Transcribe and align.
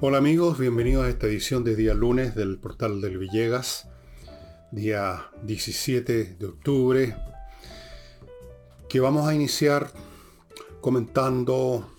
Hola 0.00 0.18
amigos, 0.18 0.58
bienvenidos 0.58 1.04
a 1.06 1.08
esta 1.08 1.26
edición 1.26 1.64
de 1.64 1.76
día 1.76 1.94
lunes 1.94 2.34
del 2.34 2.58
portal 2.58 3.00
del 3.00 3.18
Villegas, 3.18 3.88
día 4.70 5.30
17 5.42 6.36
de 6.38 6.46
octubre, 6.46 7.16
que 8.88 9.00
vamos 9.00 9.26
a 9.26 9.34
iniciar 9.34 9.90
comentando 10.80 11.90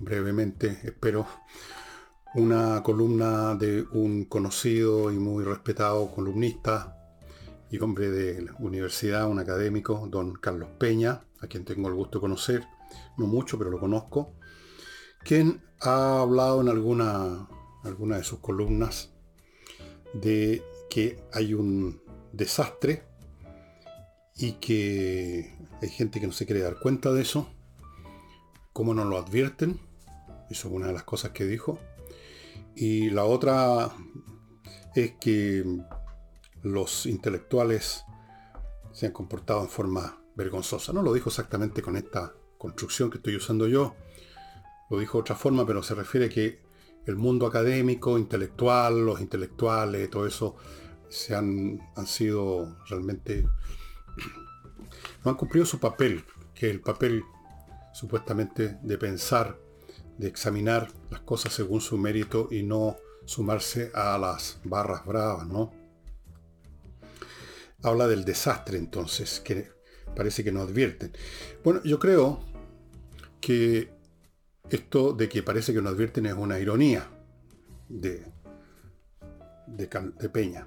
brevemente, 0.00 0.78
espero, 0.82 1.26
una 2.34 2.82
columna 2.82 3.54
de 3.54 3.84
un 3.92 4.24
conocido 4.24 5.12
y 5.12 5.16
muy 5.16 5.44
respetado 5.44 6.10
columnista 6.10 7.03
y 7.74 7.78
hombre 7.80 8.08
de 8.08 8.40
la 8.40 8.54
universidad, 8.60 9.28
un 9.28 9.40
académico, 9.40 10.06
don 10.08 10.34
Carlos 10.34 10.68
Peña, 10.78 11.24
a 11.40 11.48
quien 11.48 11.64
tengo 11.64 11.88
el 11.88 11.94
gusto 11.94 12.18
de 12.18 12.20
conocer, 12.20 12.64
no 13.18 13.26
mucho, 13.26 13.58
pero 13.58 13.68
lo 13.68 13.80
conozco, 13.80 14.36
quien 15.24 15.60
ha 15.80 16.20
hablado 16.20 16.60
en 16.60 16.68
alguna, 16.68 17.48
alguna 17.82 18.18
de 18.18 18.22
sus 18.22 18.38
columnas 18.38 19.10
de 20.12 20.62
que 20.88 21.18
hay 21.32 21.52
un 21.52 22.00
desastre 22.32 23.02
y 24.36 24.52
que 24.52 25.58
hay 25.82 25.88
gente 25.88 26.20
que 26.20 26.28
no 26.28 26.32
se 26.32 26.46
quiere 26.46 26.62
dar 26.62 26.78
cuenta 26.78 27.12
de 27.12 27.22
eso, 27.22 27.48
cómo 28.72 28.94
no 28.94 29.04
lo 29.04 29.18
advierten, 29.18 29.80
eso 30.48 30.68
es 30.68 30.74
una 30.74 30.86
de 30.86 30.92
las 30.92 31.02
cosas 31.02 31.32
que 31.32 31.44
dijo, 31.44 31.80
y 32.76 33.10
la 33.10 33.24
otra 33.24 33.90
es 34.94 35.14
que 35.20 35.64
los 36.64 37.06
intelectuales 37.06 38.04
se 38.92 39.06
han 39.06 39.12
comportado 39.12 39.62
en 39.62 39.68
forma 39.68 40.18
vergonzosa. 40.34 40.92
No 40.92 41.02
lo 41.02 41.12
dijo 41.12 41.28
exactamente 41.28 41.82
con 41.82 41.96
esta 41.96 42.34
construcción 42.58 43.10
que 43.10 43.18
estoy 43.18 43.36
usando 43.36 43.68
yo, 43.68 43.94
lo 44.90 44.98
dijo 44.98 45.18
de 45.18 45.22
otra 45.22 45.36
forma, 45.36 45.66
pero 45.66 45.82
se 45.82 45.94
refiere 45.94 46.26
a 46.26 46.28
que 46.30 46.62
el 47.06 47.16
mundo 47.16 47.46
académico, 47.46 48.18
intelectual, 48.18 49.04
los 49.04 49.20
intelectuales, 49.20 50.10
todo 50.10 50.26
eso, 50.26 50.56
se 51.08 51.34
han, 51.34 51.80
han 51.94 52.06
sido 52.06 52.78
realmente... 52.88 53.46
no 55.24 55.30
han 55.30 55.36
cumplido 55.36 55.66
su 55.66 55.78
papel, 55.78 56.24
que 56.54 56.70
el 56.70 56.80
papel 56.80 57.22
supuestamente 57.92 58.78
de 58.82 58.98
pensar 58.98 59.58
de 60.18 60.28
examinar 60.28 60.88
las 61.10 61.20
cosas 61.20 61.52
según 61.52 61.80
su 61.80 61.98
mérito 61.98 62.48
y 62.50 62.62
no 62.62 62.96
sumarse 63.26 63.90
a 63.94 64.16
las 64.18 64.60
barras 64.64 65.04
bravas, 65.04 65.46
¿no? 65.46 65.83
Habla 67.84 68.08
del 68.08 68.24
desastre 68.24 68.78
entonces, 68.78 69.40
que 69.40 69.68
parece 70.16 70.42
que 70.42 70.50
no 70.52 70.62
advierten. 70.62 71.12
Bueno, 71.62 71.80
yo 71.84 71.98
creo 71.98 72.40
que 73.40 73.92
esto 74.70 75.12
de 75.12 75.28
que 75.28 75.42
parece 75.42 75.72
que 75.72 75.82
no 75.82 75.90
advierten 75.90 76.26
es 76.26 76.34
una 76.34 76.58
ironía 76.58 77.06
de, 77.88 78.24
de, 79.66 80.28
Peña. 80.30 80.66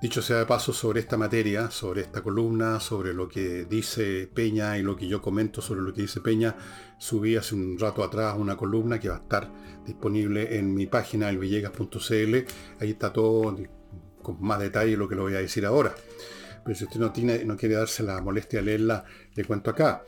Dicho 0.00 0.22
sea 0.22 0.38
de 0.38 0.46
paso 0.46 0.72
sobre 0.72 1.00
esta 1.00 1.16
materia, 1.16 1.70
sobre 1.70 2.02
esta 2.02 2.22
columna, 2.22 2.80
sobre 2.80 3.12
lo 3.12 3.28
que 3.28 3.64
dice 3.64 4.30
Peña 4.32 4.78
y 4.78 4.82
lo 4.82 4.96
que 4.96 5.08
yo 5.08 5.20
comento 5.20 5.60
sobre 5.60 5.80
lo 5.80 5.92
que 5.92 6.02
dice 6.02 6.20
Peña, 6.20 6.56
subí 6.98 7.36
hace 7.36 7.54
un 7.54 7.78
rato 7.78 8.04
atrás 8.04 8.36
una 8.38 8.56
columna 8.56 9.00
que 9.00 9.08
va 9.08 9.16
a 9.16 9.20
estar 9.20 9.52
disponible 9.84 10.56
en 10.56 10.72
mi 10.72 10.86
página 10.86 11.28
elvillegas.cl. 11.28 12.36
Ahí 12.80 12.90
está 12.90 13.12
todo 13.12 13.56
con 14.28 14.46
más 14.46 14.60
detalle 14.60 14.96
lo 14.96 15.08
que 15.08 15.14
lo 15.14 15.22
voy 15.22 15.34
a 15.34 15.38
decir 15.38 15.64
ahora. 15.64 15.94
Pero 16.64 16.76
si 16.76 16.84
usted 16.84 17.00
no, 17.00 17.12
tiene, 17.12 17.44
no 17.46 17.56
quiere 17.56 17.76
darse 17.76 18.02
la 18.02 18.20
molestia 18.20 18.58
de 18.58 18.66
leerla, 18.66 19.04
le 19.34 19.44
cuento 19.44 19.70
acá. 19.70 20.04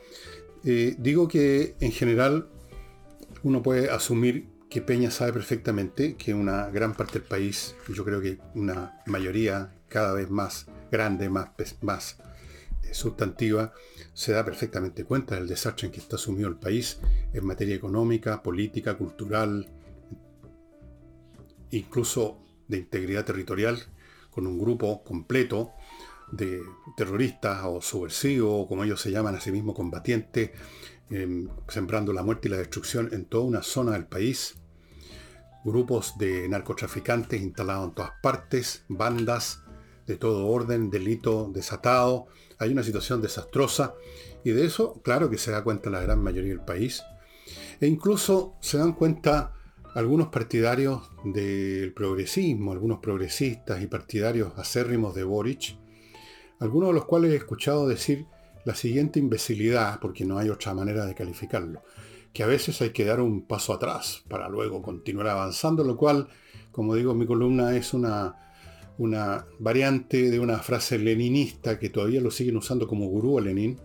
Eh, 0.63 0.95
digo 0.99 1.27
que 1.27 1.75
en 1.79 1.91
general 1.91 2.47
uno 3.41 3.63
puede 3.63 3.89
asumir 3.89 4.47
que 4.69 4.81
Peña 4.81 5.09
sabe 5.09 5.33
perfectamente 5.33 6.15
que 6.15 6.35
una 6.35 6.69
gran 6.69 6.93
parte 6.93 7.13
del 7.13 7.27
país, 7.27 7.75
yo 7.91 8.05
creo 8.05 8.21
que 8.21 8.37
una 8.53 8.99
mayoría 9.07 9.73
cada 9.89 10.13
vez 10.13 10.29
más 10.29 10.67
grande, 10.91 11.29
más, 11.29 11.49
más 11.81 12.17
eh, 12.83 12.93
sustantiva, 12.93 13.73
se 14.13 14.33
da 14.33 14.45
perfectamente 14.45 15.03
cuenta 15.03 15.35
del 15.35 15.47
desastre 15.47 15.87
en 15.87 15.93
que 15.93 15.99
está 15.99 16.17
sumido 16.17 16.47
el 16.47 16.57
país 16.57 16.99
en 17.33 17.43
materia 17.45 17.75
económica, 17.75 18.43
política, 18.43 18.95
cultural, 18.97 19.67
incluso 21.71 22.37
de 22.67 22.77
integridad 22.77 23.25
territorial, 23.25 23.79
con 24.31 24.47
un 24.47 24.57
grupo 24.59 25.03
completo 25.03 25.71
de 26.31 26.61
terroristas 26.95 27.61
o 27.65 27.81
subversivos, 27.81 28.63
o 28.63 28.67
como 28.67 28.83
ellos 28.83 29.01
se 29.01 29.11
llaman 29.11 29.35
a 29.35 29.41
sí 29.41 29.51
mismos, 29.51 29.75
combatientes, 29.75 30.51
em, 31.09 31.49
sembrando 31.67 32.13
la 32.13 32.23
muerte 32.23 32.47
y 32.47 32.51
la 32.51 32.57
destrucción 32.57 33.09
en 33.11 33.25
toda 33.25 33.43
una 33.43 33.61
zona 33.61 33.91
del 33.91 34.05
país, 34.05 34.55
grupos 35.63 36.17
de 36.17 36.47
narcotraficantes 36.49 37.41
instalados 37.41 37.89
en 37.89 37.95
todas 37.95 38.11
partes, 38.21 38.85
bandas 38.87 39.61
de 40.07 40.15
todo 40.15 40.47
orden, 40.47 40.89
delito 40.89 41.49
desatado, 41.53 42.27
hay 42.57 42.71
una 42.71 42.83
situación 42.83 43.21
desastrosa 43.21 43.95
y 44.43 44.51
de 44.51 44.65
eso, 44.65 45.01
claro 45.03 45.29
que 45.29 45.37
se 45.37 45.51
da 45.51 45.63
cuenta 45.63 45.89
la 45.89 46.01
gran 46.01 46.21
mayoría 46.21 46.49
del 46.49 46.65
país. 46.65 47.03
E 47.79 47.87
incluso 47.87 48.55
se 48.61 48.77
dan 48.77 48.93
cuenta 48.93 49.53
algunos 49.93 50.29
partidarios 50.29 51.01
del 51.25 51.93
progresismo, 51.93 52.71
algunos 52.71 52.99
progresistas 52.99 53.81
y 53.81 53.87
partidarios 53.87 54.53
acérrimos 54.57 55.13
de 55.15 55.23
Boric, 55.23 55.77
algunos 56.59 56.89
de 56.89 56.93
los 56.93 57.05
cuales 57.05 57.31
he 57.31 57.35
escuchado 57.35 57.87
decir 57.87 58.25
la 58.63 58.75
siguiente 58.75 59.19
imbecilidad, 59.19 59.99
porque 59.99 60.23
no 60.23 60.37
hay 60.37 60.49
otra 60.49 60.73
manera 60.73 61.05
de 61.05 61.15
calificarlo, 61.15 61.81
que 62.31 62.43
a 62.43 62.47
veces 62.47 62.81
hay 62.81 62.91
que 62.91 63.03
dar 63.03 63.19
un 63.19 63.41
paso 63.41 63.73
atrás 63.73 64.23
para 64.29 64.47
luego 64.47 64.81
continuar 64.81 65.27
avanzando, 65.27 65.83
lo 65.83 65.97
cual, 65.97 66.29
como 66.71 66.95
digo 66.95 67.13
mi 67.13 67.25
columna, 67.25 67.75
es 67.75 67.93
una 67.93 68.37
variante 69.59 70.29
de 70.29 70.39
una 70.39 70.59
frase 70.59 70.99
leninista 70.99 71.79
que 71.79 71.89
todavía 71.89 72.21
lo 72.21 72.31
siguen 72.31 72.55
usando 72.55 72.87
como 72.87 73.07
gurú 73.07 73.39
a 73.39 73.41
Lenin. 73.41 73.77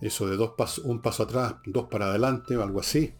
Eso 0.00 0.28
de 0.28 0.36
dos 0.36 0.52
un 0.84 1.02
paso 1.02 1.24
atrás, 1.24 1.56
dos 1.66 1.88
para 1.90 2.06
adelante 2.06 2.56
o 2.56 2.62
algo 2.62 2.78
así. 2.78 3.12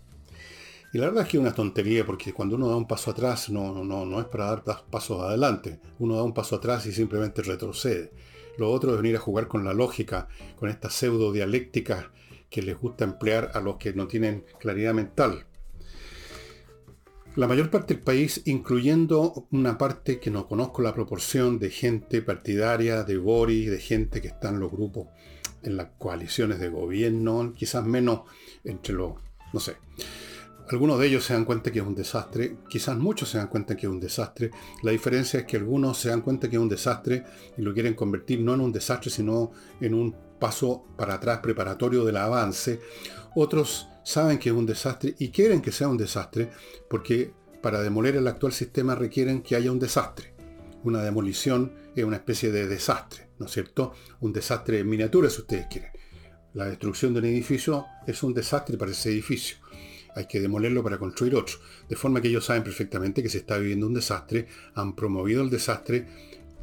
Y 0.92 0.98
la 0.98 1.06
verdad 1.06 1.24
es 1.24 1.28
que 1.28 1.36
es 1.36 1.40
una 1.42 1.54
tontería 1.54 2.06
porque 2.06 2.32
cuando 2.32 2.56
uno 2.56 2.68
da 2.68 2.76
un 2.76 2.88
paso 2.88 3.10
atrás 3.10 3.50
no, 3.50 3.84
no, 3.84 4.06
no 4.06 4.20
es 4.20 4.26
para 4.26 4.46
dar 4.46 4.62
pasos 4.90 5.22
adelante. 5.22 5.80
Uno 5.98 6.16
da 6.16 6.22
un 6.22 6.32
paso 6.32 6.56
atrás 6.56 6.86
y 6.86 6.92
simplemente 6.92 7.42
retrocede. 7.42 8.12
Lo 8.56 8.70
otro 8.70 8.92
es 8.92 8.96
venir 8.96 9.16
a 9.16 9.20
jugar 9.20 9.48
con 9.48 9.64
la 9.64 9.74
lógica, 9.74 10.28
con 10.56 10.68
esta 10.68 10.90
pseudo 10.90 11.30
dialéctica 11.30 12.10
que 12.50 12.62
les 12.62 12.78
gusta 12.78 13.04
emplear 13.04 13.50
a 13.54 13.60
los 13.60 13.76
que 13.76 13.92
no 13.92 14.06
tienen 14.06 14.44
claridad 14.58 14.94
mental. 14.94 15.44
La 17.36 17.46
mayor 17.46 17.70
parte 17.70 17.94
del 17.94 18.02
país, 18.02 18.42
incluyendo 18.46 19.46
una 19.52 19.78
parte 19.78 20.18
que 20.18 20.30
no 20.30 20.48
conozco 20.48 20.82
la 20.82 20.94
proporción 20.94 21.58
de 21.58 21.70
gente 21.70 22.22
partidaria 22.22 23.04
de 23.04 23.16
Boris, 23.16 23.70
de 23.70 23.78
gente 23.78 24.20
que 24.20 24.28
está 24.28 24.48
en 24.48 24.58
los 24.58 24.72
grupos, 24.72 25.06
en 25.62 25.76
las 25.76 25.90
coaliciones 25.98 26.58
de 26.58 26.68
gobierno, 26.68 27.52
quizás 27.56 27.84
menos 27.84 28.22
entre 28.64 28.94
los, 28.94 29.12
no 29.52 29.60
sé. 29.60 29.76
Algunos 30.70 30.98
de 30.98 31.06
ellos 31.06 31.24
se 31.24 31.32
dan 31.32 31.46
cuenta 31.46 31.72
que 31.72 31.78
es 31.78 31.86
un 31.86 31.94
desastre, 31.94 32.58
quizás 32.68 32.96
muchos 32.98 33.30
se 33.30 33.38
dan 33.38 33.48
cuenta 33.48 33.74
que 33.74 33.86
es 33.86 33.92
un 33.92 34.00
desastre. 34.00 34.50
La 34.82 34.90
diferencia 34.90 35.40
es 35.40 35.46
que 35.46 35.56
algunos 35.56 35.96
se 35.96 36.10
dan 36.10 36.20
cuenta 36.20 36.50
que 36.50 36.56
es 36.56 36.62
un 36.62 36.68
desastre 36.68 37.24
y 37.56 37.62
lo 37.62 37.72
quieren 37.72 37.94
convertir 37.94 38.40
no 38.40 38.52
en 38.52 38.60
un 38.60 38.72
desastre, 38.72 39.10
sino 39.10 39.50
en 39.80 39.94
un 39.94 40.14
paso 40.38 40.84
para 40.96 41.14
atrás 41.14 41.38
preparatorio 41.38 42.04
del 42.04 42.18
avance. 42.18 42.80
Otros 43.34 43.88
saben 44.04 44.38
que 44.38 44.50
es 44.50 44.54
un 44.54 44.66
desastre 44.66 45.14
y 45.18 45.30
quieren 45.30 45.62
que 45.62 45.72
sea 45.72 45.88
un 45.88 45.96
desastre 45.96 46.50
porque 46.90 47.32
para 47.62 47.80
demoler 47.80 48.16
el 48.16 48.28
actual 48.28 48.52
sistema 48.52 48.94
requieren 48.94 49.40
que 49.42 49.56
haya 49.56 49.72
un 49.72 49.78
desastre. 49.78 50.34
Una 50.84 51.02
demolición 51.02 51.72
es 51.96 52.04
una 52.04 52.16
especie 52.16 52.52
de 52.52 52.66
desastre, 52.68 53.30
¿no 53.38 53.46
es 53.46 53.52
cierto? 53.52 53.94
Un 54.20 54.34
desastre 54.34 54.80
en 54.80 54.88
miniatura 54.88 55.30
si 55.30 55.40
ustedes 55.40 55.66
quieren. 55.68 55.92
La 56.52 56.66
destrucción 56.66 57.14
de 57.14 57.20
un 57.20 57.24
edificio 57.24 57.86
es 58.06 58.22
un 58.22 58.34
desastre 58.34 58.76
para 58.76 58.90
ese 58.90 59.10
edificio. 59.10 59.56
Hay 60.14 60.26
que 60.26 60.40
demolerlo 60.40 60.82
para 60.82 60.98
construir 60.98 61.34
otro. 61.34 61.56
De 61.88 61.96
forma 61.96 62.20
que 62.20 62.28
ellos 62.28 62.44
saben 62.44 62.64
perfectamente 62.64 63.22
que 63.22 63.28
se 63.28 63.38
está 63.38 63.58
viviendo 63.58 63.86
un 63.86 63.94
desastre, 63.94 64.46
han 64.74 64.94
promovido 64.94 65.42
el 65.42 65.50
desastre, 65.50 66.06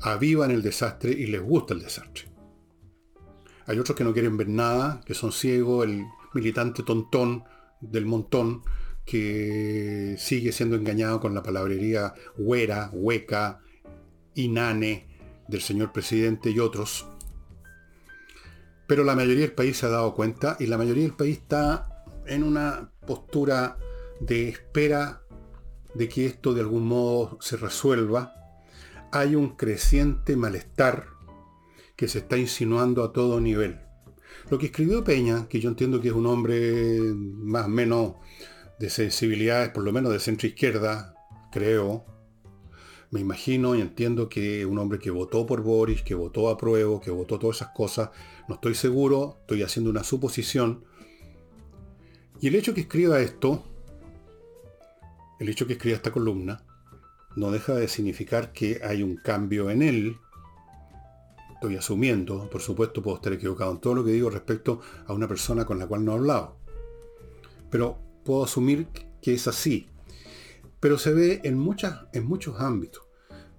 avivan 0.01 0.51
el 0.51 0.62
desastre 0.62 1.12
y 1.12 1.27
les 1.27 1.42
gusta 1.42 1.74
el 1.74 1.81
desastre. 1.81 2.25
Hay 3.68 3.80
otros 3.80 3.97
que 3.97 4.03
no 4.03 4.13
quieren 4.13 4.38
ver 4.38 4.50
nada, 4.50 5.01
que 5.06 5.13
son 5.13 5.31
ciegos, 5.31 5.86
el 5.86 6.06
militante 6.33 6.83
tontón 6.83 7.44
del 7.81 8.06
montón 8.06 8.63
que 9.06 10.15
sigue 10.18 10.51
siendo 10.51 10.75
engañado 10.75 11.19
con 11.19 11.33
la 11.33 11.44
palabrería 11.44 12.13
huera, 12.38 12.89
hueca, 12.91 13.62
inane 14.33 15.07
del 15.48 15.62
señor 15.62 15.91
presidente 15.91 16.50
y 16.50 16.59
otros. 16.59 17.07
Pero 18.88 19.03
la 19.03 19.15
mayoría 19.15 19.41
del 19.41 19.53
país 19.53 19.77
se 19.77 19.86
ha 19.86 19.89
dado 19.89 20.13
cuenta 20.13 20.57
y 20.59 20.68
la 20.68 20.77
mayoría 20.77 21.03
del 21.03 21.15
país 21.15 21.38
está 21.38 21.94
en 22.27 22.44
una 22.44 22.92
postura 23.06 23.77
de 24.19 24.50
espera 24.50 25.22
de 25.94 26.10
que 26.10 26.25
esto 26.25 26.54
de 26.54 26.62
algún 26.62 26.88
modo 26.88 27.38
se 27.42 27.57
resuelva. 27.57 28.33
Hay 29.12 29.36
un 29.36 29.56
creciente 29.56 30.36
malestar 30.36 31.07
que 31.95 32.07
se 32.07 32.19
está 32.19 32.38
insinuando 32.38 33.04
a 33.04 33.13
todo 33.13 33.39
nivel. 33.39 33.80
Lo 34.50 34.57
que 34.60 34.68
escribió 34.68 35.04
Peña, 35.04 35.48
que 35.48 35.60
yo 35.60 35.69
entiendo 35.69 36.01
que 36.01 36.10
es 36.10 36.13
un 36.13 36.27
hombre 36.27 37.00
más 37.01 37.66
o 37.66 37.69
menos 37.69 38.16
de 38.80 38.89
sensibilidades, 38.89 39.69
por 39.69 39.83
lo 39.83 39.94
menos 39.94 40.12
de 40.12 40.19
centro 40.19 40.48
izquierda, 40.48 41.16
creo, 41.51 42.06
me 43.12 43.22
imagino 43.22 43.75
y 43.75 43.81
entiendo 43.81 44.27
que 44.27 44.66
un 44.66 44.77
hombre 44.77 45.00
que 45.00 45.10
votó 45.10 45.45
por 45.45 45.62
Boris, 45.62 46.01
que 46.01 46.16
votó 46.16 46.50
a 46.50 46.57
prueba, 46.57 47.00
que 47.00 47.12
votó 47.12 47.39
todas 47.39 47.57
esas 47.57 47.69
cosas, 47.69 48.10
no 48.50 48.56
estoy 48.56 48.75
seguro, 48.75 49.38
estoy 49.42 49.63
haciendo 49.63 49.89
una 49.89 50.04
suposición. 50.04 50.83
Y 52.45 52.47
el 52.50 52.53
hecho 52.53 52.75
que 52.75 52.81
escriba 52.81 53.19
esto, 53.21 53.63
el 55.39 55.50
hecho 55.50 55.65
que 55.65 55.74
escriba 55.74 55.95
esta 55.95 56.12
columna, 56.12 56.63
no 57.36 57.50
deja 57.50 57.74
de 57.74 57.88
significar 57.88 58.53
que 58.53 58.81
hay 58.83 59.01
un 59.01 59.15
cambio 59.15 59.71
en 59.71 59.81
él. 59.81 60.18
Estoy 61.56 61.75
asumiendo, 61.75 62.47
por 62.51 62.62
supuesto 62.62 63.01
puedo 63.01 63.18
estar 63.18 63.33
equivocado 63.33 63.71
en 63.71 63.80
todo 63.80 63.95
lo 63.95 64.06
que 64.06 64.12
digo 64.12 64.30
respecto 64.30 64.80
a 65.07 65.13
una 65.13 65.27
persona 65.27 65.65
con 65.65 65.80
la 65.80 65.88
cual 65.88 66.06
no 66.06 66.12
he 66.12 66.15
hablado. 66.18 66.57
Pero 67.71 67.97
puedo 68.24 68.44
asumir 68.44 68.89
que 69.24 69.33
es 69.33 69.48
así. 69.48 69.88
Pero 70.80 71.00
se 71.00 71.13
ve 71.15 71.41
en, 71.45 71.68
en 72.13 72.25
muchos 72.27 72.62
ámbitos. 72.62 73.05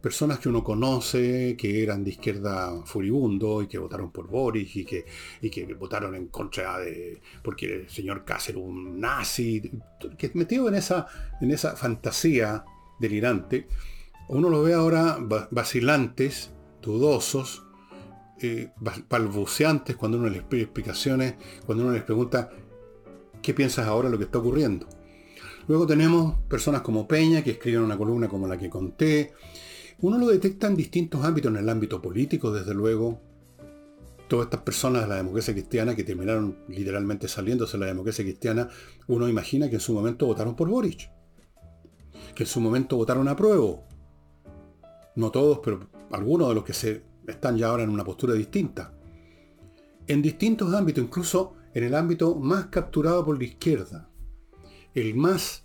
Personas 0.06 0.38
que 0.38 0.48
uno 0.48 0.62
conoce, 0.62 1.56
que 1.58 1.82
eran 1.82 2.04
de 2.04 2.10
izquierda 2.10 2.80
furibundo 2.84 3.60
y 3.60 3.66
que 3.66 3.76
votaron 3.76 4.12
por 4.12 4.28
Boris 4.28 4.76
y 4.76 4.84
que, 4.84 5.04
y 5.42 5.50
que 5.50 5.74
votaron 5.74 6.14
en 6.14 6.28
contra 6.28 6.78
de... 6.78 7.20
porque 7.42 7.66
el 7.74 7.90
señor 7.90 8.24
Cáceres 8.24 8.62
un 8.62 9.00
nazi, 9.00 9.68
que 10.16 10.30
metido 10.34 10.68
en 10.68 10.76
esa, 10.76 11.08
en 11.40 11.50
esa 11.50 11.74
fantasía 11.74 12.64
delirante, 13.00 13.66
uno 14.28 14.48
lo 14.48 14.62
ve 14.62 14.74
ahora 14.74 15.18
vacilantes, 15.50 16.52
dudosos, 16.80 17.64
eh, 18.40 18.70
balbuceantes 19.08 19.96
cuando 19.96 20.18
uno 20.18 20.28
les 20.28 20.44
pide 20.44 20.62
explicaciones, 20.62 21.34
cuando 21.66 21.82
uno 21.82 21.92
les 21.92 22.04
pregunta, 22.04 22.50
¿qué 23.42 23.52
piensas 23.54 23.88
ahora 23.88 24.06
de 24.06 24.12
lo 24.12 24.18
que 24.18 24.26
está 24.26 24.38
ocurriendo? 24.38 24.86
Luego 25.66 25.84
tenemos 25.84 26.38
personas 26.48 26.82
como 26.82 27.08
Peña, 27.08 27.42
que 27.42 27.50
escriben 27.50 27.82
una 27.82 27.98
columna 27.98 28.28
como 28.28 28.46
la 28.46 28.56
que 28.56 28.70
conté. 28.70 29.32
Uno 30.00 30.18
lo 30.18 30.28
detecta 30.28 30.66
en 30.66 30.76
distintos 30.76 31.24
ámbitos, 31.24 31.50
en 31.50 31.58
el 31.58 31.68
ámbito 31.68 32.00
político, 32.00 32.52
desde 32.52 32.74
luego. 32.74 33.20
Todas 34.28 34.46
estas 34.46 34.62
personas 34.62 35.02
de 35.02 35.08
la 35.08 35.16
democracia 35.16 35.54
cristiana 35.54 35.94
que 35.94 36.02
terminaron 36.02 36.58
literalmente 36.68 37.28
saliéndose 37.28 37.76
de 37.76 37.80
la 37.80 37.86
democracia 37.86 38.24
cristiana, 38.24 38.68
uno 39.06 39.28
imagina 39.28 39.68
que 39.68 39.76
en 39.76 39.80
su 39.80 39.94
momento 39.94 40.26
votaron 40.26 40.56
por 40.56 40.68
Boric. 40.68 41.10
Que 42.34 42.42
en 42.42 42.48
su 42.48 42.60
momento 42.60 42.96
votaron 42.96 43.28
a 43.28 43.36
prueba. 43.36 43.82
No 45.14 45.30
todos, 45.30 45.60
pero 45.62 45.88
algunos 46.10 46.48
de 46.48 46.54
los 46.54 46.64
que 46.64 46.72
se 46.72 47.02
están 47.26 47.56
ya 47.56 47.68
ahora 47.68 47.84
en 47.84 47.90
una 47.90 48.04
postura 48.04 48.34
distinta. 48.34 48.92
En 50.06 50.22
distintos 50.22 50.74
ámbitos, 50.74 51.02
incluso 51.02 51.54
en 51.72 51.84
el 51.84 51.94
ámbito 51.94 52.34
más 52.34 52.66
capturado 52.66 53.24
por 53.24 53.38
la 53.38 53.44
izquierda 53.44 54.10
el 54.96 55.14
más 55.14 55.62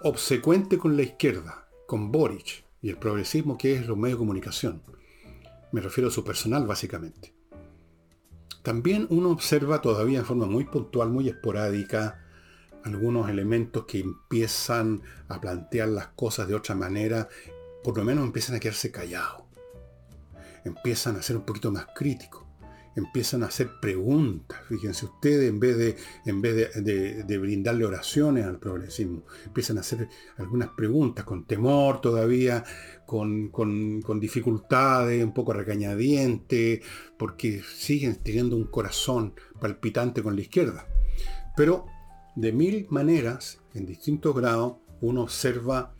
obsecuente 0.00 0.78
con 0.78 0.96
la 0.96 1.02
izquierda, 1.02 1.65
con 1.86 2.12
Boric 2.12 2.64
y 2.82 2.90
el 2.90 2.98
progresismo 2.98 3.56
que 3.56 3.74
es 3.74 3.86
los 3.86 3.96
medios 3.96 4.18
de 4.18 4.20
comunicación. 4.20 4.82
Me 5.72 5.80
refiero 5.80 6.08
a 6.08 6.12
su 6.12 6.24
personal 6.24 6.66
básicamente. 6.66 7.34
También 8.62 9.06
uno 9.10 9.30
observa 9.30 9.80
todavía 9.80 10.18
en 10.18 10.24
forma 10.24 10.46
muy 10.46 10.64
puntual, 10.64 11.10
muy 11.10 11.28
esporádica, 11.28 12.24
algunos 12.84 13.28
elementos 13.28 13.84
que 13.84 14.00
empiezan 14.00 15.02
a 15.28 15.40
plantear 15.40 15.88
las 15.88 16.08
cosas 16.08 16.48
de 16.48 16.54
otra 16.54 16.74
manera, 16.74 17.28
por 17.82 17.96
lo 17.96 18.04
menos 18.04 18.24
empiezan 18.24 18.56
a 18.56 18.60
quedarse 18.60 18.90
callados. 18.90 19.42
Empiezan 20.64 21.16
a 21.16 21.22
ser 21.22 21.36
un 21.36 21.44
poquito 21.44 21.70
más 21.70 21.86
críticos 21.94 22.45
empiezan 22.96 23.42
a 23.42 23.46
hacer 23.46 23.70
preguntas. 23.80 24.58
Fíjense 24.68 25.04
ustedes, 25.04 25.48
en 25.48 25.60
vez 25.60 25.76
de, 25.76 25.96
en 26.24 26.40
vez 26.40 26.72
de, 26.82 27.38
brindarle 27.38 27.84
oraciones 27.84 28.44
al 28.46 28.58
progresismo, 28.58 29.24
empiezan 29.44 29.76
a 29.76 29.80
hacer 29.80 30.08
algunas 30.38 30.70
preguntas 30.70 31.24
con 31.24 31.44
temor 31.44 32.00
todavía, 32.00 32.64
con, 33.04 33.48
con 33.48 34.18
dificultades, 34.18 35.22
un 35.22 35.34
poco 35.34 35.52
recañadiente, 35.52 36.82
porque 37.18 37.62
siguen 37.62 38.16
teniendo 38.16 38.56
un 38.56 38.64
corazón 38.64 39.34
palpitante 39.60 40.22
con 40.22 40.34
la 40.34 40.40
izquierda. 40.40 40.86
Pero 41.56 41.86
de 42.34 42.52
mil 42.52 42.86
maneras, 42.90 43.60
en 43.74 43.86
distintos 43.86 44.34
grados, 44.34 44.76
uno 45.00 45.22
observa 45.22 45.94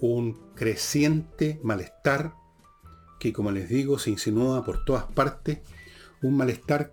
un 0.00 0.34
creciente 0.54 1.60
malestar 1.62 2.34
que, 3.20 3.32
como 3.32 3.52
les 3.52 3.68
digo, 3.68 3.98
se 3.98 4.10
insinúa 4.10 4.64
por 4.64 4.84
todas 4.84 5.04
partes 5.04 5.60
un 6.26 6.36
malestar 6.36 6.92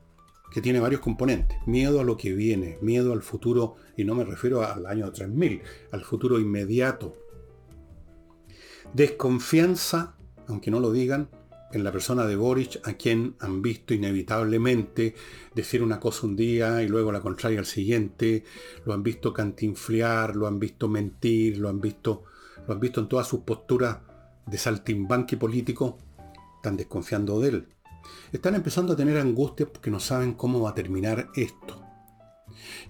que 0.52 0.62
tiene 0.62 0.80
varios 0.80 1.02
componentes. 1.02 1.58
Miedo 1.66 2.02
a 2.02 2.04
lo 2.04 2.18
que 2.18 2.34
viene, 2.34 2.78
miedo 2.82 3.14
al 3.14 3.24
futuro, 3.24 3.76
y 3.96 4.04
no 4.04 4.16
me 4.16 4.26
refiero 4.26 4.64
al 4.64 4.86
año 4.86 5.12
3000, 5.12 5.62
al 5.92 6.04
futuro 6.04 6.40
inmediato. 6.40 7.14
Desconfianza, 8.94 10.18
aunque 10.48 10.70
no 10.70 10.82
lo 10.82 10.92
digan, 10.92 11.30
en 11.72 11.86
la 11.86 11.94
persona 11.94 12.26
de 12.26 12.36
Boric, 12.36 12.86
a 12.86 12.94
quien 12.94 13.36
han 13.40 13.62
visto 13.62 13.94
inevitablemente 13.94 15.16
decir 15.56 15.82
una 15.82 16.02
cosa 16.02 16.28
un 16.28 16.36
día 16.36 16.84
y 16.84 16.90
luego 16.90 17.14
la 17.14 17.22
contraria 17.22 17.60
al 17.60 17.66
siguiente, 17.66 18.44
lo 18.86 18.94
han 18.94 19.04
visto 19.04 19.32
cantinflear, 19.32 20.36
lo 20.36 20.48
han 20.48 20.60
visto 20.60 20.90
mentir, 20.90 21.58
lo 21.58 21.70
han 21.70 21.80
visto, 21.80 22.26
lo 22.68 22.74
han 22.74 22.80
visto 22.82 23.00
en 23.00 23.08
todas 23.08 23.26
sus 23.26 23.42
posturas 23.42 24.00
de 24.46 24.58
saltimbanque 24.58 25.38
político, 25.38 25.98
están 26.58 26.76
desconfiando 26.76 27.40
de 27.40 27.48
él 27.48 27.68
están 28.32 28.56
empezando 28.56 28.94
a 28.94 28.96
tener 28.96 29.18
angustia 29.18 29.66
porque 29.66 29.92
no 29.92 30.00
saben 30.00 30.34
cómo 30.34 30.62
va 30.62 30.72
a 30.72 30.76
terminar 30.76 31.30
esto. 31.36 31.82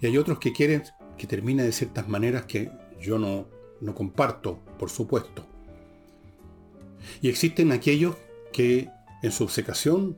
Y 0.01 0.07
hay 0.07 0.17
otros 0.17 0.39
que 0.39 0.53
quieren 0.53 0.83
que 1.17 1.27
termine 1.27 1.63
de 1.63 1.71
ciertas 1.71 2.07
maneras 2.07 2.45
que 2.45 2.71
yo 2.99 3.19
no, 3.19 3.47
no 3.79 3.95
comparto, 3.95 4.59
por 4.79 4.89
supuesto. 4.89 5.45
Y 7.21 7.29
existen 7.29 7.71
aquellos 7.71 8.15
que 8.51 8.89
en 9.23 9.31
su 9.31 9.43
obsecación 9.43 10.17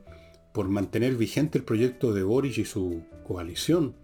por 0.54 0.68
mantener 0.68 1.16
vigente 1.16 1.58
el 1.58 1.64
proyecto 1.64 2.14
de 2.14 2.22
Boris 2.22 2.58
y 2.58 2.64
su 2.64 3.02
coalición, 3.26 3.96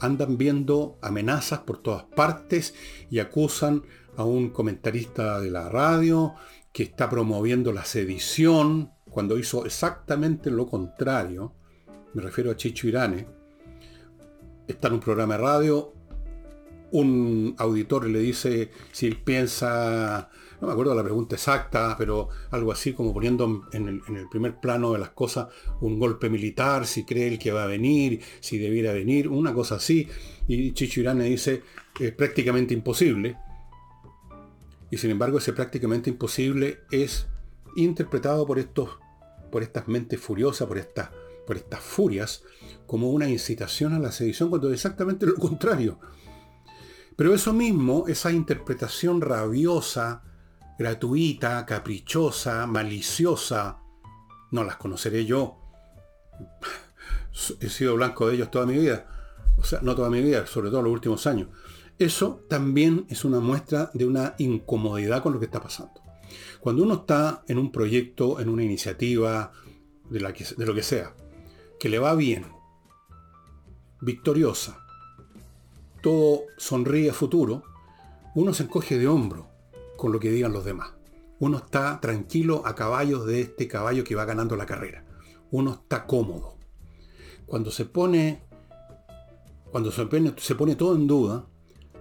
andan 0.00 0.38
viendo 0.38 0.98
amenazas 1.02 1.60
por 1.60 1.76
todas 1.76 2.04
partes 2.04 2.74
y 3.10 3.18
acusan 3.18 3.82
a 4.16 4.24
un 4.24 4.48
comentarista 4.48 5.38
de 5.40 5.50
la 5.50 5.68
radio 5.68 6.34
que 6.72 6.84
está 6.84 7.10
promoviendo 7.10 7.70
la 7.70 7.84
sedición, 7.84 8.93
cuando 9.14 9.38
hizo 9.38 9.64
exactamente 9.64 10.50
lo 10.50 10.66
contrario, 10.66 11.52
me 12.14 12.20
refiero 12.20 12.50
a 12.50 12.56
Chicho 12.56 12.88
Irane, 12.88 13.28
está 14.66 14.88
en 14.88 14.94
un 14.94 15.00
programa 15.00 15.36
de 15.36 15.40
radio, 15.40 15.92
un 16.90 17.54
auditor 17.58 18.08
le 18.08 18.18
dice 18.18 18.70
si 18.90 19.06
él 19.06 19.18
piensa, 19.22 20.28
no 20.60 20.66
me 20.66 20.72
acuerdo 20.72 20.96
la 20.96 21.04
pregunta 21.04 21.36
exacta, 21.36 21.94
pero 21.96 22.28
algo 22.50 22.72
así 22.72 22.92
como 22.92 23.14
poniendo 23.14 23.68
en 23.72 23.86
el, 23.88 24.28
primer 24.28 24.58
plano 24.58 24.92
de 24.92 24.98
las 24.98 25.10
cosas 25.10 25.46
un 25.80 26.00
golpe 26.00 26.28
militar, 26.28 26.84
si 26.84 27.04
cree 27.04 27.28
él 27.28 27.38
que 27.38 27.52
va 27.52 27.62
a 27.62 27.66
venir, 27.66 28.20
si 28.40 28.58
debiera 28.58 28.92
venir, 28.92 29.28
una 29.28 29.54
cosa 29.54 29.76
así. 29.76 30.08
Y 30.48 30.72
Chicho 30.72 31.00
Irane 31.00 31.26
dice, 31.26 31.62
es 32.00 32.10
prácticamente 32.10 32.74
imposible. 32.74 33.36
Y 34.90 34.96
sin 34.96 35.10
embargo 35.10 35.38
ese 35.38 35.52
prácticamente 35.52 36.10
imposible 36.10 36.80
es 36.90 37.28
interpretado 37.76 38.44
por 38.44 38.58
estos 38.58 39.03
por 39.54 39.62
estas 39.62 39.86
mentes 39.86 40.18
furiosas, 40.20 40.66
por, 40.66 40.84
por 41.46 41.56
estas 41.56 41.78
furias, 41.78 42.42
como 42.88 43.10
una 43.10 43.28
incitación 43.28 43.94
a 43.94 44.00
la 44.00 44.10
sedición, 44.10 44.50
cuando 44.50 44.66
es 44.66 44.74
exactamente 44.74 45.26
lo 45.26 45.36
contrario. 45.36 46.00
Pero 47.14 47.32
eso 47.32 47.52
mismo, 47.52 48.06
esa 48.08 48.32
interpretación 48.32 49.20
rabiosa, 49.20 50.24
gratuita, 50.76 51.64
caprichosa, 51.66 52.66
maliciosa, 52.66 53.78
no 54.50 54.64
las 54.64 54.74
conoceré 54.74 55.24
yo. 55.24 55.56
He 57.60 57.68
sido 57.68 57.94
blanco 57.94 58.26
de 58.26 58.34
ellos 58.34 58.50
toda 58.50 58.66
mi 58.66 58.76
vida. 58.76 59.06
O 59.56 59.62
sea, 59.62 59.78
no 59.82 59.94
toda 59.94 60.10
mi 60.10 60.20
vida, 60.20 60.48
sobre 60.48 60.70
todo 60.70 60.82
los 60.82 60.92
últimos 60.92 61.28
años. 61.28 61.46
Eso 62.00 62.44
también 62.48 63.06
es 63.08 63.24
una 63.24 63.38
muestra 63.38 63.92
de 63.94 64.04
una 64.04 64.34
incomodidad 64.38 65.22
con 65.22 65.32
lo 65.32 65.38
que 65.38 65.46
está 65.46 65.62
pasando. 65.62 66.03
Cuando 66.60 66.82
uno 66.82 66.94
está 66.94 67.44
en 67.48 67.58
un 67.58 67.70
proyecto, 67.72 68.40
en 68.40 68.48
una 68.48 68.62
iniciativa, 68.62 69.52
de, 70.10 70.20
lo 70.20 70.74
que 70.74 70.82
sea, 70.82 71.14
que 71.78 71.88
le 71.88 71.98
va 71.98 72.14
bien, 72.14 72.46
victoriosa, 74.00 74.84
todo 76.02 76.42
sonríe 76.58 77.10
a 77.10 77.14
futuro, 77.14 77.62
uno 78.34 78.52
se 78.52 78.64
encoge 78.64 78.98
de 78.98 79.08
hombro 79.08 79.48
con 79.96 80.12
lo 80.12 80.20
que 80.20 80.30
digan 80.30 80.52
los 80.52 80.64
demás. 80.64 80.92
Uno 81.38 81.58
está 81.58 82.00
tranquilo 82.00 82.62
a 82.66 82.74
caballos 82.74 83.26
de 83.26 83.40
este 83.42 83.68
caballo 83.68 84.04
que 84.04 84.14
va 84.14 84.24
ganando 84.24 84.56
la 84.56 84.66
carrera. 84.66 85.04
Uno 85.50 85.72
está 85.74 86.06
cómodo. 86.06 86.56
Cuando 87.46 87.70
se 87.70 87.84
pone, 87.84 88.42
cuando 89.70 89.90
se 89.92 90.54
pone 90.54 90.76
todo 90.76 90.94
en 90.94 91.06
duda, 91.06 91.46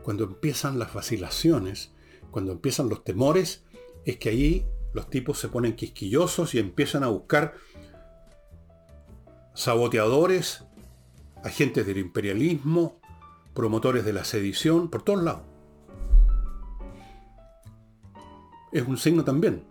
cuando 0.04 0.26
empiezan 0.26 0.78
las 0.78 0.94
vacilaciones, 0.94 1.92
cuando 2.30 2.52
empiezan 2.52 2.90
los 2.90 3.04
temores, 3.04 3.64
es 4.06 4.18
que 4.18 4.30
ahí 4.30 4.66
los 4.94 5.10
tipos 5.10 5.40
se 5.40 5.50
ponen 5.50 5.76
quisquillosos 5.76 6.54
y 6.56 6.60
empiezan 6.60 7.04
a 7.04 7.08
buscar 7.08 7.56
saboteadores, 9.54 10.64
agentes 11.44 11.86
del 11.86 11.98
imperialismo, 11.98 13.00
promotores 13.54 14.06
de 14.06 14.14
la 14.14 14.24
sedición, 14.24 14.90
por 14.90 15.04
todos 15.04 15.24
lados. 15.24 15.42
Es 18.72 18.88
un 18.88 18.98
signo 18.98 19.24
también, 19.24 19.64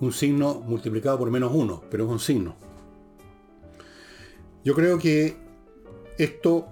un 0.00 0.12
signo 0.12 0.60
multiplicado 0.60 1.18
por 1.18 1.30
menos 1.30 1.50
uno, 1.54 1.82
pero 1.90 2.04
es 2.04 2.10
un 2.10 2.20
signo. 2.20 2.56
Yo 4.62 4.74
creo 4.74 4.98
que 4.98 5.36
esto, 6.18 6.68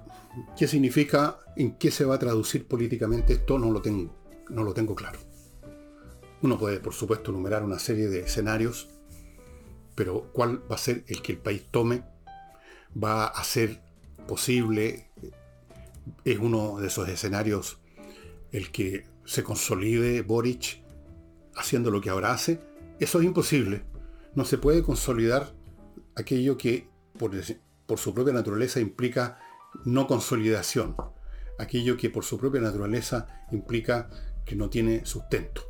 ¿qué 0.57 0.69
significa? 0.69 1.39
¿En 1.57 1.77
qué 1.77 1.91
se 1.91 2.05
va 2.05 2.17
a 2.17 2.19
traducir 2.19 2.69
políticamente 2.69 3.33
esto? 3.33 3.59
No 3.59 3.71
lo 3.71 3.81
tengo, 3.81 4.15
no 4.51 4.63
lo 4.63 4.75
tengo 4.75 4.95
claro. 4.95 5.28
Uno 6.41 6.57
puede, 6.57 6.79
por 6.79 6.95
supuesto, 6.95 7.33
enumerar 7.33 7.65
una 7.65 7.81
serie 7.81 8.09
de 8.09 8.21
escenarios, 8.21 8.89
pero 9.97 10.31
¿cuál 10.33 10.63
va 10.71 10.77
a 10.77 10.79
ser 10.79 11.03
el 11.09 11.21
que 11.21 11.33
el 11.33 11.39
país 11.39 11.65
tome? 11.69 12.05
¿Va 12.97 13.27
a 13.27 13.43
ser 13.43 13.83
posible? 14.29 15.11
¿Es 16.25 16.39
uno 16.39 16.79
de 16.79 16.87
esos 16.87 17.09
escenarios 17.09 17.81
el 18.53 18.71
que 18.71 19.05
se 19.25 19.43
consolide 19.43 20.23
Boric 20.23 20.81
haciendo 21.57 21.91
lo 21.91 22.01
que 22.01 22.11
ahora 22.11 22.33
hace? 22.33 22.61
Eso 23.01 23.19
es 23.19 23.25
imposible. 23.25 23.83
No 24.37 24.45
se 24.45 24.59
puede 24.59 24.85
consolidar 24.85 25.53
aquello 26.15 26.57
que 26.57 26.89
por, 27.19 27.33
por 27.87 27.99
su 27.99 28.15
propia 28.15 28.33
naturaleza 28.33 28.79
implica 28.79 29.41
no 29.85 30.07
consolidación. 30.07 30.95
Aquello 31.59 31.97
que 31.97 32.11
por 32.11 32.25
su 32.25 32.39
propia 32.39 32.61
naturaleza 32.61 33.27
implica 33.51 34.09
que 34.45 34.55
no 34.55 34.71
tiene 34.71 35.05
sustento 35.05 35.69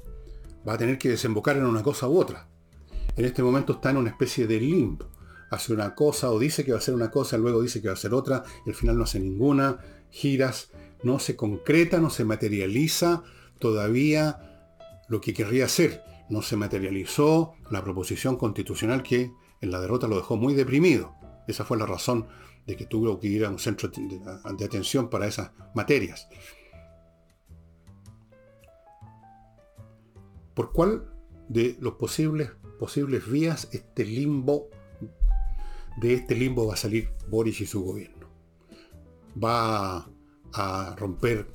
va 0.66 0.74
a 0.74 0.78
tener 0.78 0.98
que 0.98 1.10
desembocar 1.10 1.56
en 1.56 1.64
una 1.64 1.82
cosa 1.82 2.08
u 2.08 2.18
otra. 2.18 2.48
En 3.16 3.24
este 3.24 3.42
momento 3.42 3.74
está 3.74 3.90
en 3.90 3.98
una 3.98 4.10
especie 4.10 4.46
de 4.46 4.60
limbo. 4.60 5.10
Hace 5.50 5.72
una 5.72 5.94
cosa 5.94 6.30
o 6.30 6.38
dice 6.38 6.64
que 6.64 6.72
va 6.72 6.78
a 6.78 6.80
hacer 6.80 6.94
una 6.94 7.10
cosa, 7.10 7.38
luego 7.38 7.62
dice 7.62 7.80
que 7.80 7.88
va 7.88 7.92
a 7.92 7.96
hacer 7.96 8.12
otra, 8.12 8.44
y 8.66 8.70
al 8.70 8.76
final 8.76 8.98
no 8.98 9.04
hace 9.04 9.18
ninguna. 9.18 9.78
Giras, 10.10 10.70
no 11.02 11.18
se 11.18 11.36
concreta, 11.36 11.98
no 11.98 12.10
se 12.10 12.24
materializa 12.24 13.22
todavía 13.58 14.38
lo 15.08 15.20
que 15.20 15.34
querría 15.34 15.64
hacer. 15.64 16.02
No 16.28 16.42
se 16.42 16.56
materializó 16.56 17.54
la 17.70 17.82
proposición 17.82 18.36
constitucional 18.36 19.02
que 19.02 19.32
en 19.60 19.70
la 19.70 19.80
derrota 19.80 20.06
lo 20.06 20.16
dejó 20.16 20.36
muy 20.36 20.54
deprimido. 20.54 21.14
Esa 21.46 21.64
fue 21.64 21.78
la 21.78 21.86
razón 21.86 22.28
de 22.66 22.76
que 22.76 22.84
tuvo 22.84 23.18
que 23.18 23.28
ir 23.28 23.46
a 23.46 23.50
un 23.50 23.58
centro 23.58 23.88
de 23.88 24.64
atención 24.64 25.08
para 25.08 25.26
esas 25.26 25.52
materias. 25.74 26.28
¿Por 30.58 30.72
cuál 30.72 31.04
de 31.48 31.76
los 31.78 31.94
posibles, 31.94 32.50
posibles 32.80 33.30
vías 33.30 33.68
este 33.70 34.04
limbo, 34.04 34.68
de 35.98 36.14
este 36.14 36.34
limbo 36.34 36.66
va 36.66 36.74
a 36.74 36.76
salir 36.76 37.12
Boris 37.28 37.60
y 37.60 37.66
su 37.66 37.84
gobierno? 37.84 38.26
¿Va 39.40 40.10
a 40.52 40.96
romper 40.98 41.46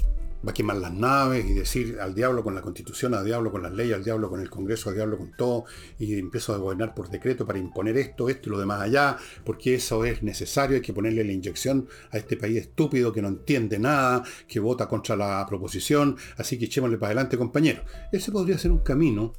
va 0.45 0.51
a 0.51 0.53
quemar 0.53 0.77
las 0.77 0.93
naves 0.93 1.45
y 1.45 1.53
decir 1.53 1.99
al 2.01 2.13
diablo 2.13 2.43
con 2.43 2.53
la 2.53 2.61
constitución, 2.61 3.13
al 3.13 3.25
diablo 3.25 3.51
con 3.51 3.63
las 3.63 3.71
leyes, 3.71 3.95
al 3.95 4.03
diablo 4.03 4.29
con 4.29 4.41
el 4.41 4.49
Congreso, 4.49 4.89
al 4.89 4.95
diablo 4.95 5.17
con 5.17 5.31
todo, 5.31 5.65
y 5.97 6.19
empiezo 6.19 6.53
a 6.53 6.57
gobernar 6.57 6.93
por 6.93 7.09
decreto 7.09 7.45
para 7.45 7.59
imponer 7.59 7.97
esto, 7.97 8.29
esto 8.29 8.49
y 8.49 8.51
lo 8.51 8.59
demás 8.59 8.81
allá, 8.81 9.17
porque 9.45 9.75
eso 9.75 10.03
es 10.03 10.21
necesario, 10.21 10.75
hay 10.75 10.81
que 10.81 10.93
ponerle 10.93 11.23
la 11.23 11.31
inyección 11.31 11.87
a 12.11 12.17
este 12.17 12.35
país 12.35 12.57
estúpido 12.57 13.13
que 13.13 13.21
no 13.21 13.29
entiende 13.29 13.79
nada, 13.79 14.23
que 14.47 14.59
vota 14.59 14.87
contra 14.87 15.15
la 15.15 15.45
proposición, 15.47 16.17
así 16.37 16.59
que 16.59 16.65
echémosle 16.65 16.97
para 16.97 17.07
adelante, 17.11 17.37
compañeros. 17.37 17.85
Ese 18.11 18.31
podría 18.31 18.57
ser 18.57 18.71
un 18.71 18.79
camino, 18.79 19.33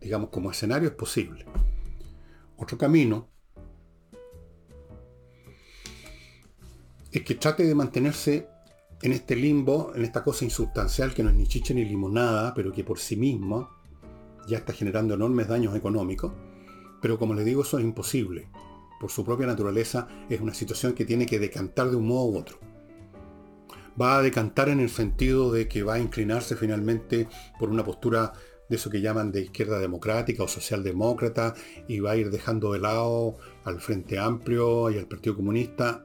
digamos, 0.00 0.28
como 0.30 0.50
escenario 0.50 0.88
es 0.88 0.94
posible. 0.94 1.46
Otro 2.58 2.76
camino 2.76 3.28
es 7.10 7.22
que 7.22 7.34
trate 7.34 7.64
de 7.64 7.74
mantenerse 7.74 8.48
en 9.06 9.12
este 9.12 9.36
limbo, 9.36 9.92
en 9.94 10.02
esta 10.02 10.24
cosa 10.24 10.44
insustancial 10.44 11.14
que 11.14 11.22
no 11.22 11.30
es 11.30 11.36
ni 11.36 11.46
chicha 11.46 11.72
ni 11.72 11.84
limonada, 11.84 12.52
pero 12.54 12.72
que 12.72 12.82
por 12.82 12.98
sí 12.98 13.14
mismo 13.14 13.70
ya 14.48 14.58
está 14.58 14.72
generando 14.72 15.14
enormes 15.14 15.46
daños 15.46 15.76
económicos. 15.76 16.32
Pero 17.00 17.16
como 17.16 17.32
les 17.32 17.44
digo, 17.44 17.62
eso 17.62 17.78
es 17.78 17.84
imposible. 17.84 18.48
Por 18.98 19.12
su 19.12 19.24
propia 19.24 19.46
naturaleza 19.46 20.08
es 20.28 20.40
una 20.40 20.52
situación 20.52 20.92
que 20.92 21.04
tiene 21.04 21.24
que 21.24 21.38
decantar 21.38 21.88
de 21.88 21.94
un 21.94 22.08
modo 22.08 22.26
u 22.26 22.38
otro. 22.38 22.58
Va 24.00 24.18
a 24.18 24.22
decantar 24.22 24.70
en 24.70 24.80
el 24.80 24.90
sentido 24.90 25.52
de 25.52 25.68
que 25.68 25.84
va 25.84 25.94
a 25.94 26.00
inclinarse 26.00 26.56
finalmente 26.56 27.28
por 27.60 27.70
una 27.70 27.84
postura 27.84 28.32
de 28.68 28.74
eso 28.74 28.90
que 28.90 29.02
llaman 29.02 29.30
de 29.30 29.42
izquierda 29.42 29.78
democrática 29.78 30.42
o 30.42 30.48
socialdemócrata 30.48 31.54
y 31.86 32.00
va 32.00 32.10
a 32.10 32.16
ir 32.16 32.32
dejando 32.32 32.72
de 32.72 32.80
lado 32.80 33.36
al 33.62 33.80
Frente 33.80 34.18
Amplio 34.18 34.90
y 34.90 34.98
al 34.98 35.06
Partido 35.06 35.36
Comunista. 35.36 36.04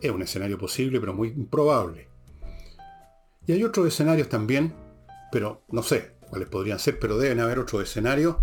Es 0.00 0.10
un 0.10 0.22
escenario 0.22 0.58
posible, 0.58 0.98
pero 0.98 1.14
muy 1.14 1.28
improbable. 1.28 2.12
Y 3.46 3.52
hay 3.52 3.64
otros 3.64 3.86
escenarios 3.86 4.28
también, 4.28 4.74
pero 5.30 5.62
no 5.68 5.82
sé 5.82 6.12
cuáles 6.28 6.48
podrían 6.48 6.78
ser, 6.78 6.98
pero 6.98 7.18
deben 7.18 7.40
haber 7.40 7.58
otros 7.58 7.82
escenarios. 7.82 8.36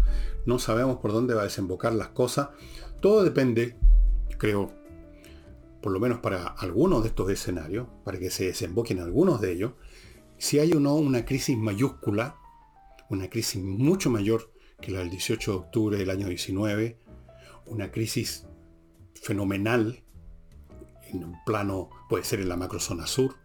No 0.45 0.59
sabemos 0.59 0.97
por 0.97 1.11
dónde 1.11 1.33
va 1.33 1.41
a 1.41 1.45
desembocar 1.45 1.93
las 1.93 2.09
cosas. 2.09 2.49
Todo 3.01 3.23
depende, 3.23 3.77
creo, 4.37 4.71
por 5.81 5.91
lo 5.91 5.99
menos 5.99 6.19
para 6.19 6.47
algunos 6.47 7.01
de 7.01 7.09
estos 7.09 7.29
escenarios, 7.31 7.87
para 8.03 8.19
que 8.19 8.29
se 8.29 8.45
desemboquen 8.45 8.99
algunos 8.99 9.41
de 9.41 9.51
ellos, 9.51 9.73
si 10.37 10.59
hay 10.59 10.71
o 10.73 10.79
no 10.79 10.95
una 10.95 11.25
crisis 11.25 11.57
mayúscula, 11.57 12.35
una 13.09 13.29
crisis 13.29 13.61
mucho 13.61 14.09
mayor 14.09 14.51
que 14.79 14.91
la 14.91 14.99
del 14.99 15.09
18 15.09 15.51
de 15.51 15.57
octubre 15.57 15.97
del 15.97 16.09
año 16.09 16.27
19, 16.27 16.97
una 17.67 17.91
crisis 17.91 18.47
fenomenal 19.13 20.03
en 21.11 21.23
un 21.23 21.35
plano, 21.45 21.89
puede 22.09 22.23
ser 22.23 22.39
en 22.39 22.49
la 22.49 22.57
macrozona 22.57 23.05
sur, 23.05 23.35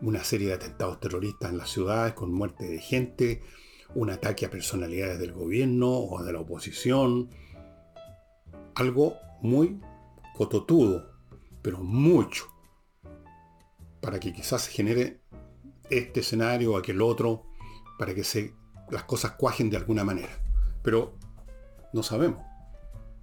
una 0.00 0.22
serie 0.24 0.48
de 0.48 0.54
atentados 0.54 1.00
terroristas 1.00 1.50
en 1.50 1.58
las 1.58 1.70
ciudades 1.70 2.14
con 2.14 2.32
muerte 2.32 2.68
de 2.68 2.78
gente, 2.78 3.42
un 3.94 4.10
ataque 4.10 4.46
a 4.46 4.50
personalidades 4.50 5.18
del 5.18 5.32
gobierno 5.32 5.90
o 5.90 6.22
de 6.22 6.32
la 6.32 6.40
oposición. 6.40 7.30
Algo 8.74 9.16
muy 9.42 9.80
cototudo, 10.36 11.10
pero 11.62 11.78
mucho, 11.78 12.46
para 14.00 14.20
que 14.20 14.32
quizás 14.32 14.62
se 14.62 14.70
genere 14.70 15.20
este 15.90 16.20
escenario 16.20 16.72
o 16.72 16.76
aquel 16.76 17.02
otro, 17.02 17.44
para 17.98 18.14
que 18.14 18.24
se, 18.24 18.54
las 18.90 19.04
cosas 19.04 19.32
cuajen 19.32 19.70
de 19.70 19.78
alguna 19.78 20.04
manera. 20.04 20.30
Pero 20.82 21.14
no 21.92 22.02
sabemos. 22.02 22.40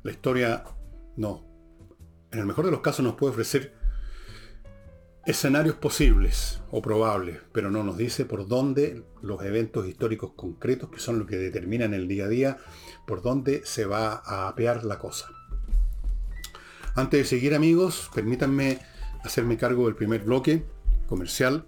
La 0.04 0.12
historia 0.12 0.64
no. 1.16 1.46
En 2.32 2.40
el 2.40 2.46
mejor 2.46 2.66
de 2.66 2.72
los 2.72 2.82
casos 2.82 3.04
nos 3.06 3.16
puede 3.16 3.32
ofrecer 3.32 3.85
escenarios 5.26 5.76
posibles 5.76 6.62
o 6.70 6.82
probables, 6.82 7.40
pero 7.52 7.72
no 7.72 7.84
nos 7.84 7.98
dice 7.98 8.26
por 8.26 8.48
dónde 8.48 9.04
los 9.22 9.44
eventos 9.44 9.88
históricos 9.88 10.34
concretos, 10.36 10.92
que 10.92 11.00
son 11.00 11.18
los 11.18 11.28
que 11.28 11.38
determinan 11.38 11.94
el 11.96 12.08
día 12.08 12.26
a 12.26 12.30
día, 12.30 12.58
por 13.08 13.24
dónde 13.24 13.62
se 13.66 13.86
va 13.86 14.22
a 14.24 14.48
apear 14.48 14.86
la 14.86 15.00
cosa. 15.00 15.30
Antes 16.94 17.22
de 17.22 17.26
seguir 17.26 17.56
amigos, 17.56 18.10
permítanme 18.14 18.80
hacerme 19.24 19.58
cargo 19.58 19.86
del 19.86 19.96
primer 19.96 20.24
bloque 20.24 20.64
comercial. 21.08 21.66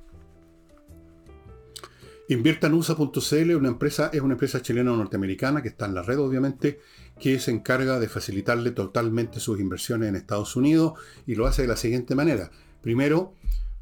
Inviertanusa.cl 2.30 3.56
una 3.56 3.70
empresa, 3.70 4.12
es 4.14 4.22
una 4.22 4.34
empresa 4.34 4.62
chilena 4.62 4.92
norteamericana 4.92 5.64
que 5.64 5.70
está 5.70 5.86
en 5.86 5.96
la 5.96 6.04
red 6.04 6.20
obviamente, 6.20 6.80
que 7.20 7.40
se 7.40 7.52
encarga 7.52 8.00
de 8.00 8.08
facilitarle 8.08 8.72
totalmente 8.72 9.40
sus 9.40 9.60
inversiones 9.60 10.10
en 10.10 10.16
Estados 10.16 10.56
Unidos 10.56 10.94
y 11.26 11.36
lo 11.36 11.48
hace 11.48 11.64
de 11.64 11.70
la 11.70 11.78
siguiente 11.78 12.14
manera 12.14 12.52
Primero, 12.82 13.34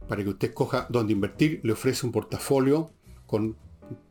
para 0.07 0.23
que 0.23 0.29
usted 0.29 0.49
escoja 0.49 0.87
dónde 0.89 1.13
invertir, 1.13 1.61
le 1.63 1.73
ofrece 1.73 2.05
un 2.05 2.11
portafolio 2.11 2.91
con 3.25 3.57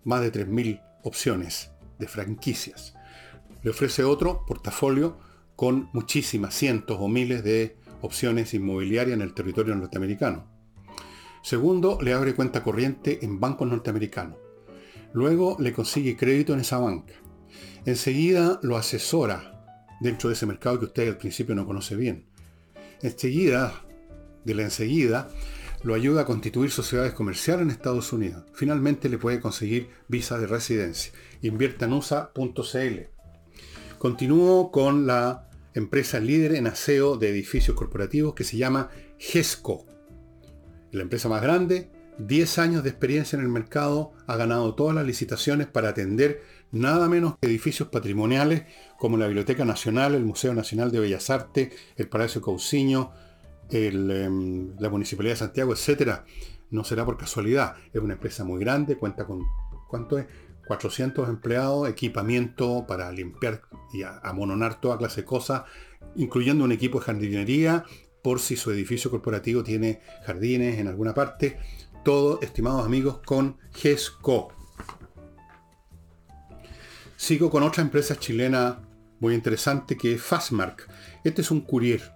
más 0.04 0.20
de 0.20 0.32
3.000 0.32 0.82
opciones 1.02 1.70
de 1.98 2.08
franquicias. 2.08 2.94
Le 3.62 3.70
ofrece 3.70 4.04
otro 4.04 4.44
portafolio 4.46 5.16
con 5.56 5.88
muchísimas, 5.92 6.54
cientos 6.54 6.98
o 7.00 7.08
miles 7.08 7.44
de 7.44 7.76
opciones 8.00 8.52
inmobiliarias 8.54 9.14
en 9.14 9.22
el 9.22 9.34
territorio 9.34 9.74
norteamericano. 9.74 10.46
Segundo, 11.42 11.98
le 12.00 12.12
abre 12.12 12.34
cuenta 12.34 12.62
corriente 12.62 13.24
en 13.24 13.38
bancos 13.38 13.68
norteamericanos. 13.68 14.38
Luego 15.12 15.56
le 15.60 15.72
consigue 15.72 16.16
crédito 16.16 16.54
en 16.54 16.60
esa 16.60 16.78
banca. 16.78 17.14
Enseguida 17.86 18.58
lo 18.62 18.76
asesora 18.76 19.64
dentro 20.00 20.28
de 20.28 20.34
ese 20.34 20.46
mercado 20.46 20.78
que 20.78 20.86
usted 20.86 21.08
al 21.08 21.18
principio 21.18 21.54
no 21.54 21.66
conoce 21.66 21.96
bien. 21.96 22.26
Enseguida 23.02 23.83
de 24.44 24.54
la 24.54 24.62
enseguida, 24.62 25.28
lo 25.84 25.94
ayuda 25.94 26.22
a 26.22 26.24
constituir 26.24 26.70
sociedades 26.70 27.12
comerciales 27.12 27.62
en 27.62 27.70
Estados 27.70 28.12
Unidos. 28.12 28.44
Finalmente 28.54 29.08
le 29.08 29.18
puede 29.18 29.40
conseguir 29.40 29.90
visa 30.08 30.38
de 30.38 30.46
residencia. 30.46 31.12
Invierta 31.42 31.84
en 31.84 31.92
USA.cl. 31.92 33.00
Continúo 33.98 34.70
con 34.70 35.06
la 35.06 35.48
empresa 35.74 36.20
líder 36.20 36.54
en 36.54 36.66
aseo 36.66 37.16
de 37.16 37.28
edificios 37.28 37.76
corporativos 37.76 38.34
que 38.34 38.44
se 38.44 38.56
llama 38.56 38.90
GESCO. 39.18 39.84
La 40.90 41.02
empresa 41.02 41.28
más 41.28 41.42
grande, 41.42 41.90
10 42.18 42.58
años 42.58 42.82
de 42.82 42.90
experiencia 42.90 43.36
en 43.36 43.42
el 43.42 43.50
mercado, 43.50 44.12
ha 44.26 44.36
ganado 44.36 44.74
todas 44.74 44.94
las 44.94 45.04
licitaciones 45.04 45.66
para 45.66 45.90
atender 45.90 46.42
nada 46.70 47.08
menos 47.08 47.34
que 47.40 47.48
edificios 47.48 47.88
patrimoniales 47.88 48.64
como 48.98 49.16
la 49.16 49.26
Biblioteca 49.26 49.64
Nacional, 49.64 50.14
el 50.14 50.24
Museo 50.24 50.54
Nacional 50.54 50.90
de 50.90 51.00
Bellas 51.00 51.28
Artes, 51.30 51.72
el 51.96 52.08
Palacio 52.08 52.40
Cauciño, 52.40 53.12
em, 53.70 54.76
la 54.78 54.88
Municipalidad 54.88 55.34
de 55.34 55.38
Santiago, 55.38 55.74
etc. 55.74 56.20
No 56.70 56.84
será 56.84 57.04
por 57.04 57.16
casualidad. 57.16 57.76
Es 57.92 58.00
una 58.00 58.14
empresa 58.14 58.44
muy 58.44 58.60
grande, 58.60 58.96
cuenta 58.96 59.26
con, 59.26 59.42
¿cuánto 59.88 60.18
es? 60.18 60.26
400 60.66 61.28
empleados, 61.28 61.88
equipamiento 61.88 62.86
para 62.86 63.12
limpiar 63.12 63.62
y 63.92 64.02
amononar 64.02 64.80
toda 64.80 64.96
clase 64.96 65.20
de 65.20 65.26
cosas, 65.26 65.64
incluyendo 66.16 66.64
un 66.64 66.72
equipo 66.72 66.98
de 66.98 67.04
jardinería, 67.04 67.84
por 68.22 68.40
si 68.40 68.56
su 68.56 68.70
edificio 68.70 69.10
corporativo 69.10 69.62
tiene 69.62 70.00
jardines 70.24 70.78
en 70.78 70.88
alguna 70.88 71.12
parte. 71.12 71.58
Todo, 72.04 72.40
estimados 72.40 72.86
amigos, 72.86 73.20
con 73.24 73.58
GESCO. 73.74 74.48
Sigo 77.16 77.50
con 77.50 77.62
otra 77.62 77.82
empresa 77.82 78.16
chilena 78.16 78.80
muy 79.20 79.34
interesante 79.34 79.96
que 79.96 80.14
es 80.14 80.22
Fastmark. 80.22 80.88
Este 81.22 81.42
es 81.42 81.50
un 81.50 81.60
courier. 81.60 82.13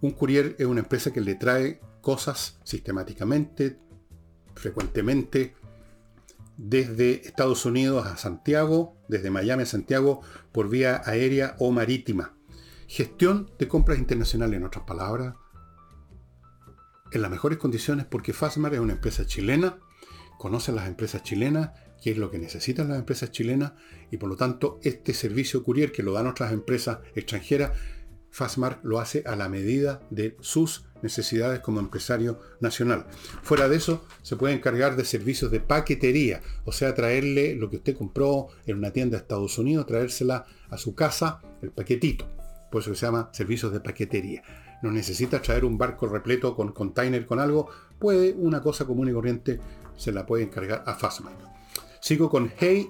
Un 0.00 0.12
courier 0.12 0.56
es 0.58 0.66
una 0.66 0.80
empresa 0.80 1.12
que 1.12 1.20
le 1.20 1.34
trae 1.34 1.80
cosas 2.00 2.58
sistemáticamente, 2.64 3.78
frecuentemente, 4.54 5.54
desde 6.56 7.26
Estados 7.26 7.64
Unidos 7.64 8.06
a 8.06 8.16
Santiago, 8.16 8.96
desde 9.08 9.30
Miami 9.30 9.62
a 9.62 9.66
Santiago, 9.66 10.20
por 10.52 10.68
vía 10.68 11.02
aérea 11.04 11.56
o 11.58 11.70
marítima. 11.70 12.34
Gestión 12.86 13.50
de 13.58 13.68
compras 13.68 13.98
internacionales, 13.98 14.58
en 14.58 14.66
otras 14.66 14.84
palabras, 14.84 15.36
en 17.12 17.22
las 17.22 17.30
mejores 17.30 17.58
condiciones 17.58 18.06
porque 18.06 18.32
Fastmark 18.32 18.74
es 18.74 18.80
una 18.80 18.94
empresa 18.94 19.26
chilena, 19.26 19.78
conoce 20.38 20.70
a 20.70 20.74
las 20.74 20.88
empresas 20.88 21.22
chilenas, 21.22 21.70
qué 22.02 22.12
es 22.12 22.18
lo 22.18 22.30
que 22.30 22.38
necesitan 22.38 22.88
las 22.88 22.98
empresas 22.98 23.30
chilenas 23.30 23.72
y 24.10 24.16
por 24.16 24.28
lo 24.28 24.36
tanto 24.36 24.78
este 24.82 25.12
servicio 25.12 25.62
courier 25.62 25.92
que 25.92 26.02
lo 26.02 26.12
dan 26.12 26.26
otras 26.26 26.52
empresas 26.52 26.98
extranjeras, 27.14 27.72
Fastmark 28.30 28.84
lo 28.84 29.00
hace 29.00 29.22
a 29.26 29.36
la 29.36 29.48
medida 29.48 30.00
de 30.10 30.36
sus 30.40 30.84
necesidades 31.02 31.60
como 31.60 31.80
empresario 31.80 32.38
nacional. 32.60 33.06
Fuera 33.42 33.68
de 33.68 33.76
eso, 33.76 34.04
se 34.22 34.36
puede 34.36 34.54
encargar 34.54 34.96
de 34.96 35.04
servicios 35.04 35.50
de 35.50 35.60
paquetería, 35.60 36.40
o 36.64 36.72
sea, 36.72 36.94
traerle 36.94 37.54
lo 37.54 37.70
que 37.70 37.76
usted 37.76 37.96
compró 37.96 38.48
en 38.66 38.78
una 38.78 38.92
tienda 38.92 39.16
de 39.16 39.22
Estados 39.22 39.58
Unidos, 39.58 39.86
traérsela 39.86 40.44
a 40.68 40.76
su 40.76 40.94
casa, 40.94 41.40
el 41.62 41.70
paquetito. 41.70 42.28
Por 42.70 42.82
eso 42.82 42.94
se 42.94 43.06
llama 43.06 43.30
servicios 43.32 43.72
de 43.72 43.80
paquetería. 43.80 44.42
No 44.82 44.90
necesita 44.90 45.42
traer 45.42 45.64
un 45.64 45.76
barco 45.76 46.06
repleto 46.06 46.54
con 46.54 46.72
container 46.72 47.26
con 47.26 47.40
algo, 47.40 47.68
puede 47.98 48.32
una 48.32 48.62
cosa 48.62 48.86
común 48.86 49.08
y 49.08 49.12
corriente, 49.12 49.60
se 49.96 50.12
la 50.12 50.24
puede 50.24 50.44
encargar 50.44 50.84
a 50.86 50.94
Fastmark. 50.94 51.36
Sigo 52.00 52.30
con 52.30 52.50
Hey, 52.56 52.88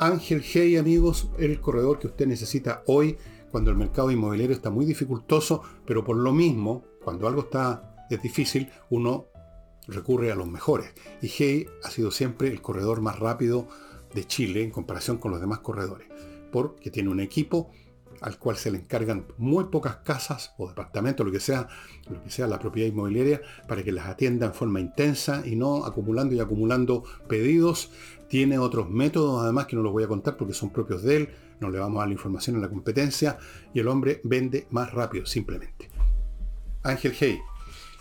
Ángel 0.00 0.42
Hey, 0.42 0.76
amigos, 0.76 1.28
el 1.38 1.60
corredor 1.60 1.98
que 1.98 2.08
usted 2.08 2.26
necesita 2.26 2.82
hoy 2.86 3.16
cuando 3.50 3.70
el 3.70 3.76
mercado 3.76 4.10
inmobiliario 4.10 4.54
está 4.54 4.70
muy 4.70 4.86
dificultoso, 4.86 5.62
pero 5.86 6.04
por 6.04 6.16
lo 6.16 6.32
mismo 6.32 6.84
cuando 7.02 7.26
algo 7.26 7.42
está, 7.42 8.06
es 8.10 8.20
difícil, 8.22 8.68
uno 8.90 9.26
recurre 9.86 10.30
a 10.30 10.34
los 10.34 10.46
mejores. 10.46 10.92
Y 11.22 11.28
Hey 11.28 11.66
ha 11.82 11.90
sido 11.90 12.10
siempre 12.10 12.48
el 12.48 12.60
corredor 12.60 13.00
más 13.00 13.18
rápido 13.18 13.66
de 14.14 14.26
Chile 14.26 14.62
en 14.62 14.70
comparación 14.70 15.18
con 15.18 15.30
los 15.30 15.40
demás 15.40 15.60
corredores, 15.60 16.08
porque 16.52 16.90
tiene 16.90 17.08
un 17.08 17.20
equipo 17.20 17.70
al 18.20 18.38
cual 18.38 18.56
se 18.56 18.70
le 18.70 18.78
encargan 18.78 19.26
muy 19.36 19.64
pocas 19.64 19.96
casas 19.98 20.52
o 20.58 20.68
departamentos, 20.68 21.24
lo 21.24 21.32
que 21.32 21.40
sea, 21.40 21.68
lo 22.10 22.22
que 22.22 22.30
sea 22.30 22.46
la 22.46 22.58
propiedad 22.58 22.88
inmobiliaria, 22.88 23.40
para 23.66 23.82
que 23.82 23.92
las 23.92 24.06
atienda 24.06 24.46
en 24.46 24.54
forma 24.54 24.80
intensa 24.80 25.42
y 25.46 25.56
no 25.56 25.84
acumulando 25.84 26.34
y 26.34 26.40
acumulando 26.40 27.04
pedidos. 27.28 27.90
Tiene 28.28 28.58
otros 28.58 28.90
métodos, 28.90 29.42
además, 29.42 29.66
que 29.66 29.76
no 29.76 29.82
los 29.82 29.92
voy 29.92 30.04
a 30.04 30.08
contar 30.08 30.36
porque 30.36 30.54
son 30.54 30.70
propios 30.70 31.02
de 31.02 31.16
él, 31.16 31.28
no 31.60 31.70
le 31.70 31.78
vamos 31.78 31.98
a 31.98 32.00
dar 32.00 32.08
la 32.08 32.14
información 32.14 32.56
en 32.56 32.62
la 32.62 32.68
competencia, 32.68 33.38
y 33.74 33.80
el 33.80 33.88
hombre 33.88 34.20
vende 34.24 34.66
más 34.70 34.92
rápido, 34.92 35.26
simplemente. 35.26 35.88
Ángel 36.82 37.14
Hey. 37.18 37.40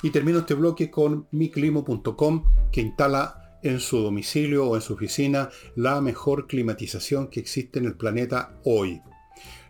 Y 0.04 0.12
termino 0.12 0.40
este 0.40 0.54
bloque 0.54 0.92
con 0.92 1.28
miclimo.com 1.32 2.46
que 2.72 2.82
instala 2.82 3.58
en 3.64 3.80
su 3.80 3.98
domicilio 3.98 4.68
o 4.68 4.76
en 4.76 4.82
su 4.82 4.94
oficina 4.94 5.50
la 5.76 6.02
mejor 6.02 6.48
climatización 6.48 7.28
que 7.28 7.40
existe 7.40 7.80
en 7.80 7.86
el 7.86 7.96
planeta 7.96 8.60
hoy. 8.64 9.02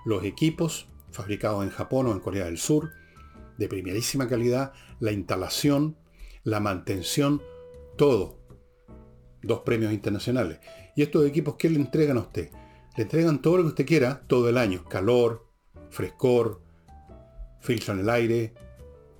Los 0.05 0.25
equipos 0.25 0.87
fabricados 1.11 1.63
en 1.63 1.69
Japón 1.69 2.07
o 2.07 2.11
en 2.11 2.19
Corea 2.19 2.45
del 2.45 2.57
Sur, 2.57 2.91
de 3.57 3.67
primerísima 3.67 4.27
calidad, 4.27 4.73
la 4.99 5.11
instalación, 5.11 5.97
la 6.43 6.59
mantención, 6.59 7.41
todo. 7.97 8.37
Dos 9.41 9.61
premios 9.61 9.93
internacionales. 9.93 10.59
¿Y 10.95 11.01
estos 11.03 11.25
equipos 11.25 11.55
qué 11.57 11.69
le 11.69 11.79
entregan 11.79 12.17
a 12.17 12.21
usted? 12.21 12.49
Le 12.97 13.03
entregan 13.03 13.43
todo 13.43 13.57
lo 13.57 13.63
que 13.63 13.69
usted 13.69 13.85
quiera 13.85 14.23
todo 14.25 14.49
el 14.49 14.57
año. 14.57 14.83
Calor, 14.83 15.45
frescor, 15.91 16.61
filtran 17.61 17.99
el 17.99 18.09
aire, 18.09 18.55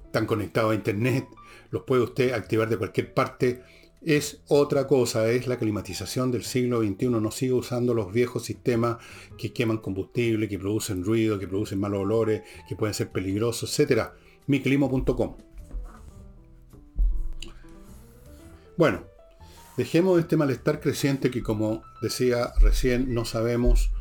están 0.03 0.25
conectados 0.25 0.71
a 0.71 0.75
internet, 0.75 1.27
los 1.69 1.83
puede 1.83 2.01
usted 2.01 2.33
activar 2.33 2.69
de 2.69 2.77
cualquier 2.77 3.13
parte. 3.13 3.61
Es 4.01 4.41
otra 4.47 4.87
cosa, 4.87 5.29
es 5.29 5.45
la 5.45 5.59
climatización 5.59 6.31
del 6.31 6.43
siglo 6.43 6.81
XXI. 6.81 7.09
No 7.09 7.29
sigue 7.29 7.53
usando 7.53 7.93
los 7.93 8.11
viejos 8.11 8.43
sistemas 8.43 8.97
que 9.37 9.53
queman 9.53 9.77
combustible, 9.77 10.47
que 10.47 10.57
producen 10.57 11.03
ruido, 11.03 11.37
que 11.37 11.47
producen 11.47 11.79
malos 11.79 11.99
olores, 11.99 12.41
que 12.67 12.75
pueden 12.75 12.95
ser 12.95 13.11
peligrosos, 13.11 13.79
etc. 13.79 14.09
miclimo.com. 14.47 15.37
Bueno, 18.75 19.03
dejemos 19.77 20.19
este 20.19 20.37
malestar 20.37 20.79
creciente 20.79 21.29
que 21.31 21.43
como 21.43 21.83
decía 22.01 22.51
recién 22.59 23.13
no 23.13 23.25
sabemos 23.25 23.91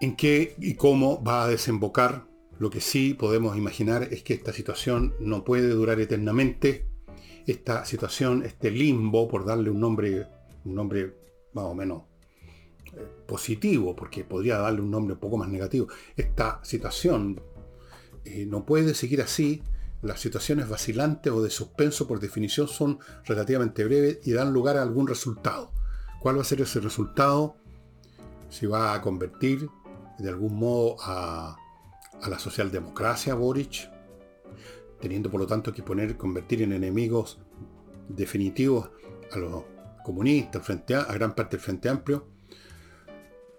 en 0.00 0.16
qué 0.16 0.54
y 0.58 0.74
cómo 0.74 1.22
va 1.22 1.44
a 1.44 1.48
desembocar 1.48 2.26
lo 2.58 2.70
que 2.70 2.80
sí 2.80 3.14
podemos 3.14 3.56
imaginar 3.56 4.08
es 4.10 4.22
que 4.22 4.34
esta 4.34 4.52
situación 4.52 5.14
no 5.18 5.44
puede 5.44 5.68
durar 5.68 6.00
eternamente. 6.00 6.86
Esta 7.46 7.84
situación, 7.84 8.42
este 8.44 8.70
limbo, 8.70 9.28
por 9.28 9.44
darle 9.44 9.70
un 9.70 9.80
nombre, 9.80 10.26
un 10.64 10.74
nombre 10.74 11.14
más 11.52 11.64
o 11.64 11.74
menos 11.74 12.04
eh, 12.86 13.06
positivo, 13.26 13.94
porque 13.96 14.24
podría 14.24 14.58
darle 14.58 14.80
un 14.80 14.90
nombre 14.90 15.14
un 15.14 15.20
poco 15.20 15.36
más 15.36 15.48
negativo. 15.48 15.88
Esta 16.16 16.60
situación 16.64 17.40
eh, 18.24 18.46
no 18.46 18.64
puede 18.64 18.94
seguir 18.94 19.20
así. 19.20 19.62
Las 20.04 20.20
situaciones 20.20 20.68
vacilantes 20.68 21.32
o 21.32 21.42
de 21.42 21.48
suspenso 21.48 22.06
por 22.06 22.20
definición 22.20 22.68
son 22.68 22.98
relativamente 23.24 23.84
breves 23.84 24.18
y 24.24 24.32
dan 24.32 24.52
lugar 24.52 24.76
a 24.76 24.82
algún 24.82 25.08
resultado. 25.08 25.72
¿Cuál 26.20 26.36
va 26.36 26.42
a 26.42 26.44
ser 26.44 26.60
ese 26.60 26.78
resultado? 26.80 27.56
Si 28.50 28.66
va 28.66 28.92
a 28.92 29.00
convertir 29.00 29.66
de 30.18 30.28
algún 30.28 30.56
modo 30.56 30.96
a, 31.00 31.56
la 32.28 32.38
socialdemocracia 32.38 33.34
Boric, 33.34 33.90
teniendo 35.00 35.30
por 35.30 35.40
lo 35.40 35.46
tanto 35.46 35.72
que 35.72 35.82
poner, 35.82 36.18
convertir 36.18 36.60
en 36.60 36.74
enemigos 36.74 37.38
definitivos 38.06 38.90
a 39.32 39.38
los 39.38 39.64
comunistas, 40.04 40.62
frente 40.62 40.94
a, 40.94 41.00
a 41.00 41.14
gran 41.14 41.34
parte 41.34 41.56
del 41.56 41.64
Frente 41.64 41.88
Amplio, 41.88 42.28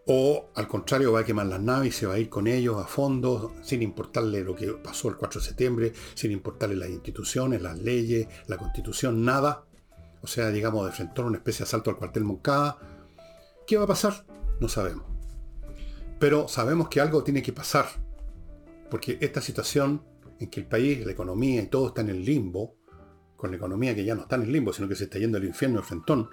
o 0.08 0.50
al 0.56 0.68
contrario 0.68 1.12
va 1.12 1.22
a 1.22 1.26
quemar 1.26 1.48
las 1.48 1.60
naves 1.60 1.90
y 1.90 1.92
se 1.92 2.06
va 2.06 2.16
a 2.16 2.20
ir 2.20 2.30
con 2.30 2.48
ellos 2.48 2.78
a 2.78 2.88
fondo, 2.88 3.54
sin 3.64 3.82
importarle 3.82 4.44
lo 4.44 4.56
que 4.56 4.68
pasó 4.74 5.10
el 5.10 5.16
4 5.16 5.42
de 5.42 5.48
septiembre, 5.48 5.94
sin 6.14 6.32
importarle 6.32 6.76
las 6.76 6.90
instituciones, 6.90 7.62
las 7.62 7.80
leyes, 7.80 8.28
la 8.48 8.58
constitución, 8.58 9.26
nada. 9.26 9.66
O 10.22 10.28
sea, 10.28 10.50
digamos, 10.50 10.86
de 10.86 10.92
frente 10.92 11.22
a 11.22 11.26
una 11.26 11.38
especie 11.38 11.60
de 11.60 11.70
asalto 11.70 11.90
al 11.90 11.98
cuartel 11.98 12.24
Moncada. 12.24 12.78
¿Qué 13.66 13.78
va 13.78 13.86
a 13.86 13.88
pasar? 13.88 14.26
No 14.60 14.70
sabemos. 14.70 15.06
Pero 16.20 16.48
sabemos 16.48 16.88
que 16.90 17.02
algo 17.02 17.24
tiene 17.24 17.42
que 17.42 17.54
pasar 17.54 17.86
porque 18.90 19.18
esta 19.22 19.42
situación 19.42 20.04
en 20.40 20.50
que 20.50 20.62
el 20.62 20.68
país, 20.68 21.06
la 21.06 21.12
economía 21.12 21.62
y 21.62 21.68
todo 21.68 21.88
está 21.88 22.02
en 22.02 22.10
el 22.10 22.24
limbo, 22.24 22.78
con 23.36 23.52
la 23.52 23.58
economía 23.58 23.96
que 23.96 24.06
ya 24.06 24.16
no 24.16 24.22
está 24.22 24.36
en 24.36 24.44
el 24.44 24.52
limbo, 24.52 24.74
sino 24.74 24.88
que 24.88 24.96
se 24.96 25.06
está 25.06 25.20
yendo 25.20 25.38
al 25.38 25.46
infierno, 25.46 25.80
el 25.80 25.86
frentón, 25.86 26.30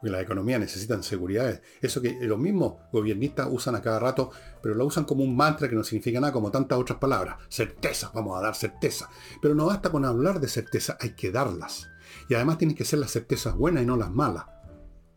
porque 0.00 0.12
las 0.12 0.22
economías 0.22 0.60
necesitan 0.60 1.02
seguridad. 1.02 1.60
Eso 1.82 2.00
que 2.00 2.16
los 2.22 2.38
mismos 2.38 2.76
gobiernistas 2.90 3.48
usan 3.50 3.74
a 3.74 3.82
cada 3.82 3.98
rato, 3.98 4.30
pero 4.62 4.74
lo 4.74 4.86
usan 4.86 5.04
como 5.04 5.22
un 5.22 5.36
mantra 5.36 5.68
que 5.68 5.76
no 5.76 5.84
significa 5.84 6.20
nada, 6.20 6.32
como 6.32 6.50
tantas 6.50 6.78
otras 6.78 6.98
palabras. 6.98 7.36
Certeza, 7.50 8.10
vamos 8.14 8.38
a 8.38 8.42
dar 8.42 8.54
certeza. 8.54 9.10
Pero 9.42 9.54
no 9.54 9.66
basta 9.66 9.90
con 9.90 10.06
hablar 10.06 10.40
de 10.40 10.48
certeza, 10.48 10.96
hay 11.00 11.10
que 11.10 11.30
darlas. 11.30 11.88
Y 12.30 12.34
además 12.34 12.56
tienen 12.56 12.76
que 12.76 12.86
ser 12.86 12.98
las 12.98 13.10
certezas 13.10 13.54
buenas 13.54 13.82
y 13.82 13.86
no 13.86 13.96
las 13.96 14.10
malas. 14.10 14.46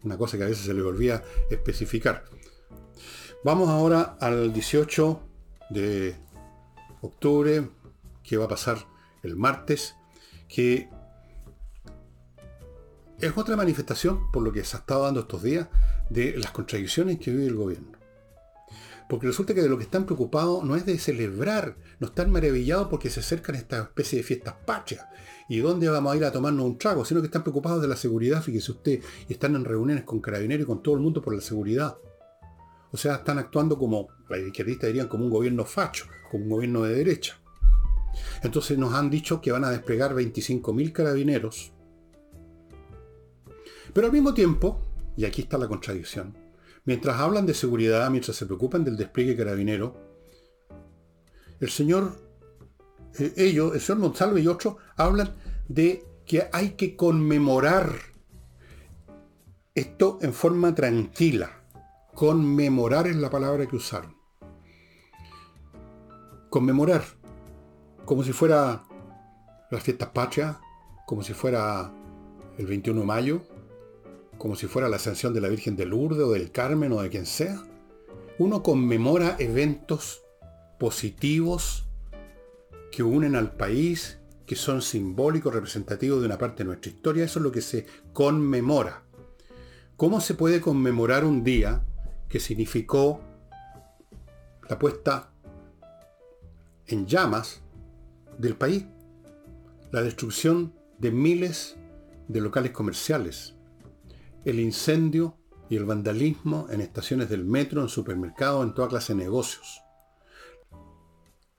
Una 0.04 0.18
cosa 0.18 0.38
que 0.38 0.44
a 0.44 0.48
veces 0.48 0.66
se 0.66 0.74
le 0.74 0.82
olvida 0.82 1.24
especificar. 1.50 2.26
Vamos 3.46 3.70
ahora 3.70 4.18
al 4.20 4.52
18 4.52 5.20
de 5.70 6.16
octubre, 7.02 7.70
que 8.22 8.36
va 8.36 8.46
a 8.46 8.50
pasar 8.50 8.80
el 9.24 9.38
martes, 9.38 9.96
que 10.50 10.90
es 13.26 13.38
otra 13.38 13.56
manifestación, 13.56 14.32
por 14.32 14.44
lo 14.44 14.52
que 14.52 14.64
se 14.64 14.76
ha 14.76 14.80
estado 14.80 15.04
dando 15.04 15.22
estos 15.22 15.44
días, 15.44 15.68
de 16.10 16.38
las 16.38 16.52
contradicciones 16.52 17.20
que 17.20 17.32
vive 17.32 17.48
el 17.48 17.56
gobierno. 17.56 17.98
Porque 19.10 19.28
resulta 19.28 19.54
que 19.54 19.62
de 19.62 19.70
lo 19.70 19.78
que 19.78 19.84
están 19.84 20.06
preocupados 20.06 20.64
no 20.64 20.76
es 20.76 20.86
de 20.86 20.98
celebrar, 20.98 21.78
no 22.00 22.08
están 22.08 22.32
maravillados 22.32 22.88
porque 22.88 23.10
se 23.10 23.20
acercan 23.20 23.56
esta 23.56 23.82
especie 23.82 24.20
de 24.20 24.24
fiestas 24.24 24.56
patrias. 24.66 25.06
¿Y 25.50 25.60
dónde 25.60 25.90
vamos 25.90 26.14
a 26.14 26.18
ir 26.18 26.26
a 26.26 26.32
tomarnos 26.32 26.66
un 26.66 26.78
trago? 26.78 27.04
Sino 27.06 27.22
que 27.22 27.28
están 27.28 27.44
preocupados 27.44 27.82
de 27.82 27.88
la 27.88 27.96
seguridad, 27.96 28.42
fíjese 28.42 28.72
usted, 28.72 29.02
y 29.28 29.34
están 29.34 29.56
en 29.56 29.66
reuniones 29.66 30.04
con 30.04 30.20
carabineros 30.20 30.64
y 30.64 30.68
con 30.68 30.82
todo 30.82 30.96
el 30.96 31.02
mundo 31.02 31.22
por 31.22 31.36
la 31.36 31.42
seguridad. 31.42 31.98
O 32.92 32.98
sea, 32.98 33.16
están 33.16 33.40
actuando 33.40 33.78
como, 33.78 34.08
la 34.30 34.38
izquierdistas 34.38 34.88
dirían, 34.88 35.08
como 35.08 35.26
un 35.26 35.32
gobierno 35.32 35.66
facho, 35.66 36.06
como 36.32 36.46
un 36.46 36.50
gobierno 36.50 36.84
de 36.84 36.96
derecha. 36.96 37.40
Entonces 38.42 38.78
nos 38.78 38.94
han 38.94 39.10
dicho 39.10 39.42
que 39.42 39.52
van 39.52 39.64
a 39.64 39.72
desplegar 39.72 40.14
25.000 40.14 40.92
carabineros. 40.92 41.73
Pero 43.94 44.08
al 44.08 44.14
mismo 44.14 44.34
tiempo, 44.34 44.82
y 45.16 45.26
aquí 45.26 45.44
está 45.44 45.58
la 45.58 45.68
contradicción, 45.68 46.36
mientras 46.86 47.20
hablan 47.20 47.46
de 47.46 47.54
seguridad, 47.54 48.10
mientras 48.10 48.36
se 48.36 48.46
preocupan 48.46 48.84
del 48.84 48.98
despliegue 48.98 49.38
carabinero, 49.38 49.96
el 51.60 51.70
señor, 51.70 52.18
eh, 53.20 53.34
ellos, 53.38 53.74
el 53.74 53.82
señor 53.82 54.00
Monsalve 54.00 54.42
y 54.42 54.48
otros, 54.48 54.76
hablan 54.98 55.36
de 55.68 56.06
que 56.26 56.50
hay 56.52 56.72
que 56.72 56.96
conmemorar 56.96 57.94
esto 59.76 60.20
en 60.22 60.34
forma 60.34 60.74
tranquila. 60.74 61.64
Conmemorar 62.14 63.08
es 63.08 63.16
la 63.16 63.30
palabra 63.30 63.66
que 63.68 63.76
usaron. 63.76 64.16
Conmemorar 66.50 67.04
como 68.06 68.24
si 68.24 68.34
fuera 68.34 68.84
las 69.72 69.82
fiestas 69.82 70.10
patrias, 70.10 70.58
como 71.06 71.24
si 71.24 71.34
fuera 71.34 71.92
el 72.58 72.66
21 72.68 73.00
de 73.02 73.06
mayo, 73.08 73.42
como 74.44 74.58
si 74.58 74.68
fuera 74.68 74.90
la 74.90 74.98
ascensión 74.98 75.34
de 75.34 75.40
la 75.40 75.48
Virgen 75.48 75.78
de 75.78 75.86
Lourdes 75.86 76.20
o 76.20 76.34
del 76.34 76.52
Carmen 76.52 76.92
o 76.92 77.02
de 77.02 77.10
quien 77.10 77.26
sea. 77.26 77.64
Uno 78.38 78.62
conmemora 78.62 79.38
eventos 79.40 80.22
positivos 80.78 81.86
que 82.92 83.04
unen 83.04 83.38
al 83.38 83.56
país, 83.56 84.20
que 84.46 84.58
son 84.58 84.82
simbólicos, 84.82 85.54
representativos 85.54 86.20
de 86.20 86.26
una 86.26 86.38
parte 86.38 86.58
de 86.58 86.66
nuestra 86.66 86.92
historia. 86.92 87.24
Eso 87.24 87.40
es 87.40 87.44
lo 87.44 87.54
que 87.54 87.62
se 87.62 87.86
conmemora. 88.12 89.04
¿Cómo 89.96 90.20
se 90.20 90.34
puede 90.34 90.60
conmemorar 90.60 91.24
un 91.24 91.46
día 91.46 91.82
que 92.28 92.42
significó 92.42 93.22
la 94.68 94.78
puesta 94.78 95.32
en 96.88 97.08
llamas 97.08 97.62
del 98.38 98.58
país, 98.58 98.84
la 99.94 100.02
destrucción 100.02 100.74
de 100.98 101.12
miles 101.12 101.78
de 102.28 102.42
locales 102.42 102.74
comerciales, 102.74 103.56
el 104.46 104.60
incendio 104.60 105.38
y 105.70 105.76
el 105.76 105.86
vandalismo 105.86 106.68
en 106.70 106.82
estaciones 106.82 107.30
del 107.30 107.46
metro, 107.46 107.82
en 107.82 107.90
supermercados, 107.90 108.66
en 108.66 108.74
toda 108.74 108.90
clase 108.90 109.14
de 109.14 109.24
negocios, 109.24 109.82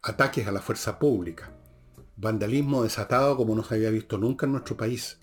ataques 0.02 0.46
a 0.46 0.52
la 0.52 0.60
fuerza 0.60 0.98
pública, 0.98 1.56
vandalismo 2.16 2.82
desatado 2.82 3.36
como 3.36 3.54
no 3.54 3.64
se 3.64 3.74
había 3.74 3.90
visto 3.90 4.18
nunca 4.18 4.46
en 4.46 4.52
nuestro 4.52 4.76
país, 4.76 5.18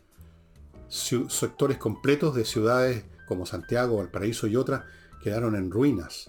sectores 0.90 1.78
completos 1.78 2.36
de 2.36 2.46
ciudades 2.46 3.06
como 3.28 3.46
Santiago, 3.46 3.98
Valparaíso 3.98 4.48
y 4.48 4.56
otras 4.56 4.84
quedaron 5.24 5.56
en 5.56 5.72
ruinas. 5.72 6.28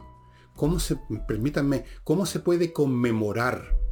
¿Cómo 0.55 0.79
se, 0.79 0.97
permítanme, 1.27 1.85
cómo 2.05 2.27
se 2.27 2.39
puede 2.39 2.73
conmemorar 2.73 3.83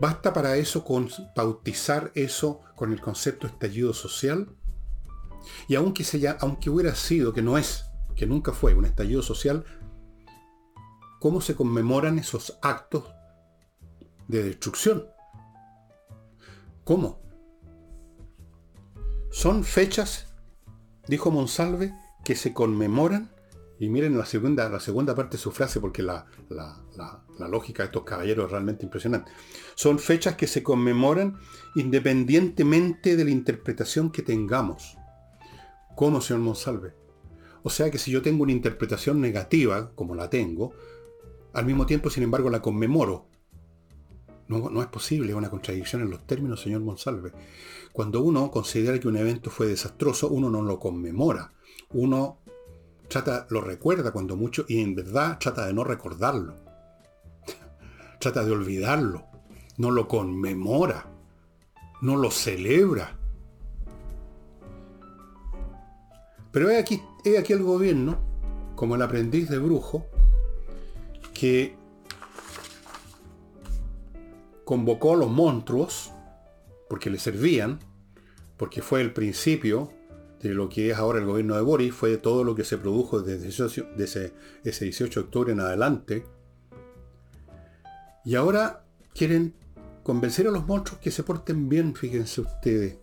¿Basta 0.00 0.32
para 0.32 0.56
eso 0.56 0.82
con 0.82 1.10
bautizar 1.36 2.10
eso 2.14 2.62
con 2.74 2.90
el 2.90 3.02
concepto 3.02 3.46
estallido 3.46 3.92
social? 3.92 4.48
Y 5.68 5.74
aunque, 5.74 6.04
sea, 6.04 6.36
aunque 6.40 6.70
hubiera 6.70 6.94
sido, 6.94 7.32
que 7.32 7.42
no 7.42 7.58
es, 7.58 7.84
que 8.16 8.26
nunca 8.26 8.52
fue 8.52 8.74
un 8.74 8.84
estallido 8.84 9.22
social, 9.22 9.64
¿cómo 11.20 11.40
se 11.40 11.54
conmemoran 11.54 12.18
esos 12.18 12.58
actos 12.62 13.04
de 14.28 14.42
destrucción? 14.42 15.06
¿Cómo? 16.84 17.20
Son 19.30 19.64
fechas, 19.64 20.34
dijo 21.06 21.30
Monsalve, 21.30 21.94
que 22.24 22.34
se 22.34 22.52
conmemoran 22.52 23.30
y 23.80 23.88
miren 23.88 24.18
la 24.18 24.26
segunda, 24.26 24.68
la 24.68 24.78
segunda 24.78 25.14
parte 25.14 25.38
de 25.38 25.42
su 25.42 25.50
frase, 25.52 25.80
porque 25.80 26.02
la, 26.02 26.26
lógica 27.38 27.82
de 27.82 27.86
estos 27.86 28.04
caballeros 28.04 28.44
es 28.44 28.50
realmente 28.50 28.84
impresionante. 28.84 29.32
Son 29.74 29.98
fechas 29.98 30.36
que 30.36 30.46
se 30.46 30.62
conmemoran 30.62 31.38
independientemente 31.74 33.16
de 33.16 33.24
la 33.24 33.30
interpretación 33.30 34.10
que 34.10 34.20
tengamos. 34.20 34.98
¿Cómo, 35.96 36.20
señor 36.20 36.42
Monsalve? 36.42 36.94
O 37.62 37.70
sea 37.70 37.90
que 37.90 37.98
si 37.98 38.10
yo 38.10 38.22
tengo 38.22 38.42
una 38.42 38.52
interpretación 38.52 39.20
negativa, 39.20 39.92
como 39.94 40.14
la 40.14 40.30
tengo, 40.30 40.72
al 41.52 41.66
mismo 41.66 41.86
tiempo, 41.86 42.10
sin 42.10 42.22
embargo, 42.22 42.48
la 42.48 42.62
conmemoro. 42.62 43.26
No, 44.48 44.70
no 44.70 44.82
es 44.82 44.88
posible, 44.88 45.34
una 45.34 45.50
contradicción 45.50 46.02
en 46.02 46.10
los 46.10 46.26
términos, 46.26 46.60
señor 46.60 46.80
Monsalve. 46.80 47.32
Cuando 47.92 48.22
uno 48.22 48.50
considera 48.50 48.98
que 48.98 49.08
un 49.08 49.16
evento 49.16 49.50
fue 49.50 49.66
desastroso, 49.66 50.28
uno 50.28 50.50
no 50.50 50.62
lo 50.62 50.78
conmemora. 50.78 51.52
Uno 51.92 52.38
trata, 53.08 53.46
lo 53.50 53.60
recuerda 53.60 54.12
cuando 54.12 54.36
mucho 54.36 54.64
y 54.68 54.80
en 54.80 54.94
verdad 54.94 55.38
trata 55.38 55.66
de 55.66 55.72
no 55.72 55.84
recordarlo. 55.84 56.56
trata 58.18 58.44
de 58.44 58.52
olvidarlo. 58.52 59.26
No 59.76 59.90
lo 59.90 60.08
conmemora. 60.08 61.06
No 62.00 62.16
lo 62.16 62.30
celebra. 62.30 63.19
Pero 66.52 66.70
he 66.70 66.78
aquí, 66.78 67.02
aquí 67.38 67.52
el 67.52 67.62
gobierno, 67.62 68.18
como 68.74 68.96
el 68.96 69.02
aprendiz 69.02 69.48
de 69.48 69.58
brujo, 69.58 70.06
que 71.32 71.74
convocó 74.64 75.14
a 75.14 75.16
los 75.16 75.30
monstruos, 75.30 76.12
porque 76.88 77.10
le 77.10 77.18
servían, 77.18 77.78
porque 78.56 78.82
fue 78.82 79.00
el 79.00 79.12
principio 79.12 79.92
de 80.40 80.54
lo 80.54 80.68
que 80.68 80.90
es 80.90 80.96
ahora 80.96 81.18
el 81.18 81.26
gobierno 81.26 81.54
de 81.54 81.62
Boris 81.62 81.94
fue 81.94 82.16
todo 82.16 82.44
lo 82.44 82.54
que 82.54 82.64
se 82.64 82.78
produjo 82.78 83.20
desde 83.20 83.48
ese, 83.48 84.32
ese 84.64 84.84
18 84.84 85.20
de 85.20 85.24
octubre 85.26 85.52
en 85.52 85.60
adelante. 85.60 86.24
Y 88.24 88.34
ahora 88.34 88.84
quieren 89.14 89.54
convencer 90.02 90.46
a 90.46 90.50
los 90.50 90.66
monstruos 90.66 91.00
que 91.00 91.10
se 91.10 91.22
porten 91.22 91.68
bien, 91.68 91.94
fíjense 91.94 92.40
ustedes. 92.40 92.98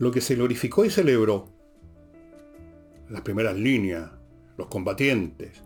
Lo 0.00 0.10
que 0.10 0.22
se 0.22 0.34
glorificó 0.34 0.86
y 0.86 0.90
celebró, 0.90 1.50
las 3.10 3.20
primeras 3.20 3.54
líneas, 3.54 4.10
los 4.56 4.68
combatientes, 4.68 5.62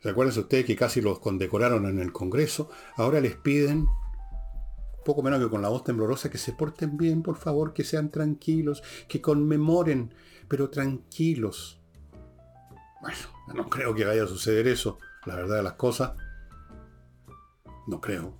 ¿recuerdan 0.00 0.38
ustedes 0.38 0.64
que 0.64 0.76
casi 0.76 1.00
los 1.00 1.18
condecoraron 1.18 1.84
en 1.86 1.98
el 1.98 2.12
Congreso? 2.12 2.70
Ahora 2.96 3.20
les 3.20 3.34
piden 3.34 3.88
poco 5.04 5.24
menos 5.24 5.40
que 5.40 5.50
con 5.50 5.60
la 5.60 5.70
voz 5.70 5.82
temblorosa, 5.82 6.30
que 6.30 6.38
se 6.38 6.52
porten 6.52 6.96
bien, 6.96 7.24
por 7.24 7.34
favor, 7.34 7.72
que 7.72 7.82
sean 7.82 8.12
tranquilos, 8.12 8.80
que 9.08 9.20
conmemoren, 9.20 10.14
pero 10.46 10.70
tranquilos. 10.70 11.82
Bueno, 13.00 13.18
no 13.56 13.68
creo 13.68 13.92
que 13.92 14.04
vaya 14.04 14.22
a 14.22 14.28
suceder 14.28 14.68
eso, 14.68 15.00
la 15.26 15.34
verdad 15.34 15.56
de 15.56 15.62
las 15.64 15.74
cosas. 15.74 16.12
No 17.88 18.00
creo. 18.00 18.38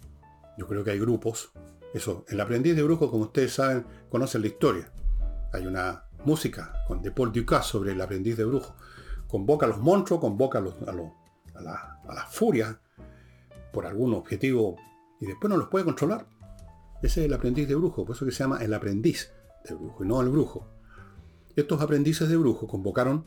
Yo 0.56 0.68
creo 0.68 0.84
que 0.84 0.92
hay 0.92 1.00
grupos. 1.00 1.50
Eso, 1.92 2.24
el 2.28 2.40
aprendiz 2.40 2.76
de 2.76 2.84
brujo, 2.84 3.10
como 3.10 3.24
ustedes 3.24 3.52
saben, 3.52 3.84
conocen 4.08 4.42
la 4.42 4.46
historia. 4.46 4.93
Hay 5.54 5.66
una 5.66 6.04
música 6.24 6.72
con 6.88 7.00
de 7.00 7.12
Paul 7.12 7.32
Dukas 7.32 7.64
sobre 7.64 7.92
el 7.92 8.00
aprendiz 8.00 8.36
de 8.36 8.44
brujo. 8.44 8.74
Convoca 9.28 9.66
a 9.66 9.68
los 9.68 9.78
monstruos, 9.78 10.20
convoca 10.20 10.58
a, 10.58 10.60
los, 10.60 10.74
a, 10.82 10.92
la, 11.62 12.00
a 12.08 12.14
la 12.14 12.26
furia 12.26 12.80
por 13.72 13.86
algún 13.86 14.14
objetivo 14.14 14.76
y 15.20 15.26
después 15.26 15.48
no 15.48 15.56
los 15.56 15.68
puede 15.68 15.84
controlar. 15.84 16.26
Ese 17.02 17.20
es 17.20 17.26
el 17.26 17.34
aprendiz 17.34 17.68
de 17.68 17.76
brujo, 17.76 18.04
por 18.04 18.16
eso 18.16 18.24
que 18.24 18.32
se 18.32 18.42
llama 18.42 18.64
el 18.64 18.74
aprendiz 18.74 19.32
de 19.68 19.74
brujo 19.76 20.04
y 20.04 20.08
no 20.08 20.20
el 20.20 20.28
brujo. 20.28 20.66
Estos 21.54 21.80
aprendices 21.80 22.28
de 22.28 22.36
brujo 22.36 22.66
convocaron 22.66 23.24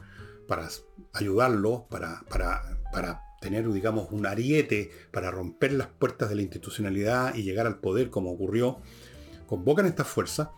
para 0.50 0.68
ayudarlo, 1.14 1.88
para, 1.90 2.24
para, 2.30 2.78
para 2.92 3.22
tener, 3.40 3.72
digamos, 3.72 4.12
un 4.12 4.26
ariete 4.26 4.92
para 5.12 5.32
romper 5.32 5.72
las 5.72 5.88
puertas 5.88 6.28
de 6.28 6.36
la 6.36 6.42
institucionalidad 6.42 7.36
y 7.36 7.44
llegar 7.44 7.68
al 7.68 7.80
poder 7.80 8.10
como 8.10 8.32
ocurrió, 8.32 8.80
convocan 9.48 9.86
estas 9.86 10.08
fuerzas 10.08 10.50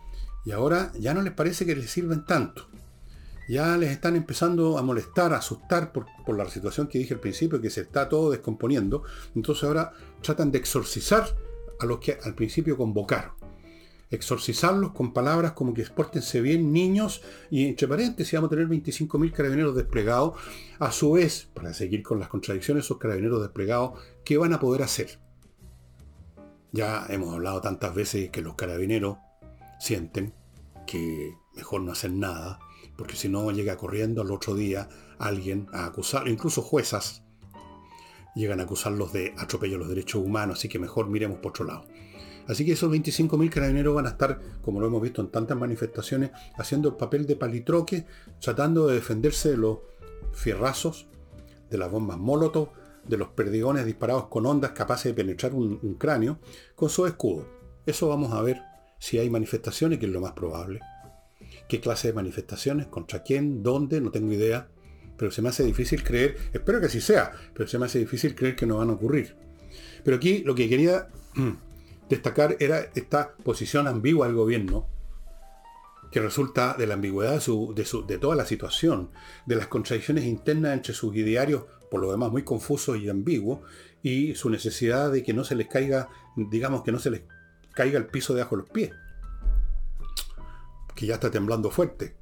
y 0.44 0.52
ahora 0.52 0.92
ya 0.98 1.14
no 1.14 1.22
les 1.22 1.32
parece 1.32 1.66
que 1.66 1.76
les 1.76 1.90
sirven 1.90 2.24
tanto. 2.24 2.68
Ya 3.48 3.76
les 3.76 3.90
están 3.90 4.14
empezando 4.14 4.78
a 4.78 4.82
molestar, 4.82 5.32
a 5.32 5.38
asustar 5.38 5.92
por, 5.92 6.06
por 6.24 6.36
la 6.36 6.48
situación 6.48 6.86
que 6.86 6.98
dije 6.98 7.14
al 7.14 7.20
principio, 7.20 7.60
que 7.60 7.68
se 7.68 7.80
está 7.80 8.08
todo 8.08 8.30
descomponiendo. 8.30 9.02
Entonces 9.34 9.64
ahora 9.64 9.92
tratan 10.22 10.52
de 10.52 10.58
exorcizar 10.58 11.36
a 11.80 11.86
los 11.86 11.98
que 11.98 12.18
al 12.22 12.34
principio 12.34 12.76
convocaron. 12.76 13.32
Exorcizarlos 14.08 14.92
con 14.92 15.12
palabras 15.12 15.52
como 15.52 15.74
que 15.74 15.82
expórtense 15.82 16.40
bien 16.40 16.72
niños 16.72 17.22
y 17.50 17.66
entre 17.66 17.86
paréntesis 17.86 18.34
vamos 18.34 18.48
a 18.48 18.56
tener 18.56 18.68
25.000 18.68 19.32
carabineros 19.32 19.74
desplegados. 19.74 20.34
A 20.78 20.92
su 20.92 21.12
vez, 21.12 21.48
para 21.52 21.74
seguir 21.74 22.02
con 22.02 22.20
las 22.20 22.28
contradicciones, 22.28 22.84
esos 22.84 22.98
carabineros 22.98 23.40
desplegados, 23.40 24.00
¿qué 24.24 24.36
van 24.36 24.52
a 24.52 24.60
poder 24.60 24.82
hacer? 24.82 25.18
Ya 26.72 27.06
hemos 27.08 27.34
hablado 27.34 27.60
tantas 27.60 27.94
veces 27.94 28.30
que 28.30 28.42
los 28.42 28.54
carabineros 28.54 29.18
sienten 29.80 30.34
que 30.86 31.34
mejor 31.54 31.80
no 31.80 31.92
hacen 31.92 32.20
nada, 32.20 32.60
porque 32.96 33.16
si 33.16 33.28
no 33.28 33.50
llega 33.50 33.76
corriendo 33.76 34.22
al 34.22 34.30
otro 34.30 34.54
día 34.54 34.88
alguien 35.18 35.66
a 35.72 35.86
acusar, 35.86 36.28
incluso 36.28 36.62
juezas 36.62 37.22
llegan 38.34 38.60
a 38.60 38.64
acusarlos 38.64 39.12
de 39.12 39.34
atropello 39.38 39.76
a 39.76 39.80
los 39.80 39.88
derechos 39.88 40.22
humanos, 40.22 40.58
así 40.58 40.68
que 40.68 40.78
mejor 40.78 41.08
miremos 41.08 41.38
por 41.38 41.50
otro 41.50 41.64
lado. 41.64 41.84
Así 42.46 42.64
que 42.64 42.72
esos 42.72 42.90
25.000 42.92 43.50
carabineros 43.50 43.94
van 43.94 44.06
a 44.06 44.10
estar, 44.10 44.40
como 44.62 44.80
lo 44.80 44.86
hemos 44.86 45.02
visto 45.02 45.20
en 45.20 45.28
tantas 45.28 45.56
manifestaciones, 45.56 46.30
haciendo 46.56 46.88
el 46.88 46.96
papel 46.96 47.26
de 47.26 47.36
palitroque, 47.36 48.06
tratando 48.40 48.86
de 48.86 48.94
defenderse 48.94 49.50
de 49.50 49.56
los 49.56 49.78
fierrazos, 50.32 51.06
de 51.70 51.78
las 51.78 51.90
bombas 51.90 52.18
molotov, 52.18 52.70
de 53.06 53.16
los 53.16 53.28
perdigones 53.28 53.86
disparados 53.86 54.26
con 54.26 54.46
ondas 54.46 54.72
capaces 54.72 55.04
de 55.04 55.14
penetrar 55.14 55.54
un, 55.54 55.78
un 55.82 55.94
cráneo, 55.94 56.38
con 56.74 56.90
su 56.90 57.06
escudo. 57.06 57.46
Eso 57.86 58.08
vamos 58.08 58.32
a 58.32 58.42
ver 58.42 58.69
si 59.00 59.18
hay 59.18 59.28
manifestaciones, 59.28 59.98
que 59.98 60.06
es 60.06 60.12
lo 60.12 60.20
más 60.20 60.32
probable. 60.32 60.78
¿Qué 61.68 61.80
clase 61.80 62.08
de 62.08 62.14
manifestaciones? 62.14 62.86
¿Contra 62.86 63.22
quién? 63.24 63.62
¿Dónde? 63.62 64.00
No 64.00 64.12
tengo 64.12 64.32
idea. 64.32 64.68
Pero 65.16 65.32
se 65.32 65.42
me 65.42 65.48
hace 65.48 65.64
difícil 65.64 66.04
creer, 66.04 66.36
espero 66.52 66.80
que 66.80 66.86
así 66.86 67.00
sea, 67.00 67.32
pero 67.52 67.68
se 67.68 67.78
me 67.78 67.86
hace 67.86 67.98
difícil 67.98 68.34
creer 68.34 68.56
que 68.56 68.66
no 68.66 68.78
van 68.78 68.90
a 68.90 68.92
ocurrir. 68.92 69.34
Pero 70.04 70.16
aquí 70.16 70.42
lo 70.44 70.54
que 70.54 70.68
quería 70.68 71.08
destacar 72.08 72.56
era 72.60 72.90
esta 72.94 73.34
posición 73.34 73.86
ambigua 73.86 74.26
del 74.26 74.36
gobierno, 74.36 74.86
que 76.10 76.20
resulta 76.20 76.74
de 76.74 76.86
la 76.86 76.94
ambigüedad 76.94 77.42
de, 77.42 77.84
de, 78.06 78.18
toda 78.18 78.34
la 78.34 78.44
situación, 78.44 79.10
de 79.46 79.56
las 79.56 79.68
contradicciones 79.68 80.24
internas 80.24 80.74
entre 80.74 80.94
sus 80.94 81.14
idearios, 81.14 81.64
por 81.90 82.00
lo 82.00 82.10
demás 82.10 82.30
muy 82.30 82.42
confusos 82.42 82.98
y 82.98 83.08
ambiguos, 83.08 83.60
y 84.02 84.34
su 84.34 84.50
necesidad 84.50 85.12
de 85.12 85.22
que 85.22 85.34
no 85.34 85.44
se 85.44 85.54
les 85.54 85.68
caiga, 85.68 86.08
digamos 86.36 86.82
que 86.82 86.92
no 86.92 86.98
se 86.98 87.10
les 87.10 87.22
caiga 87.80 87.98
el 87.98 88.08
piso 88.08 88.34
debajo 88.34 88.56
de 88.56 88.62
los 88.62 88.70
pies, 88.70 88.90
que 90.94 91.06
ya 91.06 91.14
está 91.14 91.30
temblando 91.30 91.70
fuerte. 91.70 92.14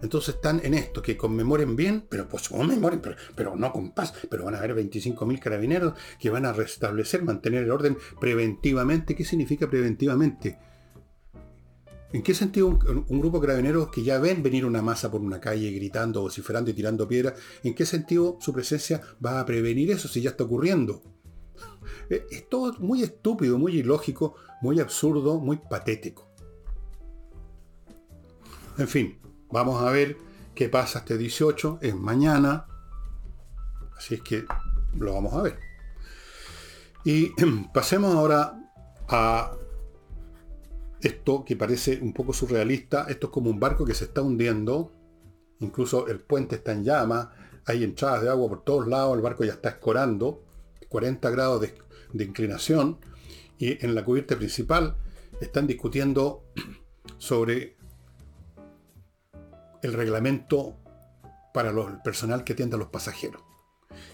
Entonces 0.00 0.36
están 0.36 0.62
en 0.64 0.72
esto, 0.72 1.02
que 1.02 1.14
conmemoren 1.14 1.76
bien, 1.76 2.06
pero 2.08 2.26
pues 2.26 2.48
conmemoren, 2.48 3.00
pero, 3.00 3.16
pero 3.36 3.54
no 3.54 3.70
con 3.70 3.92
paz, 3.92 4.14
pero 4.30 4.46
van 4.46 4.54
a 4.54 4.58
haber 4.58 4.74
25.000 4.74 5.38
carabineros 5.40 5.92
que 6.18 6.30
van 6.30 6.46
a 6.46 6.54
restablecer, 6.54 7.22
mantener 7.22 7.64
el 7.64 7.70
orden 7.70 7.98
preventivamente. 8.18 9.14
¿Qué 9.14 9.26
significa 9.26 9.68
preventivamente? 9.68 10.58
¿En 12.14 12.22
qué 12.22 12.32
sentido 12.32 12.68
un, 12.68 13.20
grupo 13.20 13.40
de 13.40 13.46
carabineros 13.46 13.90
que 13.90 14.02
ya 14.02 14.18
ven 14.18 14.42
venir 14.42 14.64
una 14.64 14.80
masa 14.80 15.10
por 15.10 15.20
una 15.20 15.38
calle 15.38 15.70
gritando, 15.70 16.22
vociferando 16.22 16.70
y 16.70 16.74
tirando 16.74 17.06
piedras, 17.06 17.34
¿en 17.62 17.74
qué 17.74 17.84
sentido 17.84 18.38
su 18.40 18.54
presencia 18.54 19.02
va 19.22 19.38
a 19.38 19.44
prevenir 19.44 19.90
eso 19.90 20.08
si 20.08 20.22
ya 20.22 20.30
está 20.30 20.44
ocurriendo? 20.44 21.02
Eh, 22.10 22.26
es 22.30 22.48
todo 22.48 22.72
muy 22.78 23.02
estúpido, 23.02 23.58
muy 23.58 23.76
ilógico, 23.76 24.34
muy 24.62 24.80
absurdo, 24.80 25.38
muy 25.38 25.56
patético. 25.56 26.28
En 28.76 28.88
fin, 28.88 29.18
Vamos 29.54 29.80
a 29.80 29.90
ver 29.92 30.16
qué 30.52 30.68
pasa 30.68 30.98
este 30.98 31.16
18, 31.16 31.78
es 31.80 31.94
mañana. 31.94 32.66
Así 33.96 34.16
es 34.16 34.20
que 34.20 34.44
lo 34.98 35.14
vamos 35.14 35.32
a 35.32 35.42
ver. 35.42 35.60
Y 37.04 37.30
pasemos 37.72 38.12
ahora 38.16 38.58
a 39.06 39.52
esto 41.00 41.44
que 41.44 41.54
parece 41.54 42.00
un 42.02 42.12
poco 42.12 42.32
surrealista. 42.32 43.06
Esto 43.08 43.28
es 43.28 43.32
como 43.32 43.48
un 43.48 43.60
barco 43.60 43.84
que 43.84 43.94
se 43.94 44.06
está 44.06 44.22
hundiendo. 44.22 44.90
Incluso 45.60 46.08
el 46.08 46.18
puente 46.18 46.56
está 46.56 46.72
en 46.72 46.82
llama. 46.82 47.30
Hay 47.66 47.84
entradas 47.84 48.22
de 48.22 48.30
agua 48.30 48.48
por 48.48 48.64
todos 48.64 48.88
lados. 48.88 49.14
El 49.14 49.22
barco 49.22 49.44
ya 49.44 49.52
está 49.52 49.68
escorando. 49.68 50.42
40 50.94 51.28
grados 51.30 51.60
de, 51.60 52.24
inclinación. 52.24 52.98
Y 53.58 53.84
en 53.84 53.96
la 53.96 54.04
cubierta 54.04 54.36
principal 54.36 54.96
están 55.40 55.66
discutiendo 55.66 56.44
sobre 57.18 57.76
el 59.82 59.92
reglamento 59.92 60.76
para 61.52 61.70
el 61.70 62.00
personal 62.04 62.44
que 62.44 62.52
atienda 62.52 62.76
a 62.76 62.78
los 62.78 62.90
pasajeros. 62.90 63.42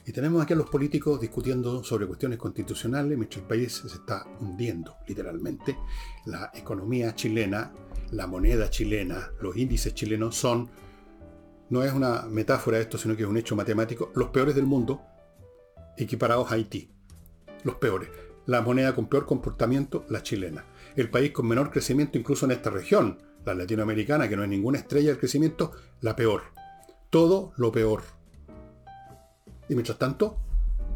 Y 0.06 0.12
tenemos 0.12 0.42
aquí 0.42 0.54
a 0.54 0.56
los 0.56 0.70
políticos 0.70 1.20
discutiendo 1.20 1.84
sobre 1.84 2.06
cuestiones 2.06 2.38
constitucionales 2.38 3.18
mientras 3.18 3.42
el 3.42 3.46
país 3.46 3.74
se 3.74 3.98
está 3.98 4.26
hundiendo, 4.40 4.96
literalmente. 5.06 5.76
La 6.24 6.50
economía 6.54 7.14
chilena, 7.14 7.74
la 8.12 8.26
moneda 8.26 8.70
chilena, 8.70 9.32
los 9.42 9.54
índices 9.54 9.94
chilenos 9.94 10.34
son, 10.34 10.70
no 11.68 11.84
es 11.84 11.92
una 11.92 12.22
metáfora 12.22 12.78
esto, 12.78 12.96
sino 12.96 13.14
que 13.16 13.24
es 13.24 13.28
un 13.28 13.36
hecho 13.36 13.54
matemático, 13.54 14.10
los 14.14 14.30
peores 14.30 14.54
del 14.54 14.64
mundo, 14.64 15.02
equiparados 15.96 16.50
a 16.50 16.54
Haití. 16.54 16.90
Los 17.64 17.76
peores. 17.76 18.08
La 18.46 18.62
moneda 18.62 18.94
con 18.94 19.08
peor 19.08 19.26
comportamiento, 19.26 20.04
la 20.08 20.22
chilena. 20.22 20.64
El 20.96 21.10
país 21.10 21.32
con 21.32 21.46
menor 21.46 21.70
crecimiento 21.70 22.18
incluso 22.18 22.46
en 22.46 22.52
esta 22.52 22.70
región, 22.70 23.18
la 23.44 23.54
latinoamericana, 23.54 24.28
que 24.28 24.36
no 24.36 24.42
es 24.42 24.48
ninguna 24.48 24.78
estrella 24.78 25.10
del 25.10 25.18
crecimiento, 25.18 25.72
la 26.00 26.16
peor. 26.16 26.42
Todo 27.10 27.52
lo 27.56 27.70
peor. 27.70 28.02
Y 29.68 29.74
mientras 29.74 29.98
tanto, 29.98 30.38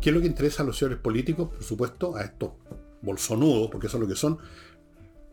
¿qué 0.00 0.10
es 0.10 0.14
lo 0.14 0.20
que 0.20 0.26
interesa 0.26 0.62
a 0.62 0.66
los 0.66 0.78
señores 0.78 0.98
políticos? 0.98 1.50
Por 1.50 1.62
supuesto, 1.62 2.16
a 2.16 2.22
estos 2.22 2.52
bolsonudos, 3.02 3.70
porque 3.70 3.86
eso 3.86 3.98
es 3.98 4.00
lo 4.02 4.08
que 4.08 4.16
son, 4.16 4.38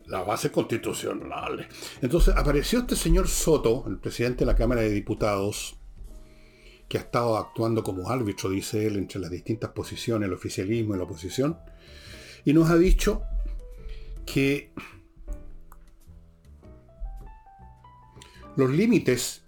la 0.06 0.22
base 0.22 0.52
constitucional. 0.52 1.66
Entonces 2.00 2.34
apareció 2.36 2.80
este 2.80 2.96
señor 2.96 3.28
Soto, 3.28 3.84
el 3.88 3.98
presidente 3.98 4.40
de 4.40 4.46
la 4.46 4.56
Cámara 4.56 4.82
de 4.82 4.90
Diputados, 4.90 5.78
que 6.92 6.98
ha 6.98 7.00
estado 7.00 7.38
actuando 7.38 7.82
como 7.82 8.10
árbitro, 8.10 8.50
dice 8.50 8.86
él, 8.86 8.96
entre 8.96 9.18
las 9.18 9.30
distintas 9.30 9.70
posiciones, 9.70 10.26
el 10.26 10.34
oficialismo 10.34 10.94
y 10.94 10.98
la 10.98 11.04
oposición, 11.04 11.56
y 12.44 12.52
nos 12.52 12.68
ha 12.68 12.76
dicho 12.76 13.22
que 14.26 14.74
Los 18.56 18.70
límites 18.70 19.42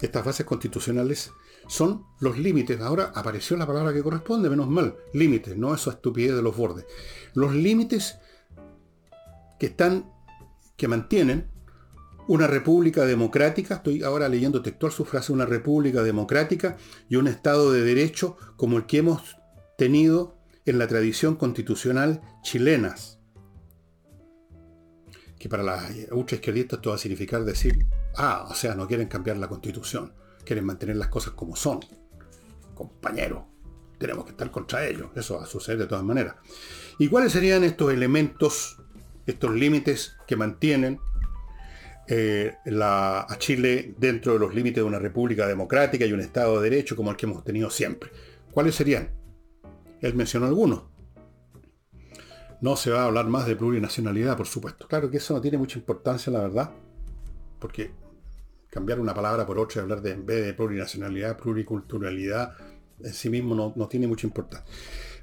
estas 0.00 0.24
bases 0.24 0.46
constitucionales 0.46 1.30
son 1.68 2.06
los 2.18 2.38
límites. 2.38 2.80
Ahora 2.80 3.12
apareció 3.14 3.58
la 3.58 3.66
palabra 3.66 3.92
que 3.92 4.02
corresponde, 4.02 4.48
menos 4.48 4.68
mal. 4.68 4.96
Límites, 5.12 5.58
no 5.58 5.74
eso 5.74 5.90
estupidez 5.90 6.34
de 6.34 6.40
los 6.40 6.56
bordes. 6.56 6.86
Los 7.34 7.54
límites 7.54 8.16
que 9.58 9.66
están, 9.66 10.10
que 10.78 10.88
mantienen 10.88 11.50
una 12.30 12.46
república 12.46 13.06
democrática, 13.06 13.74
estoy 13.74 14.04
ahora 14.04 14.28
leyendo 14.28 14.62
textual 14.62 14.92
su 14.92 15.04
frase, 15.04 15.32
una 15.32 15.46
república 15.46 16.04
democrática 16.04 16.76
y 17.08 17.16
un 17.16 17.26
Estado 17.26 17.72
de 17.72 17.82
Derecho 17.82 18.36
como 18.54 18.76
el 18.76 18.86
que 18.86 18.98
hemos 18.98 19.36
tenido 19.76 20.38
en 20.64 20.78
la 20.78 20.86
tradición 20.86 21.34
constitucional 21.34 22.20
chilenas 22.44 23.18
que 25.40 25.48
para 25.48 25.64
las 25.64 25.90
izquierdistas 25.90 26.76
esto 26.78 26.90
va 26.90 26.96
a 26.96 26.98
significar 26.98 27.44
decir, 27.44 27.84
ah, 28.16 28.46
o 28.48 28.54
sea, 28.54 28.76
no 28.76 28.86
quieren 28.86 29.08
cambiar 29.08 29.36
la 29.36 29.48
constitución, 29.48 30.12
quieren 30.44 30.66
mantener 30.66 30.96
las 30.96 31.08
cosas 31.08 31.32
como 31.32 31.56
son. 31.56 31.80
Compañero, 32.74 33.48
tenemos 33.98 34.24
que 34.24 34.32
estar 34.32 34.52
contra 34.52 34.86
ellos, 34.86 35.10
eso 35.16 35.38
va 35.38 35.44
a 35.44 35.46
suceder 35.46 35.80
de 35.80 35.86
todas 35.86 36.04
maneras. 36.04 36.36
¿Y 37.00 37.08
cuáles 37.08 37.32
serían 37.32 37.64
estos 37.64 37.92
elementos, 37.92 38.76
estos 39.26 39.50
límites 39.52 40.16
que 40.28 40.36
mantienen 40.36 41.00
eh, 42.10 42.56
a 42.82 43.36
Chile 43.38 43.94
dentro 43.96 44.32
de 44.32 44.40
los 44.40 44.54
límites 44.54 44.76
de 44.76 44.82
una 44.82 44.98
república 44.98 45.46
democrática 45.46 46.04
y 46.04 46.12
un 46.12 46.20
Estado 46.20 46.60
de 46.60 46.68
Derecho 46.68 46.96
como 46.96 47.10
el 47.10 47.16
que 47.16 47.26
hemos 47.26 47.44
tenido 47.44 47.70
siempre? 47.70 48.10
¿Cuáles 48.52 48.74
serían? 48.74 49.10
Él 50.00 50.14
mencionó 50.14 50.46
algunos. 50.46 50.82
No 52.60 52.76
se 52.76 52.90
va 52.90 53.02
a 53.02 53.04
hablar 53.04 53.26
más 53.26 53.46
de 53.46 53.54
plurinacionalidad, 53.54 54.36
por 54.36 54.46
supuesto. 54.46 54.88
Claro 54.88 55.10
que 55.10 55.18
eso 55.18 55.34
no 55.34 55.40
tiene 55.40 55.56
mucha 55.56 55.78
importancia, 55.78 56.32
la 56.32 56.40
verdad, 56.40 56.72
porque 57.58 57.92
cambiar 58.68 58.98
una 59.00 59.14
palabra 59.14 59.46
por 59.46 59.58
otra 59.58 59.80
y 59.80 59.82
hablar 59.82 60.02
de, 60.02 60.10
en 60.10 60.26
vez 60.26 60.44
de 60.44 60.52
plurinacionalidad, 60.52 61.38
pluriculturalidad, 61.38 62.52
en 62.98 63.14
sí 63.14 63.30
mismo 63.30 63.72
no 63.74 63.88
tiene 63.88 64.06
mucha 64.06 64.26
importancia. 64.26 64.70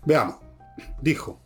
Veamos, 0.06 0.38
dijo 1.02 1.41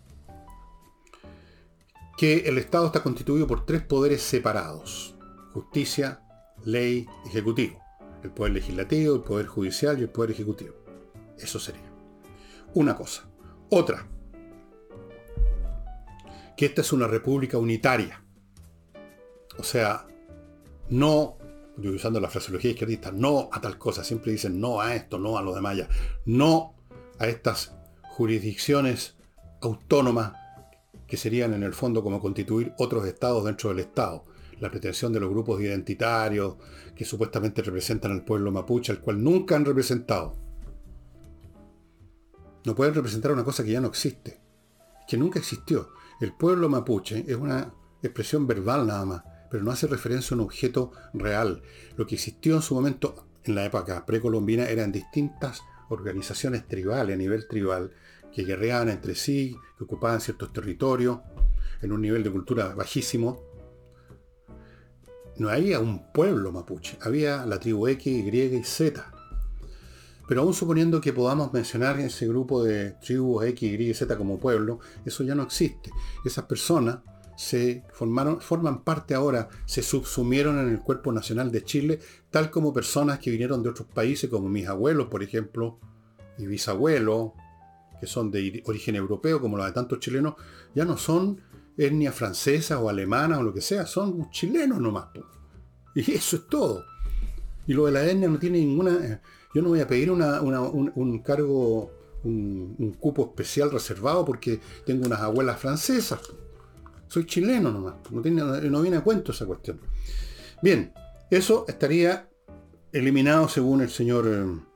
que 2.17 2.47
el 2.47 2.57
Estado 2.59 2.85
está 2.85 3.01
constituido 3.01 3.47
por 3.47 3.65
tres 3.65 3.81
poderes 3.81 4.21
separados. 4.21 5.15
Justicia, 5.53 6.21
ley, 6.65 7.07
ejecutivo. 7.25 7.79
El 8.23 8.31
poder 8.31 8.53
legislativo, 8.53 9.15
el 9.15 9.21
poder 9.21 9.47
judicial 9.47 9.99
y 9.99 10.03
el 10.03 10.09
poder 10.09 10.31
ejecutivo. 10.31 10.75
Eso 11.37 11.59
sería. 11.59 11.91
Una 12.73 12.95
cosa. 12.95 13.27
Otra, 13.69 14.07
que 16.55 16.65
esta 16.65 16.81
es 16.81 16.93
una 16.93 17.07
república 17.07 17.57
unitaria. 17.57 18.23
O 19.57 19.63
sea, 19.63 20.05
no, 20.89 21.37
usando 21.77 22.19
la 22.19 22.29
fraseología 22.29 22.71
izquierdista, 22.71 23.11
no 23.11 23.49
a 23.51 23.59
tal 23.59 23.77
cosa, 23.77 24.03
siempre 24.03 24.31
dicen 24.31 24.59
no 24.59 24.79
a 24.81 24.93
esto, 24.95 25.17
no 25.17 25.37
a 25.37 25.41
lo 25.41 25.55
demás, 25.55 25.77
no 26.25 26.75
a 27.17 27.27
estas 27.27 27.73
jurisdicciones 28.11 29.15
autónomas 29.61 30.33
que 31.07 31.17
serían 31.17 31.53
en 31.53 31.63
el 31.63 31.73
fondo 31.73 32.03
como 32.03 32.19
constituir 32.19 32.73
otros 32.77 33.05
estados 33.05 33.45
dentro 33.45 33.69
del 33.69 33.79
Estado. 33.79 34.23
La 34.61 34.71
pretensión 34.71 35.11
de 35.11 35.19
los 35.19 35.29
grupos 35.29 35.59
identitarios 35.59 36.55
que 36.95 37.03
supuestamente 37.03 37.61
representan 37.61 38.11
al 38.13 38.23
pueblo 38.23 38.51
mapuche, 38.51 38.93
al 38.93 39.01
cual 39.01 39.21
nunca 39.21 39.57
han 39.57 39.65
representado. 39.65 40.37
No 42.63 42.75
pueden 42.75 42.93
representar 42.93 43.31
una 43.31 43.43
cosa 43.43 43.63
que 43.63 43.71
ya 43.71 43.81
no 43.81 43.87
existe, 43.87 44.39
que 45.07 45.17
nunca 45.17 45.39
existió. 45.39 45.89
El 46.21 46.33
pueblo 46.33 46.69
mapuche 46.69 47.25
es 47.27 47.35
una 47.35 47.73
expresión 48.03 48.45
verbal 48.45 48.85
nada 48.85 49.03
más, 49.03 49.23
pero 49.49 49.63
no 49.63 49.71
hace 49.71 49.87
referencia 49.87 50.35
a 50.35 50.37
un 50.37 50.45
objeto 50.45 50.91
real. 51.13 51.63
Lo 51.97 52.05
que 52.05 52.15
existió 52.15 52.55
en 52.55 52.61
su 52.61 52.75
momento, 52.75 53.27
en 53.43 53.55
la 53.55 53.65
época 53.65 54.05
precolombina, 54.05 54.69
eran 54.69 54.91
distintas 54.91 55.61
organizaciones 55.89 56.67
tribales, 56.67 57.15
a 57.15 57.17
nivel 57.17 57.47
tribal, 57.47 57.91
que 58.31 58.43
guerreaban 58.43 58.89
entre 58.89 59.15
sí, 59.15 59.57
que 59.77 59.83
ocupaban 59.83 60.21
ciertos 60.21 60.53
territorios, 60.53 61.19
en 61.81 61.91
un 61.91 62.01
nivel 62.01 62.23
de 62.23 62.31
cultura 62.31 62.75
bajísimo. 62.75 63.43
No 65.37 65.49
había 65.49 65.79
un 65.79 66.11
pueblo 66.11 66.51
mapuche, 66.51 66.97
había 67.01 67.45
la 67.45 67.59
tribu 67.59 67.87
X, 67.87 68.05
Y 68.07 68.55
y 68.55 68.63
Z. 68.63 69.11
Pero 70.27 70.41
aún 70.41 70.53
suponiendo 70.53 71.01
que 71.01 71.13
podamos 71.13 71.51
mencionar 71.51 71.99
ese 71.99 72.27
grupo 72.27 72.63
de 72.63 72.91
tribus 73.01 73.45
X, 73.45 73.63
Y 73.63 73.89
y 73.89 73.93
Z 73.93 74.17
como 74.17 74.39
pueblo, 74.39 74.79
eso 75.05 75.23
ya 75.23 75.35
no 75.35 75.43
existe. 75.43 75.91
Esas 76.23 76.45
personas 76.45 76.99
se 77.35 77.83
formaron, 77.91 78.39
forman 78.39 78.83
parte 78.83 79.13
ahora, 79.13 79.49
se 79.65 79.81
subsumieron 79.81 80.59
en 80.59 80.69
el 80.69 80.79
cuerpo 80.79 81.11
nacional 81.11 81.51
de 81.51 81.63
Chile, 81.63 81.99
tal 82.29 82.51
como 82.51 82.73
personas 82.73 83.19
que 83.19 83.31
vinieron 83.31 83.63
de 83.63 83.69
otros 83.69 83.87
países, 83.87 84.29
como 84.29 84.47
mis 84.47 84.67
abuelos, 84.67 85.07
por 85.07 85.23
ejemplo, 85.23 85.79
y 86.37 86.45
bisabuelos, 86.45 87.31
que 87.99 88.07
son 88.07 88.31
de 88.31 88.61
origen 88.65 88.95
europeo, 88.95 89.41
como 89.41 89.57
los 89.57 89.65
de 89.65 89.71
tantos 89.73 89.99
chilenos, 89.99 90.35
ya 90.75 90.85
no 90.85 90.97
son 90.97 91.41
etnia 91.77 92.11
francesa 92.11 92.79
o 92.79 92.89
alemana 92.89 93.39
o 93.39 93.43
lo 93.43 93.53
que 93.53 93.61
sea, 93.61 93.85
son 93.85 94.29
chilenos 94.29 94.79
nomás. 94.79 95.07
Y 95.95 96.11
eso 96.11 96.35
es 96.37 96.47
todo. 96.47 96.85
Y 97.67 97.73
lo 97.73 97.85
de 97.85 97.91
la 97.91 98.05
etnia 98.05 98.27
no 98.27 98.39
tiene 98.39 98.59
ninguna... 98.59 98.91
Eh, 99.05 99.19
yo 99.53 99.61
no 99.61 99.69
voy 99.69 99.81
a 99.81 99.87
pedir 99.87 100.09
un, 100.09 101.19
cargo, 101.19 101.91
un, 102.23 102.95
cupo 102.99 103.25
especial 103.25 103.69
reservado 103.69 104.23
porque 104.23 104.61
tengo 104.85 105.05
unas 105.05 105.19
abuelas 105.19 105.59
francesas. 105.59 106.19
Soy 107.07 107.25
chileno 107.25 107.71
nomás, 107.71 107.95
no, 108.11 108.21
tiene, 108.21 108.41
no 108.41 108.81
viene 108.81 108.97
a 108.97 109.01
cuento 109.01 109.33
esa 109.33 109.45
cuestión. 109.45 109.81
Bien, 110.63 110.93
eso 111.29 111.65
estaría 111.67 112.29
eliminado 112.91 113.47
según 113.47 113.81
el 113.81 113.89
señor... 113.89 114.27
Eh, 114.27 114.70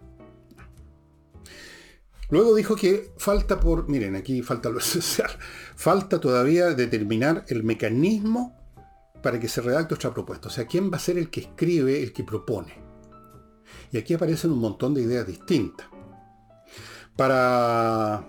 luego 2.36 2.54
dijo 2.54 2.76
que 2.76 3.14
falta 3.18 3.60
por, 3.60 3.88
miren, 3.88 4.16
aquí 4.16 4.42
falta 4.42 4.70
lo 4.70 4.80
esencial, 4.86 5.32
falta 5.76 6.20
todavía 6.20 6.72
determinar 6.72 7.46
el 7.48 7.64
mecanismo 7.64 8.56
para 9.24 9.40
que 9.40 9.48
se 9.48 9.62
redacte 9.62 9.96
otra 9.96 10.14
propuesta. 10.14 10.50
O 10.50 10.52
sea, 10.52 10.68
¿quién 10.68 10.92
va 10.92 10.98
a 10.98 11.00
ser 11.00 11.18
el 11.18 11.30
que 11.30 11.42
escribe, 11.42 12.04
el 12.04 12.14
que 12.14 12.24
propone? 12.24 12.74
Y 13.92 13.98
aquí 13.98 14.14
aparecen 14.14 14.52
un 14.52 14.60
montón 14.60 14.94
de 14.94 15.02
ideas 15.02 15.26
distintas. 15.26 15.88
Para, 17.16 18.28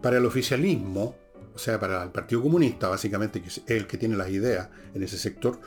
para 0.00 0.18
el 0.18 0.24
oficialismo, 0.24 1.16
o 1.54 1.58
sea, 1.58 1.80
para 1.80 2.04
el 2.04 2.10
Partido 2.10 2.40
Comunista, 2.40 2.88
básicamente, 2.88 3.42
que 3.42 3.48
es 3.48 3.62
el 3.66 3.86
que 3.86 3.98
tiene 3.98 4.16
las 4.16 4.30
ideas 4.30 4.68
en 4.94 5.02
ese 5.02 5.18
sector, 5.18 5.60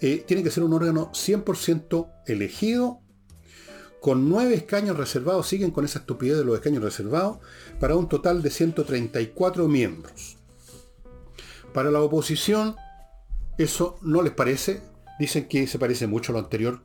eh, 0.00 0.24
tiene 0.26 0.42
que 0.42 0.50
ser 0.50 0.64
un 0.64 0.72
órgano 0.72 1.12
100% 1.12 2.08
elegido, 2.26 3.02
con 4.00 4.28
nueve 4.28 4.54
escaños 4.54 4.96
reservados, 4.96 5.48
siguen 5.48 5.70
con 5.70 5.84
esa 5.84 6.00
estupidez 6.00 6.38
de 6.38 6.44
los 6.44 6.56
escaños 6.56 6.82
reservados, 6.82 7.38
para 7.80 7.96
un 7.96 8.08
total 8.08 8.42
de 8.42 8.50
134 8.50 9.68
miembros. 9.68 10.36
Para 11.72 11.90
la 11.90 12.00
oposición, 12.00 12.76
eso 13.58 13.98
no 14.02 14.22
les 14.22 14.32
parece, 14.32 14.80
dicen 15.18 15.48
que 15.48 15.66
se 15.66 15.78
parece 15.78 16.06
mucho 16.06 16.32
a 16.32 16.34
lo 16.34 16.38
anterior, 16.38 16.82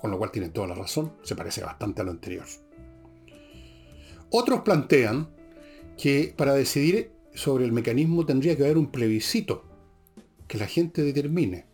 con 0.00 0.10
lo 0.10 0.18
cual 0.18 0.30
tienen 0.30 0.52
toda 0.52 0.66
la 0.66 0.74
razón, 0.74 1.12
se 1.22 1.36
parece 1.36 1.62
bastante 1.62 2.00
a 2.00 2.04
lo 2.04 2.10
anterior. 2.10 2.44
Otros 4.30 4.60
plantean 4.60 5.28
que 5.96 6.34
para 6.36 6.54
decidir 6.54 7.12
sobre 7.34 7.64
el 7.64 7.72
mecanismo 7.72 8.24
tendría 8.24 8.56
que 8.56 8.64
haber 8.64 8.78
un 8.78 8.90
plebiscito 8.90 9.64
que 10.46 10.58
la 10.58 10.66
gente 10.66 11.02
determine. 11.02 11.69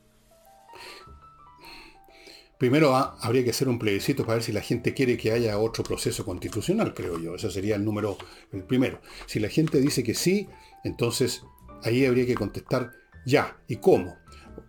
Primero 2.59 2.95
habría 2.97 3.45
que 3.45 3.51
hacer 3.51 3.69
un 3.69 3.79
plebiscito 3.79 4.25
para 4.25 4.37
ver 4.37 4.43
si 4.43 4.53
la 4.53 4.63
gente 4.63 4.95
quiere 4.95 5.19
que 5.19 5.33
haya 5.33 5.59
otro 5.59 5.85
proceso 5.85 6.25
constitucional, 6.25 6.95
creo 6.95 7.19
yo. 7.19 7.35
Ese 7.35 7.51
sería 7.51 7.77
el 7.77 7.85
número 7.85 8.17
el 8.53 8.65
primero. 8.65 9.01
Si 9.27 9.41
la 9.41 9.49
gente 9.49 9.79
dice 9.79 10.03
que 10.03 10.15
sí, 10.15 10.49
entonces 10.83 11.43
ahí 11.83 12.07
habría 12.07 12.25
que 12.25 12.35
contestar 12.35 12.93
ya. 13.27 13.59
¿Y 13.69 13.77
cómo? 13.77 14.17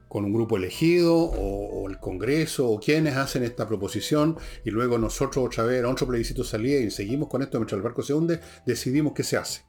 con 0.07 0.23
un 0.23 0.33
grupo 0.33 0.57
elegido 0.57 1.15
o, 1.15 1.89
el 1.89 1.99
Congreso 1.99 2.69
o 2.69 2.79
quienes 2.79 3.15
hacen 3.15 3.43
esta 3.43 3.67
proposición 3.67 4.37
y 4.65 4.71
luego 4.71 4.97
nosotros 4.97 5.45
otra 5.45 5.63
vez 5.63 5.83
otro 5.85 6.07
plebiscito 6.07 6.43
salía 6.43 6.79
y 6.79 6.91
seguimos 6.91 7.29
con 7.29 7.41
esto 7.41 7.59
mientras 7.59 7.77
el 7.77 7.83
barco 7.83 8.01
se 8.01 8.13
hunde, 8.13 8.39
decidimos 8.65 9.13
qué 9.13 9.23
se 9.23 9.37
hace. 9.37 9.61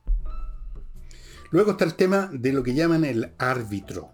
Luego 1.50 1.72
está 1.72 1.84
el 1.84 1.94
tema 1.94 2.30
de 2.32 2.52
lo 2.52 2.62
que 2.62 2.74
llaman 2.74 3.04
el 3.04 3.32
árbitro. 3.38 4.10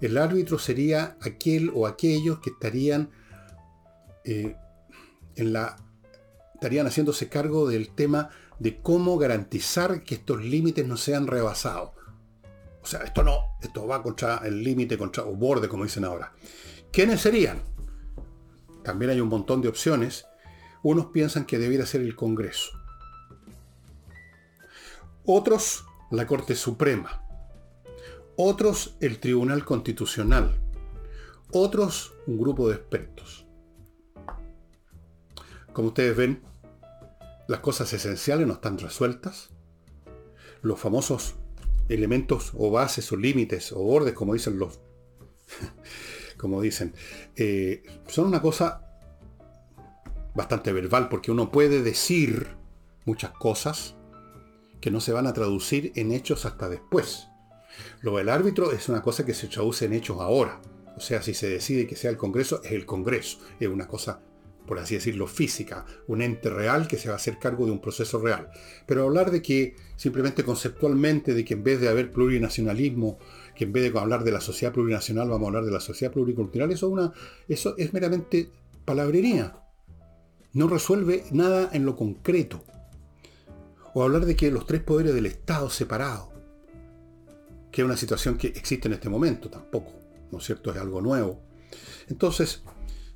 El 0.00 0.18
árbitro 0.18 0.58
sería 0.58 1.16
aquel 1.20 1.70
o 1.74 1.86
aquellos 1.86 2.40
que 2.40 2.50
estarían 2.50 3.10
eh, 4.24 4.56
en 5.36 5.52
la 5.52 5.76
estarían 6.54 6.86
haciéndose 6.86 7.30
cargo 7.30 7.68
del 7.68 7.94
tema 7.94 8.28
de 8.58 8.82
cómo 8.82 9.16
garantizar 9.16 10.04
que 10.04 10.16
estos 10.16 10.44
límites 10.44 10.86
no 10.86 10.98
sean 10.98 11.26
rebasados. 11.26 11.92
O 12.82 12.86
sea, 12.86 13.00
esto 13.00 13.22
no, 13.22 13.56
esto 13.62 13.86
va 13.86 14.02
contra 14.02 14.42
el 14.44 14.62
límite, 14.62 14.98
contra 14.98 15.24
o 15.24 15.34
borde, 15.34 15.68
como 15.68 15.84
dicen 15.84 16.04
ahora. 16.04 16.32
¿Quiénes 16.92 17.22
serían? 17.22 17.62
También 18.82 19.10
hay 19.12 19.20
un 19.20 19.28
montón 19.28 19.62
de 19.62 19.68
opciones. 19.68 20.26
Unos 20.82 21.06
piensan 21.06 21.46
que 21.46 21.58
debiera 21.58 21.86
ser 21.86 22.02
el 22.02 22.14
Congreso. 22.14 22.70
Otros 25.24 25.84
la 26.10 26.26
Corte 26.26 26.56
Suprema, 26.56 27.22
otros 28.36 28.96
el 29.00 29.18
Tribunal 29.18 29.64
Constitucional, 29.64 30.58
otros 31.52 32.12
un 32.26 32.38
grupo 32.38 32.68
de 32.68 32.74
expertos. 32.74 33.46
Como 35.80 35.88
ustedes 35.88 36.14
ven, 36.14 36.42
las 37.48 37.60
cosas 37.60 37.90
esenciales 37.94 38.46
no 38.46 38.52
están 38.52 38.76
resueltas. 38.76 39.48
Los 40.60 40.78
famosos 40.78 41.36
elementos 41.88 42.52
o 42.54 42.70
bases 42.70 43.10
o 43.12 43.16
límites 43.16 43.72
o 43.72 43.78
bordes, 43.78 44.12
como 44.12 44.34
dicen 44.34 44.58
los, 44.58 44.78
como 46.36 46.60
dicen, 46.60 46.92
eh, 47.34 47.82
son 48.08 48.26
una 48.26 48.42
cosa 48.42 49.00
bastante 50.34 50.70
verbal, 50.70 51.08
porque 51.08 51.30
uno 51.30 51.50
puede 51.50 51.82
decir 51.82 52.48
muchas 53.06 53.30
cosas, 53.30 53.94
que 54.82 54.90
no 54.90 55.00
se 55.00 55.12
van 55.12 55.26
a 55.26 55.32
traducir 55.32 55.92
en 55.96 56.12
hechos 56.12 56.44
hasta 56.44 56.68
después. 56.68 57.26
Lo 58.02 58.18
del 58.18 58.28
árbitro 58.28 58.70
es 58.72 58.90
una 58.90 59.00
cosa 59.00 59.24
que 59.24 59.32
se 59.32 59.48
traduce 59.48 59.86
en 59.86 59.94
hechos 59.94 60.20
ahora. 60.20 60.60
O 60.94 61.00
sea, 61.00 61.22
si 61.22 61.32
se 61.32 61.48
decide 61.48 61.86
que 61.86 61.96
sea 61.96 62.10
el 62.10 62.18
Congreso, 62.18 62.62
es 62.64 62.72
el 62.72 62.84
Congreso. 62.84 63.38
Es 63.58 63.68
una 63.68 63.88
cosa, 63.88 64.20
por 64.70 64.78
así 64.78 64.94
decirlo, 64.94 65.26
física, 65.26 65.84
un 66.06 66.22
ente 66.22 66.48
real 66.48 66.86
que 66.86 66.96
se 66.96 67.08
va 67.08 67.14
a 67.14 67.16
hacer 67.16 67.40
cargo 67.40 67.66
de 67.66 67.72
un 67.72 67.80
proceso 67.80 68.20
real. 68.20 68.52
Pero 68.86 69.02
hablar 69.02 69.32
de 69.32 69.42
que 69.42 69.74
simplemente 69.96 70.44
conceptualmente, 70.44 71.34
de 71.34 71.44
que 71.44 71.54
en 71.54 71.64
vez 71.64 71.80
de 71.80 71.88
haber 71.88 72.12
plurinacionalismo, 72.12 73.18
que 73.56 73.64
en 73.64 73.72
vez 73.72 73.92
de 73.92 73.98
hablar 73.98 74.22
de 74.22 74.30
la 74.30 74.40
sociedad 74.40 74.72
plurinacional 74.72 75.28
vamos 75.28 75.46
a 75.46 75.48
hablar 75.48 75.64
de 75.64 75.72
la 75.72 75.80
sociedad 75.80 76.12
pluricultural, 76.12 76.70
eso, 76.70 77.74
es 77.78 77.92
meramente 77.92 78.48
palabrería. 78.84 79.58
No 80.52 80.68
resuelve 80.68 81.24
nada 81.32 81.70
en 81.72 81.84
lo 81.84 81.96
concreto 81.96 82.62
o 83.92 84.04
hablar 84.04 84.24
de 84.24 84.36
que 84.36 84.52
los 84.52 84.66
tres 84.66 84.84
poderes 84.84 85.14
del 85.14 85.26
Estado 85.26 85.68
separados, 85.68 86.28
que 87.72 87.82
es 87.82 87.84
una 87.84 87.96
situación 87.96 88.38
que 88.38 88.46
existe 88.46 88.86
en 88.86 88.94
este 88.94 89.08
momento 89.08 89.50
tampoco, 89.50 89.94
¿no 90.30 90.38
es 90.38 90.44
cierto? 90.44 90.70
Es 90.70 90.76
algo 90.76 91.00
nuevo. 91.00 91.42
Entonces, 92.08 92.62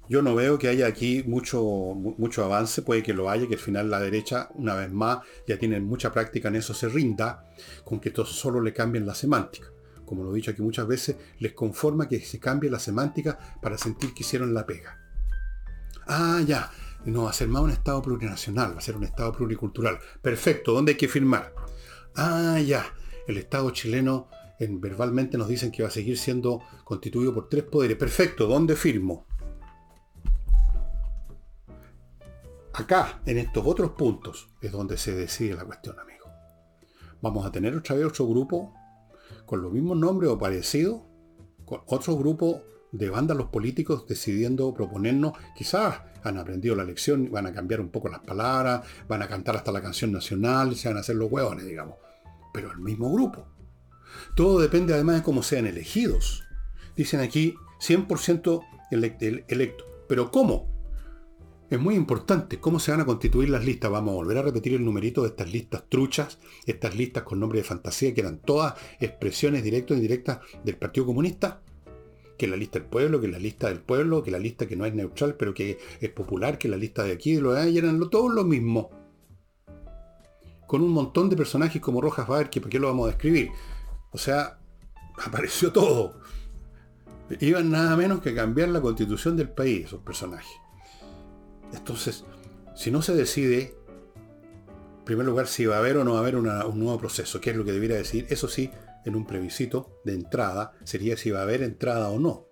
yo 0.08 0.22
no 0.22 0.34
veo 0.34 0.58
que 0.58 0.68
haya 0.68 0.86
aquí 0.86 1.22
mucho, 1.26 1.62
mucho 1.62 2.44
avance, 2.44 2.82
puede 2.82 3.02
que 3.02 3.14
lo 3.14 3.30
haya, 3.30 3.46
que 3.46 3.54
al 3.54 3.60
final 3.60 3.90
la 3.90 4.00
derecha, 4.00 4.48
una 4.54 4.74
vez 4.74 4.92
más, 4.92 5.18
ya 5.46 5.58
tienen 5.58 5.84
mucha 5.84 6.12
práctica 6.12 6.48
en 6.48 6.56
eso, 6.56 6.74
se 6.74 6.88
rinda 6.88 7.50
con 7.84 8.00
que 8.00 8.12
solo 8.24 8.60
le 8.60 8.72
cambien 8.72 9.06
la 9.06 9.14
semántica. 9.14 9.70
Como 10.04 10.22
lo 10.22 10.32
he 10.32 10.36
dicho 10.36 10.50
aquí 10.50 10.62
muchas 10.62 10.86
veces, 10.86 11.16
les 11.38 11.54
conforma 11.54 12.08
que 12.08 12.20
se 12.20 12.38
cambie 12.38 12.70
la 12.70 12.78
semántica 12.78 13.38
para 13.62 13.78
sentir 13.78 14.12
que 14.12 14.22
hicieron 14.22 14.52
la 14.52 14.66
pega. 14.66 14.98
Ah, 16.06 16.42
ya, 16.46 16.70
no 17.06 17.24
va 17.24 17.30
a 17.30 17.34
ser 17.34 17.48
más 17.48 17.62
un 17.62 17.70
Estado 17.70 18.02
plurinacional, 18.02 18.74
va 18.74 18.78
a 18.78 18.82
ser 18.82 18.96
un 18.96 19.04
Estado 19.04 19.32
pluricultural. 19.32 19.98
Perfecto, 20.20 20.72
¿dónde 20.72 20.92
hay 20.92 20.98
que 20.98 21.08
firmar? 21.08 21.54
Ah, 22.14 22.60
ya, 22.60 22.94
el 23.26 23.38
Estado 23.38 23.70
chileno 23.70 24.28
en, 24.58 24.80
verbalmente 24.80 25.38
nos 25.38 25.48
dicen 25.48 25.70
que 25.72 25.82
va 25.82 25.88
a 25.88 25.92
seguir 25.92 26.18
siendo 26.18 26.60
constituido 26.84 27.34
por 27.34 27.48
tres 27.48 27.64
poderes. 27.64 27.96
Perfecto, 27.96 28.46
¿dónde 28.46 28.76
firmo? 28.76 29.26
Acá, 32.74 33.20
en 33.24 33.38
estos 33.38 33.64
otros 33.64 33.92
puntos, 33.92 34.48
es 34.60 34.72
donde 34.72 34.98
se 34.98 35.14
decide 35.14 35.54
la 35.54 35.64
cuestión, 35.64 35.96
amigo. 36.00 36.26
Vamos 37.22 37.46
a 37.46 37.52
tener 37.52 37.72
otra 37.76 37.94
vez 37.94 38.04
otro 38.04 38.26
grupo 38.26 38.74
con 39.46 39.62
los 39.62 39.72
mismos 39.72 39.96
nombres 39.96 40.28
o 40.28 40.36
parecidos, 40.36 41.02
con 41.64 41.82
otro 41.86 42.16
grupo 42.16 42.62
de 42.90 43.06
los 43.08 43.46
políticos 43.46 44.06
decidiendo 44.08 44.74
proponernos, 44.74 45.34
quizás 45.56 46.00
han 46.24 46.36
aprendido 46.36 46.74
la 46.74 46.84
lección, 46.84 47.30
van 47.30 47.46
a 47.46 47.52
cambiar 47.52 47.80
un 47.80 47.90
poco 47.90 48.08
las 48.08 48.20
palabras, 48.20 48.82
van 49.06 49.22
a 49.22 49.28
cantar 49.28 49.54
hasta 49.54 49.70
la 49.70 49.80
canción 49.80 50.10
nacional, 50.10 50.74
se 50.74 50.88
van 50.88 50.96
a 50.96 51.00
hacer 51.00 51.14
los 51.14 51.30
huevones, 51.30 51.66
digamos. 51.66 51.96
Pero 52.52 52.72
el 52.72 52.78
mismo 52.78 53.12
grupo. 53.12 53.46
Todo 54.34 54.58
depende 54.58 54.94
además 54.94 55.16
de 55.16 55.22
cómo 55.22 55.44
sean 55.44 55.66
elegidos. 55.66 56.42
dicen 56.96 57.20
aquí 57.20 57.54
100% 57.80 58.64
electo. 58.90 59.84
¿Pero 60.08 60.32
cómo? 60.32 60.73
Es 61.74 61.80
muy 61.80 61.96
importante 61.96 62.60
cómo 62.60 62.78
se 62.78 62.92
van 62.92 63.00
a 63.00 63.04
constituir 63.04 63.48
las 63.50 63.64
listas. 63.64 63.90
Vamos 63.90 64.12
a 64.12 64.14
volver 64.14 64.38
a 64.38 64.42
repetir 64.42 64.74
el 64.74 64.84
numerito 64.84 65.22
de 65.22 65.30
estas 65.30 65.52
listas 65.52 65.82
truchas, 65.88 66.38
estas 66.66 66.94
listas 66.94 67.24
con 67.24 67.40
nombre 67.40 67.58
de 67.58 67.64
fantasía, 67.64 68.14
que 68.14 68.20
eran 68.20 68.38
todas 68.38 68.74
expresiones 69.00 69.64
directas 69.64 69.96
e 69.96 69.98
indirectas 69.98 70.38
del 70.62 70.76
Partido 70.76 71.04
Comunista. 71.04 71.62
Que 72.38 72.46
la 72.46 72.54
lista 72.54 72.78
del 72.78 72.86
pueblo, 72.86 73.20
que 73.20 73.26
la 73.26 73.40
lista 73.40 73.66
del 73.66 73.80
pueblo, 73.80 74.22
que 74.22 74.30
la 74.30 74.38
lista 74.38 74.68
que 74.68 74.76
no 74.76 74.86
es 74.86 74.94
neutral, 74.94 75.34
pero 75.34 75.52
que 75.52 75.78
es 76.00 76.10
popular, 76.10 76.58
que 76.58 76.68
la 76.68 76.76
lista 76.76 77.02
de 77.02 77.10
aquí, 77.10 77.34
de 77.34 77.40
lo 77.40 77.52
de 77.52 77.62
allá, 77.62 77.80
eran 77.80 78.08
todos 78.08 78.32
lo 78.32 78.44
mismo. 78.44 78.90
Con 80.68 80.80
un 80.80 80.92
montón 80.92 81.28
de 81.28 81.34
personajes 81.34 81.82
como 81.82 82.00
Rojas 82.00 82.28
Baer, 82.28 82.50
que 82.50 82.60
por 82.60 82.70
qué 82.70 82.78
lo 82.78 82.86
vamos 82.86 83.08
a 83.08 83.10
describir. 83.10 83.50
O 84.12 84.18
sea, 84.18 84.60
apareció 85.26 85.72
todo. 85.72 86.20
Iban 87.40 87.72
nada 87.72 87.96
menos 87.96 88.20
que 88.20 88.32
cambiar 88.32 88.68
la 88.68 88.80
constitución 88.80 89.36
del 89.36 89.48
país, 89.48 89.86
esos 89.86 90.02
personajes. 90.02 90.63
Entonces, 91.72 92.24
si 92.74 92.90
no 92.90 93.02
se 93.02 93.14
decide, 93.14 93.76
en 94.98 95.04
primer 95.04 95.26
lugar, 95.26 95.46
si 95.46 95.66
va 95.66 95.76
a 95.76 95.78
haber 95.78 95.96
o 95.96 96.04
no 96.04 96.12
va 96.12 96.18
a 96.18 96.22
haber 96.22 96.36
un 96.36 96.44
nuevo 96.44 96.98
proceso, 96.98 97.40
¿qué 97.40 97.50
es 97.50 97.56
lo 97.56 97.64
que 97.64 97.72
debiera 97.72 97.94
decir? 97.94 98.26
Eso 98.30 98.48
sí, 98.48 98.70
en 99.04 99.16
un 99.16 99.26
plebiscito 99.26 100.00
de 100.04 100.14
entrada, 100.14 100.72
sería 100.84 101.16
si 101.16 101.30
va 101.30 101.40
a 101.40 101.42
haber 101.42 101.62
entrada 101.62 102.08
o 102.10 102.18
no. 102.18 102.46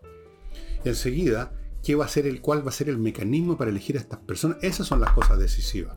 Y 0.85 0.89
enseguida, 0.89 1.53
¿qué 1.83 1.95
va 1.95 2.05
a 2.05 2.09
ser 2.09 2.27
el, 2.27 2.41
cuál 2.41 2.65
va 2.65 2.71
a 2.71 2.75
ser 2.75 2.89
el 2.89 2.99
mecanismo 2.99 3.57
para 3.57 3.71
elegir 3.71 3.97
a 3.97 4.01
estas 4.01 4.21
personas? 4.21 4.59
Esas 4.63 4.87
son 4.87 5.01
las 5.01 5.13
cosas 5.13 5.39
decisivas. 5.39 5.97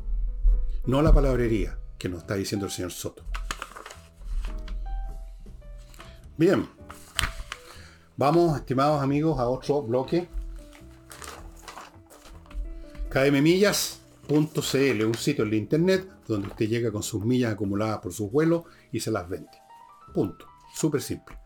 No 0.86 1.02
la 1.02 1.14
palabrería 1.14 1.80
que 1.98 2.10
nos 2.10 2.20
está 2.22 2.36
diciendo 2.36 2.66
el 2.66 2.72
señor 2.72 2.92
Soto. 2.92 3.24
Bien. 6.38 6.68
Vamos, 8.18 8.58
estimados 8.58 9.02
amigos, 9.02 9.40
a 9.40 9.48
otro 9.48 9.82
bloque 9.82 10.30
kmmillas.cl, 13.16 15.06
un 15.06 15.16
sitio 15.16 15.44
en 15.44 15.50
la 15.50 15.56
internet 15.56 16.10
donde 16.28 16.50
usted 16.50 16.68
llega 16.68 16.92
con 16.92 17.04
sus 17.04 17.24
millas 17.24 17.54
acumuladas 17.54 18.00
por 18.00 18.14
sus 18.14 18.30
vuelos 18.30 18.64
y 18.92 19.00
se 19.00 19.12
las 19.12 19.30
vende. 19.30 19.52
Punto. 20.14 20.46
Súper 20.74 21.02
simple. 21.02 21.38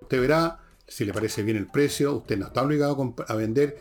Usted 0.00 0.20
verá 0.20 0.60
si 0.86 1.04
le 1.04 1.12
parece 1.12 1.42
bien 1.42 1.56
el 1.56 1.66
precio, 1.66 2.18
usted 2.18 2.38
no 2.38 2.46
está 2.46 2.62
obligado 2.62 3.14
a 3.26 3.34
vender, 3.34 3.76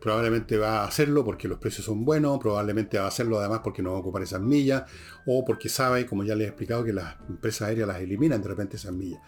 probablemente 0.00 0.56
va 0.56 0.82
a 0.82 0.86
hacerlo 0.86 1.22
porque 1.24 1.48
los 1.48 1.58
precios 1.58 1.84
son 1.84 2.02
buenos, 2.04 2.38
probablemente 2.38 2.98
va 2.98 3.04
a 3.04 3.08
hacerlo 3.08 3.38
además 3.38 3.60
porque 3.62 3.82
no 3.82 3.90
va 3.90 3.98
a 3.98 4.00
ocupar 4.00 4.22
esas 4.22 4.40
millas, 4.40 4.84
o 5.26 5.44
porque 5.44 5.68
sabe, 5.68 6.06
como 6.06 6.24
ya 6.24 6.34
le 6.34 6.44
he 6.44 6.46
explicado, 6.46 6.82
que 6.84 6.94
las 6.94 7.16
empresas 7.28 7.68
aéreas 7.68 7.88
las 7.88 8.00
eliminan 8.00 8.40
de 8.40 8.48
repente 8.48 8.78
esas 8.78 8.92
millas. 8.92 9.20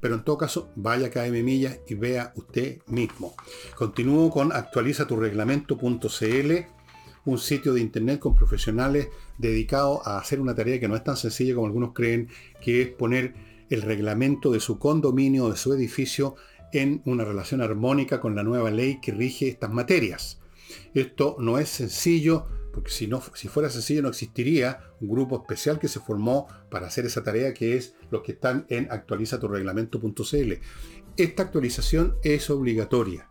Pero 0.00 0.14
en 0.14 0.22
todo 0.24 0.38
caso, 0.38 0.70
vaya 0.74 1.08
a 1.08 1.10
KM 1.10 1.44
Millas 1.44 1.78
y 1.86 1.94
vea 1.94 2.32
usted 2.34 2.78
mismo. 2.86 3.34
Continúo 3.76 4.30
con 4.30 4.52
actualizaturreglamento.cl 4.52 6.81
un 7.24 7.38
sitio 7.38 7.72
de 7.72 7.80
internet 7.80 8.18
con 8.18 8.34
profesionales 8.34 9.08
dedicados 9.38 10.00
a 10.04 10.18
hacer 10.18 10.40
una 10.40 10.54
tarea 10.54 10.80
que 10.80 10.88
no 10.88 10.96
es 10.96 11.04
tan 11.04 11.16
sencilla 11.16 11.54
como 11.54 11.66
algunos 11.66 11.92
creen, 11.92 12.28
que 12.60 12.82
es 12.82 12.88
poner 12.88 13.34
el 13.70 13.82
reglamento 13.82 14.50
de 14.50 14.60
su 14.60 14.78
condominio, 14.78 15.48
de 15.48 15.56
su 15.56 15.72
edificio, 15.72 16.34
en 16.72 17.02
una 17.04 17.24
relación 17.24 17.60
armónica 17.60 18.20
con 18.20 18.34
la 18.34 18.42
nueva 18.42 18.70
ley 18.70 18.98
que 19.00 19.12
rige 19.12 19.48
estas 19.48 19.70
materias. 19.70 20.40
Esto 20.94 21.36
no 21.38 21.58
es 21.58 21.68
sencillo, 21.68 22.46
porque 22.72 22.90
si, 22.90 23.06
no, 23.06 23.22
si 23.34 23.48
fuera 23.48 23.68
sencillo 23.68 24.02
no 24.02 24.08
existiría 24.08 24.80
un 25.00 25.08
grupo 25.08 25.36
especial 25.36 25.78
que 25.78 25.88
se 25.88 26.00
formó 26.00 26.48
para 26.70 26.86
hacer 26.86 27.04
esa 27.04 27.22
tarea, 27.22 27.52
que 27.52 27.76
es 27.76 27.94
los 28.10 28.22
que 28.22 28.32
están 28.32 28.64
en 28.68 28.88
actualizaturreglamento.cl. 28.90 30.52
Esta 31.16 31.42
actualización 31.42 32.16
es 32.22 32.48
obligatoria. 32.48 33.28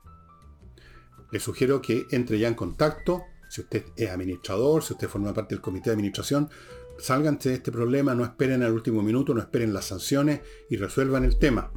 Le 1.31 1.39
sugiero 1.39 1.81
que 1.81 2.05
entre 2.11 2.37
ya 2.37 2.47
en 2.47 2.53
contacto 2.53 3.23
si 3.51 3.59
usted 3.59 3.83
es 3.97 4.09
administrador, 4.09 4.81
si 4.81 4.93
usted 4.93 5.09
forma 5.09 5.33
parte 5.33 5.55
del 5.55 5.61
comité 5.61 5.89
de 5.89 5.95
administración, 5.95 6.49
salgan 6.97 7.37
de 7.37 7.55
este 7.55 7.69
problema, 7.69 8.15
no 8.15 8.23
esperen 8.23 8.63
al 8.63 8.71
último 8.71 9.03
minuto, 9.03 9.33
no 9.33 9.41
esperen 9.41 9.73
las 9.73 9.85
sanciones 9.85 10.39
y 10.69 10.77
resuelvan 10.77 11.25
el 11.25 11.37
tema. 11.37 11.69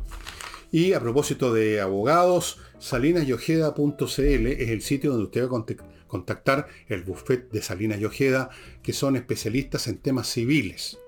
Y 0.71 0.93
a 0.93 1.01
propósito 1.01 1.53
de 1.53 1.81
abogados, 1.81 2.61
salinasyojeda.cl 2.79 4.47
es 4.47 4.69
el 4.71 4.83
sitio 4.83 5.11
donde 5.11 5.25
usted 5.25 5.49
va 5.49 5.59
a 5.59 6.07
contactar 6.07 6.69
el 6.87 7.03
buffet 7.03 7.51
de 7.51 7.61
Salinas 7.61 7.99
y 8.01 8.05
Ojeda, 8.05 8.51
que 8.81 8.93
son 8.93 9.17
especialistas 9.17 9.89
en 9.89 9.99
temas 9.99 10.29
civiles. 10.29 11.01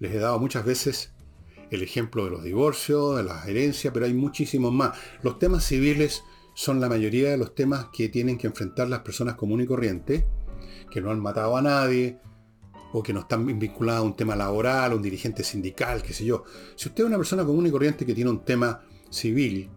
Les 0.00 0.12
he 0.12 0.18
dado 0.18 0.40
muchas 0.40 0.64
veces 0.64 1.12
el 1.70 1.84
ejemplo 1.84 2.24
de 2.24 2.32
los 2.32 2.42
divorcios, 2.42 3.16
de 3.16 3.22
las 3.22 3.46
herencias, 3.46 3.94
pero 3.94 4.06
hay 4.06 4.14
muchísimos 4.14 4.72
más. 4.72 4.98
Los 5.22 5.38
temas 5.38 5.64
civiles 5.64 6.24
son 6.54 6.80
la 6.80 6.88
mayoría 6.88 7.30
de 7.30 7.36
los 7.36 7.54
temas 7.54 7.88
que 7.92 8.08
tienen 8.08 8.38
que 8.38 8.46
enfrentar 8.46 8.88
las 8.88 9.00
personas 9.00 9.34
comunes 9.34 9.64
y 9.64 9.68
corrientes, 9.68 10.24
que 10.90 11.00
no 11.00 11.10
han 11.10 11.20
matado 11.20 11.56
a 11.56 11.62
nadie, 11.62 12.18
o 12.92 13.02
que 13.02 13.12
no 13.12 13.20
están 13.20 13.44
vinculadas 13.58 14.02
a 14.02 14.04
un 14.04 14.14
tema 14.14 14.36
laboral, 14.36 14.92
a 14.92 14.94
un 14.94 15.02
dirigente 15.02 15.42
sindical, 15.42 16.00
qué 16.00 16.12
sé 16.12 16.24
yo. 16.24 16.44
Si 16.76 16.88
usted 16.88 17.02
es 17.02 17.08
una 17.08 17.16
persona 17.16 17.44
común 17.44 17.66
y 17.66 17.70
corriente 17.70 18.06
que 18.06 18.14
tiene 18.14 18.30
un 18.30 18.44
tema 18.44 18.82
civil, 19.10 19.68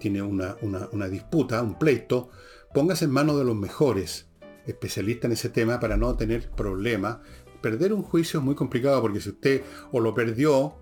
tiene 0.00 0.20
una, 0.20 0.56
una 0.60 1.08
disputa, 1.08 1.62
un 1.62 1.78
pleito, 1.78 2.30
póngase 2.74 3.04
en 3.04 3.12
manos 3.12 3.38
de 3.38 3.44
los 3.44 3.54
mejores 3.54 4.26
especialistas 4.66 5.26
en 5.26 5.32
ese 5.32 5.50
tema 5.50 5.78
para 5.78 5.96
no 5.96 6.16
tener 6.16 6.50
problemas. 6.50 7.18
Perder 7.62 7.92
un 7.92 8.02
juicio 8.02 8.40
es 8.40 8.44
muy 8.44 8.56
complicado 8.56 9.00
porque 9.00 9.20
si 9.20 9.30
usted 9.30 9.62
o 9.92 10.00
lo 10.00 10.12
perdió 10.12 10.74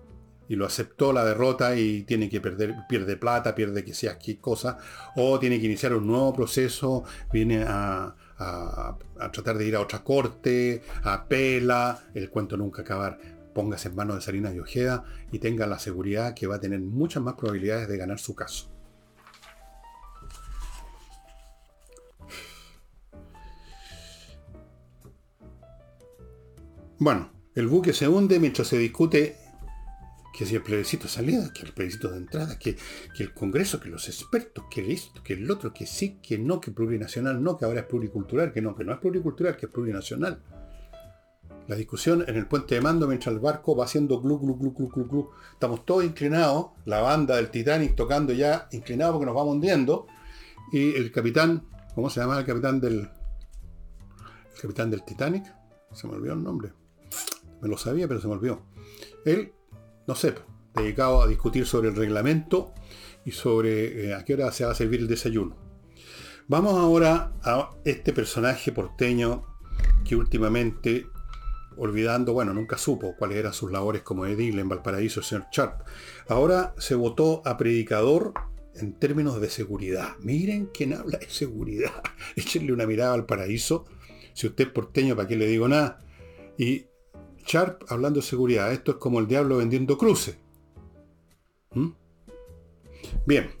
y 0.53 0.55
lo 0.55 0.67
aceptó 0.67 1.11
la 1.11 1.25
derrota 1.25 1.75
y 1.75 2.03
tiene 2.03 2.29
que 2.29 2.39
perder, 2.39 2.75
pierde 2.87 3.17
plata, 3.17 3.55
pierde 3.55 3.83
que 3.83 3.95
sea 3.95 4.19
qué 4.19 4.37
cosa, 4.37 4.77
o 5.15 5.39
tiene 5.39 5.59
que 5.59 5.65
iniciar 5.65 5.95
un 5.95 6.05
nuevo 6.05 6.31
proceso, 6.31 7.03
viene 7.31 7.65
a, 7.67 8.15
tratar 9.31 9.57
de 9.57 9.65
ir 9.65 9.75
a 9.75 9.81
otra 9.81 10.03
corte, 10.03 10.83
apela, 11.01 12.03
el 12.13 12.29
cuento 12.29 12.55
nunca 12.55 12.83
acabar. 12.83 13.17
Póngase 13.55 13.87
en 13.89 13.95
manos 13.95 14.17
de 14.17 14.21
Salinas 14.21 14.53
y 14.53 14.59
Ojeda 14.59 15.05
y 15.31 15.39
tenga 15.39 15.65
la 15.65 15.79
seguridad 15.79 16.35
que 16.35 16.45
va 16.45 16.55
a 16.55 16.59
tener 16.59 16.79
muchas 16.81 17.23
más 17.23 17.33
probabilidades 17.33 17.87
de 17.87 17.97
ganar 17.97 18.19
su 18.19 18.35
caso. 18.35 18.69
Bueno, 26.99 27.31
el 27.55 27.67
buque 27.67 27.93
se 27.93 28.07
hunde 28.07 28.39
mientras 28.39 28.67
se 28.67 28.77
discute 28.77 29.42
que 30.33 30.47
si 30.47 30.55
el 30.55 30.63
plebiscito 30.63 31.03
de 31.03 31.09
salida, 31.09 31.53
que 31.53 31.61
el 31.61 31.73
plebiscito 31.73 32.09
de 32.09 32.17
entrada, 32.17 32.57
que, 32.57 32.75
que, 33.15 33.23
el 33.23 33.33
Congreso, 33.33 33.79
que 33.79 33.89
los 33.89 34.07
expertos, 34.09 34.65
que 34.69 34.91
esto, 34.91 35.21
que 35.23 35.33
el 35.33 35.49
otro, 35.49 35.73
que 35.73 35.85
sí, 35.85 36.19
que 36.23 36.39
no, 36.39 36.59
que 36.59 36.71
plurinacional 36.71 37.41
no, 37.41 37.55
que 37.55 37.65
ahora 37.65 37.81
es 37.81 37.85
pluricultural, 37.85 38.51
que 38.51 38.61
no, 38.61 38.75
que 38.75 38.83
no 38.83 38.93
es 38.93 38.99
pluricultural, 38.99 39.55
que 39.55 39.67
es 39.67 39.71
plurinacional. 39.71 40.41
La 41.67 41.75
discusión 41.75 42.25
en 42.27 42.35
el 42.35 42.47
puente 42.47 42.75
de 42.75 42.81
mando 42.81 43.07
mientras 43.07 43.33
el 43.33 43.39
barco 43.39 43.75
va 43.75 43.85
haciendo 43.85 44.19
glu, 44.19 44.39
glu, 44.39 44.57
glu, 44.57 44.73
glu, 44.73 44.89
glu, 44.89 45.07
glu. 45.07 45.29
Estamos 45.53 45.85
todos 45.85 46.03
inclinados, 46.03 46.71
la 46.85 46.99
banda 46.99 47.37
del 47.37 47.51
Titanic 47.51 47.95
tocando 47.95 48.33
ya 48.33 48.67
inclinado 48.71 49.13
porque 49.13 49.27
nos 49.27 49.35
vamos 49.35 49.53
hundiendo. 49.53 50.07
Y 50.73 50.95
el 50.95 51.11
capitán, 51.11 51.65
¿cómo 51.93 52.09
se 52.09 52.19
llama 52.19 52.39
el 52.39 52.45
capitán 52.45 52.81
del... 52.81 53.09
El 54.55 54.61
capitán 54.61 54.89
del 54.89 55.03
Titanic? 55.03 55.45
Se 55.93 56.07
me 56.07 56.15
olvidó 56.15 56.33
el 56.33 56.43
nombre. 56.43 56.73
Me 57.61 57.69
lo 57.69 57.77
sabía, 57.77 58.07
pero 58.07 58.19
se 58.19 58.27
me 58.27 58.33
olvidó. 58.33 58.65
Él 59.23 59.53
no 60.07 60.15
sé, 60.15 60.35
dedicado 60.75 61.21
a 61.21 61.27
discutir 61.27 61.65
sobre 61.65 61.89
el 61.89 61.95
reglamento 61.95 62.73
y 63.25 63.31
sobre 63.31 64.07
eh, 64.07 64.13
a 64.13 64.25
qué 64.25 64.33
hora 64.33 64.51
se 64.51 64.65
va 64.65 64.71
a 64.71 64.75
servir 64.75 64.99
el 64.99 65.07
desayuno. 65.07 65.55
Vamos 66.47 66.73
ahora 66.73 67.33
a 67.43 67.69
este 67.85 68.11
personaje 68.11 68.71
porteño 68.71 69.43
que 70.03 70.15
últimamente, 70.15 71.07
olvidando, 71.77 72.33
bueno, 72.33 72.53
nunca 72.53 72.77
supo 72.77 73.15
cuáles 73.17 73.37
eran 73.37 73.53
sus 73.53 73.71
labores 73.71 74.01
como 74.01 74.25
edil 74.25 74.59
en 74.59 74.67
Valparaíso, 74.67 75.21
el 75.21 75.25
señor 75.25 75.45
Sharp. 75.51 75.87
Ahora 76.27 76.75
se 76.77 76.95
votó 76.95 77.41
a 77.45 77.57
predicador 77.57 78.33
en 78.75 78.93
términos 78.93 79.39
de 79.39 79.49
seguridad. 79.49 80.15
Miren 80.19 80.69
quién 80.73 80.93
habla 80.93 81.17
de 81.17 81.29
seguridad. 81.29 82.03
Échenle 82.35 82.73
una 82.73 82.85
mirada 82.85 83.13
al 83.13 83.25
paraíso. 83.25 83.85
Si 84.33 84.47
usted 84.47 84.65
es 84.65 84.71
porteño, 84.71 85.15
¿para 85.15 85.27
qué 85.27 85.37
le 85.37 85.47
digo 85.47 85.67
nada? 85.67 85.99
Y 86.57 86.87
Sharp 87.45 87.83
hablando 87.89 88.19
de 88.19 88.25
seguridad. 88.25 88.71
Esto 88.71 88.91
es 88.91 88.97
como 88.97 89.19
el 89.19 89.27
diablo 89.27 89.57
vendiendo 89.57 89.97
cruces. 89.97 90.37
¿Mm? 91.73 91.89
Bien. 93.25 93.51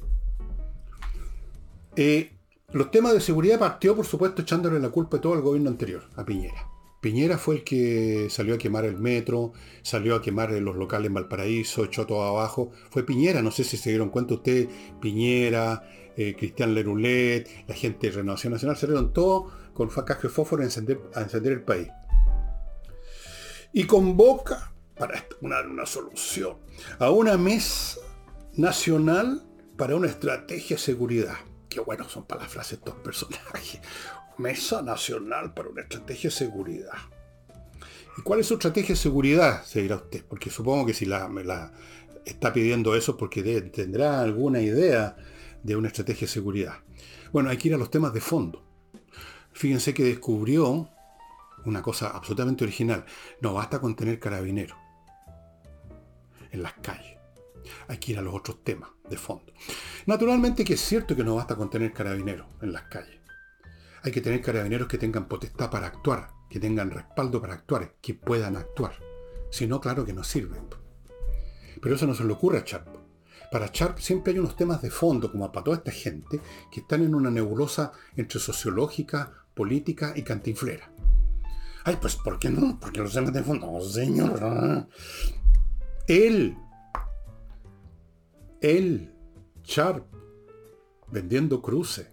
Eh, 1.95 2.31
los 2.71 2.89
temas 2.91 3.13
de 3.13 3.21
seguridad 3.21 3.59
partió, 3.59 3.95
por 3.95 4.05
supuesto, 4.05 4.41
echándole 4.41 4.79
la 4.79 4.89
culpa 4.89 5.17
de 5.17 5.21
todo 5.21 5.33
al 5.33 5.41
gobierno 5.41 5.69
anterior, 5.69 6.03
a 6.15 6.25
Piñera. 6.25 6.69
Piñera 7.01 7.37
fue 7.37 7.55
el 7.55 7.63
que 7.63 8.27
salió 8.29 8.55
a 8.55 8.57
quemar 8.57 8.85
el 8.85 8.97
metro, 8.97 9.51
salió 9.81 10.15
a 10.15 10.21
quemar 10.21 10.51
los 10.51 10.75
locales 10.77 11.07
en 11.07 11.13
Valparaíso, 11.15 11.83
echó 11.83 12.07
todo 12.07 12.23
abajo. 12.23 12.71
Fue 12.89 13.03
Piñera, 13.05 13.41
no 13.41 13.51
sé 13.51 13.63
si 13.63 13.77
se 13.77 13.89
dieron 13.89 14.09
cuenta 14.09 14.35
ustedes, 14.35 14.69
Piñera, 15.01 15.83
eh, 16.15 16.33
Cristian 16.37 16.73
Lerulet, 16.73 17.49
la 17.67 17.75
gente 17.75 18.07
de 18.07 18.15
Renovación 18.15 18.53
Nacional, 18.53 18.77
salieron 18.77 19.11
todos 19.11 19.51
con 19.73 19.91
facas 19.91 20.21
de 20.21 20.29
fósforo 20.29 20.63
a 20.63 20.65
encender 20.65 21.51
el 21.51 21.61
país 21.61 21.89
y 23.73 23.85
convoca, 23.85 24.71
para 24.95 25.25
una, 25.41 25.61
una 25.61 25.85
solución, 25.85 26.57
a 26.99 27.09
una 27.09 27.35
mesa 27.37 27.99
nacional 28.55 29.43
para 29.77 29.95
una 29.95 30.07
estrategia 30.07 30.75
de 30.75 30.81
seguridad. 30.81 31.35
Qué 31.67 31.79
buenos 31.79 32.11
son 32.11 32.25
para 32.25 32.41
las 32.41 32.51
frases 32.51 32.73
estos 32.73 32.95
personajes. 32.95 33.81
Mesa 34.37 34.81
Nacional 34.81 35.53
para 35.53 35.69
una 35.69 35.81
estrategia 35.81 36.29
de 36.29 36.35
seguridad. 36.35 36.97
¿Y 38.17 38.21
cuál 38.21 38.39
es 38.39 38.47
su 38.47 38.55
estrategia 38.55 38.95
de 38.95 39.01
seguridad? 39.01 39.63
Se 39.63 39.81
dirá 39.81 39.95
usted, 39.97 40.23
porque 40.27 40.49
supongo 40.49 40.85
que 40.85 40.93
si 40.93 41.05
la, 41.05 41.27
me 41.27 41.43
la 41.43 41.71
está 42.25 42.53
pidiendo 42.53 42.95
eso 42.95 43.17
porque 43.17 43.43
tendrá 43.61 44.21
alguna 44.21 44.61
idea 44.61 45.15
de 45.63 45.75
una 45.75 45.87
estrategia 45.87 46.27
de 46.27 46.33
seguridad. 46.33 46.73
Bueno, 47.31 47.49
hay 47.49 47.57
que 47.57 47.69
ir 47.69 47.73
a 47.73 47.77
los 47.77 47.89
temas 47.89 48.13
de 48.13 48.21
fondo. 48.21 48.63
Fíjense 49.51 49.93
que 49.93 50.03
descubrió 50.03 50.89
una 51.65 51.81
cosa 51.81 52.09
absolutamente 52.09 52.63
original. 52.63 53.05
No 53.41 53.53
basta 53.53 53.79
con 53.79 53.95
tener 53.95 54.19
carabineros 54.19 54.77
en 56.51 56.63
las 56.63 56.73
calles. 56.73 57.17
Hay 57.87 57.97
que 57.97 58.11
ir 58.11 58.19
a 58.19 58.21
los 58.21 58.33
otros 58.33 58.63
temas 58.63 58.89
de 59.09 59.17
fondo. 59.17 59.53
Naturalmente 60.05 60.63
que 60.63 60.73
es 60.73 60.81
cierto 60.81 61.15
que 61.15 61.23
no 61.23 61.35
basta 61.35 61.55
con 61.55 61.69
tener 61.69 61.93
carabineros 61.93 62.47
en 62.61 62.73
las 62.73 62.83
calles. 62.83 63.19
Hay 64.03 64.11
que 64.11 64.21
tener 64.21 64.41
carabineros 64.41 64.87
que 64.87 64.97
tengan 64.97 65.27
potestad 65.27 65.69
para 65.69 65.87
actuar, 65.87 66.29
que 66.49 66.59
tengan 66.59 66.91
respaldo 66.91 67.41
para 67.41 67.53
actuar, 67.53 67.95
que 68.01 68.13
puedan 68.13 68.57
actuar. 68.57 68.93
Si 69.49 69.65
no, 69.65 69.79
claro 69.79 70.03
que 70.03 70.13
no 70.13 70.23
sirven. 70.23 70.67
Pero 71.81 71.95
eso 71.95 72.05
no 72.05 72.13
se 72.13 72.23
le 72.23 72.33
ocurre 72.33 72.59
a 72.59 72.63
Sharp. 72.65 72.87
Para 73.51 73.67
Sharp 73.67 73.99
siempre 73.99 74.33
hay 74.33 74.39
unos 74.39 74.55
temas 74.55 74.81
de 74.81 74.89
fondo, 74.89 75.31
como 75.31 75.51
para 75.51 75.63
toda 75.63 75.77
esta 75.77 75.91
gente, 75.91 76.41
que 76.71 76.79
están 76.79 77.03
en 77.03 77.13
una 77.13 77.29
nebulosa 77.29 77.91
entre 78.15 78.39
sociológica, 78.39 79.31
política 79.53 80.13
y 80.15 80.23
cantinflera. 80.23 80.92
Ay, 81.85 81.97
pues 81.99 82.15
¿por 82.15 82.39
qué 82.39 82.49
no? 82.49 82.79
Porque 82.79 82.99
los 82.99 83.13
de 83.13 83.43
fondo, 83.43 83.81
señor. 83.81 84.87
Él, 86.07 86.57
él, 88.61 89.13
Sharp, 89.63 90.05
vendiendo 91.11 91.61
cruces, 91.61 92.07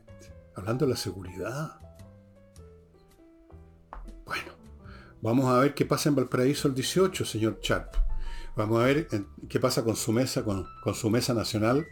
hablando 0.56 0.86
de 0.86 0.90
la 0.90 0.96
seguridad. 0.96 1.80
Bueno, 4.24 4.52
vamos 5.22 5.46
a 5.46 5.60
ver 5.60 5.74
qué 5.74 5.86
pasa 5.86 6.08
en 6.08 6.16
Valparaíso 6.16 6.68
el 6.68 6.74
18, 6.74 7.24
señor 7.24 7.60
Sharp. 7.62 7.94
Vamos 8.56 8.82
a 8.82 8.86
ver 8.86 9.08
qué 9.48 9.60
pasa 9.60 9.84
con 9.84 9.96
su 9.96 10.12
mesa, 10.12 10.44
con, 10.44 10.66
su 10.94 11.10
mesa 11.10 11.32
nacional. 11.32 11.86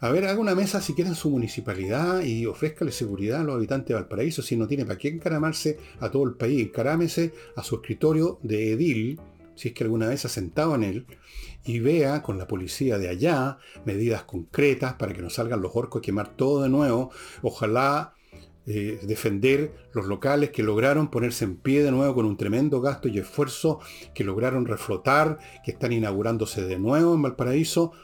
A 0.00 0.10
ver, 0.10 0.26
haga 0.26 0.38
una 0.38 0.54
mesa 0.54 0.80
si 0.80 0.94
quiere 0.94 1.10
en 1.10 1.16
su 1.16 1.28
municipalidad 1.28 2.22
y 2.22 2.46
ofrézcale 2.46 2.92
seguridad 2.92 3.40
a 3.40 3.44
los 3.44 3.56
habitantes 3.56 3.88
de 3.88 3.94
Valparaíso. 3.94 4.42
Si 4.42 4.56
no 4.56 4.68
tiene 4.68 4.84
para 4.84 4.96
qué 4.96 5.08
encaramarse 5.08 5.76
a 5.98 6.08
todo 6.08 6.22
el 6.22 6.34
país, 6.34 6.62
encarámese 6.62 7.32
a 7.56 7.64
su 7.64 7.76
escritorio 7.76 8.38
de 8.44 8.72
edil, 8.72 9.20
si 9.56 9.68
es 9.68 9.74
que 9.74 9.82
alguna 9.82 10.06
vez 10.06 10.24
ha 10.24 10.28
sentado 10.28 10.76
en 10.76 10.84
él, 10.84 11.06
y 11.64 11.80
vea 11.80 12.22
con 12.22 12.38
la 12.38 12.46
policía 12.46 12.96
de 12.96 13.08
allá 13.08 13.58
medidas 13.84 14.22
concretas 14.22 14.94
para 14.94 15.12
que 15.12 15.20
no 15.20 15.30
salgan 15.30 15.60
los 15.60 15.72
orcos 15.74 15.98
a 15.98 16.02
quemar 16.02 16.36
todo 16.36 16.62
de 16.62 16.68
nuevo. 16.68 17.10
Ojalá 17.42 18.14
eh, 18.66 19.00
defender 19.02 19.74
los 19.94 20.06
locales 20.06 20.50
que 20.50 20.62
lograron 20.62 21.10
ponerse 21.10 21.44
en 21.44 21.56
pie 21.56 21.82
de 21.82 21.90
nuevo 21.90 22.14
con 22.14 22.24
un 22.24 22.36
tremendo 22.36 22.80
gasto 22.80 23.08
y 23.08 23.18
esfuerzo, 23.18 23.80
que 24.14 24.22
lograron 24.22 24.64
reflotar, 24.64 25.40
que 25.64 25.72
están 25.72 25.90
inaugurándose 25.90 26.64
de 26.64 26.78
nuevo 26.78 27.14
en 27.14 27.22
Valparaíso 27.22 27.94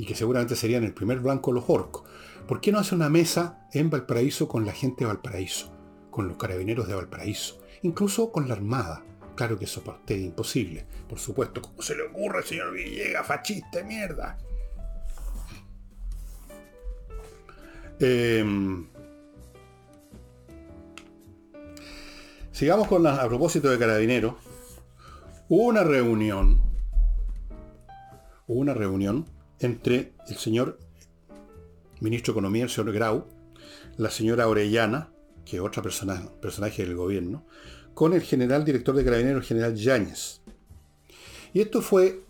y 0.00 0.06
que 0.06 0.14
seguramente 0.14 0.56
serían 0.56 0.82
el 0.82 0.94
primer 0.94 1.20
blanco 1.20 1.52
los 1.52 1.64
orcos. 1.68 2.04
¿Por 2.48 2.62
qué 2.62 2.72
no 2.72 2.78
hace 2.78 2.94
una 2.94 3.10
mesa 3.10 3.68
en 3.74 3.90
Valparaíso 3.90 4.48
con 4.48 4.64
la 4.64 4.72
gente 4.72 5.04
de 5.04 5.08
Valparaíso, 5.08 5.70
con 6.10 6.26
los 6.26 6.38
carabineros 6.38 6.88
de 6.88 6.94
Valparaíso, 6.94 7.60
incluso 7.82 8.32
con 8.32 8.48
la 8.48 8.54
Armada? 8.54 9.04
Claro 9.36 9.58
que 9.58 9.66
eso 9.66 9.84
para 9.84 9.98
usted 9.98 10.14
es 10.14 10.22
imposible. 10.22 10.86
Por 11.06 11.18
supuesto, 11.18 11.60
¿cómo 11.60 11.82
se 11.82 11.94
le 11.94 12.04
ocurre, 12.04 12.42
señor 12.42 12.72
Villegas, 12.72 13.26
fascista, 13.26 13.82
mierda? 13.84 14.38
Em, 17.98 18.86
sigamos 22.52 22.88
con 22.88 23.02
la, 23.02 23.16
a 23.16 23.28
propósito 23.28 23.68
de 23.68 23.78
carabineros. 23.78 24.32
Una 25.50 25.84
reunión, 25.84 26.58
una 28.46 28.72
reunión 28.72 29.26
entre 29.60 30.14
el 30.28 30.36
señor 30.36 30.78
ministro 32.00 32.32
de 32.32 32.38
Economía, 32.38 32.64
el 32.64 32.70
señor 32.70 32.92
Grau, 32.92 33.26
la 33.96 34.10
señora 34.10 34.48
Orellana, 34.48 35.12
que 35.44 35.56
es 35.56 35.62
otra 35.62 35.82
persona, 35.82 36.22
personaje 36.40 36.84
del 36.84 36.96
gobierno, 36.96 37.44
con 37.94 38.14
el 38.14 38.22
general 38.22 38.64
director 38.64 38.94
de 38.94 39.04
Carabineros, 39.04 39.46
general 39.46 39.74
Yáñez. 39.74 40.40
Y 41.52 41.60
esto 41.60 41.82
fue, 41.82 42.24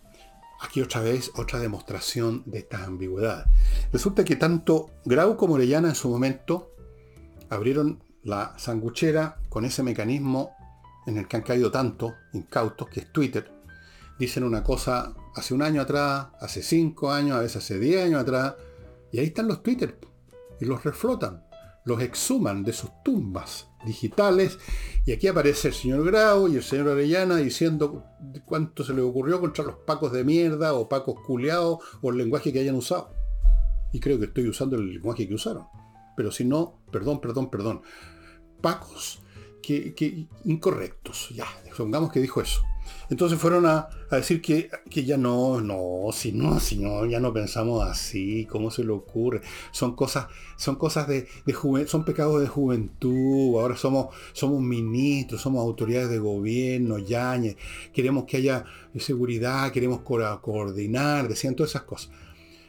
aquí 0.61 0.81
otra 0.81 1.01
vez, 1.03 1.31
otra 1.37 1.59
demostración 1.59 2.43
de 2.47 2.59
esta 2.59 2.85
ambigüedad. 2.85 3.47
Resulta 3.93 4.25
que 4.25 4.37
tanto 4.37 4.91
Grau 5.05 5.37
como 5.37 5.55
Orellana 5.55 5.91
en 5.91 5.95
su 5.95 6.09
momento 6.09 6.75
abrieron 7.49 8.03
la 8.23 8.55
sanguchera 8.59 9.39
con 9.49 9.65
ese 9.65 9.83
mecanismo 9.83 10.55
en 11.07 11.19
el 11.19 11.29
que 11.29 11.37
han 11.37 11.43
caído 11.43 11.71
tantos 11.71 12.13
incautos, 12.33 12.89
que 12.89 13.01
es 13.01 13.13
Twitter. 13.13 13.51
Dicen 14.19 14.45
una 14.45 14.63
cosa 14.63 15.15
hace 15.35 15.55
un 15.55 15.63
año 15.63 15.83
atrás, 15.83 16.29
hace 16.41 16.63
cinco 16.63 17.13
años, 17.13 17.37
a 17.37 17.41
veces 17.41 17.57
hace 17.57 17.79
diez 17.79 18.05
años 18.05 18.23
atrás, 18.23 18.55
y 19.13 19.19
ahí 19.19 19.27
están 19.27 19.49
los 19.49 19.63
Twitter, 19.63 19.99
y 20.61 20.65
los 20.65 20.85
reflotan 20.85 21.45
los 21.85 22.03
exhuman 22.03 22.63
de 22.63 22.73
sus 22.73 22.91
tumbas 23.03 23.69
digitales 23.85 24.59
y 25.07 25.13
aquí 25.13 25.27
aparece 25.27 25.69
el 25.69 25.75
señor 25.75 26.05
Grau 26.05 26.49
y 26.49 26.57
el 26.57 26.63
señor 26.63 26.89
Arellana 26.89 27.37
diciendo 27.37 28.05
cuánto 28.45 28.85
se 28.85 28.93
le 28.93 29.01
ocurrió 29.01 29.41
contra 29.41 29.65
los 29.65 29.77
pacos 29.77 30.13
de 30.13 30.25
mierda 30.25 30.75
o 30.75 30.89
pacos 30.89 31.17
culeados 31.27 31.79
o 32.03 32.11
el 32.11 32.19
lenguaje 32.19 32.53
que 32.53 32.61
hayan 32.61 32.75
usado. 32.75 33.13
Y 33.93 33.99
creo 33.99 34.19
que 34.19 34.27
estoy 34.27 34.47
usando 34.47 34.77
el 34.77 34.93
lenguaje 34.95 35.27
que 35.27 35.35
usaron. 35.35 35.67
Pero 36.17 36.31
si 36.31 36.45
no, 36.45 36.81
perdón, 36.93 37.21
perdón, 37.21 37.51
perdón. 37.51 37.83
Pacos 38.61 39.23
que, 39.63 39.95
que 39.95 40.29
incorrectos. 40.45 41.31
Ya, 41.31 41.47
supongamos 41.71 42.13
que 42.13 42.21
dijo 42.21 42.41
eso. 42.41 42.63
Entonces 43.11 43.39
fueron 43.39 43.67
a, 43.67 43.89
decir 44.11 44.41
que, 44.41 44.71
ya 45.05 45.17
no, 45.17 45.61
no, 45.61 46.13
si 46.13 46.33
no, 46.33 46.61
si 46.61 46.79
no, 46.79 47.07
ya 47.07 47.19
no 47.19 47.33
pensamos 47.33 47.87
así, 47.87 48.47
¿cómo 48.47 48.71
se 48.71 48.85
le 48.85 48.93
ocurre? 48.93 49.41
Son 49.73 49.97
cosas, 49.97 50.27
son 50.57 50.77
cosas 50.77 51.09
de, 51.09 51.27
de 51.45 51.87
son 51.87 52.05
pecados 52.05 52.41
de 52.41 52.47
juventud, 52.47 53.59
ahora 53.59 53.77
somos, 53.77 54.15
somos 54.33 54.61
ministros, 54.61 55.41
somos 55.41 55.61
autoridades 55.61 56.11
de 56.11 56.19
gobierno, 56.19 56.99
yañez, 56.99 57.57
queremos 57.93 58.25
que 58.25 58.37
haya 58.37 58.65
seguridad, 58.99 59.73
queremos 59.73 60.01
coordinar, 60.01 61.29
decían 61.29 61.57
todas 61.57 61.71
esas 61.71 61.83
cosas. 61.83 62.11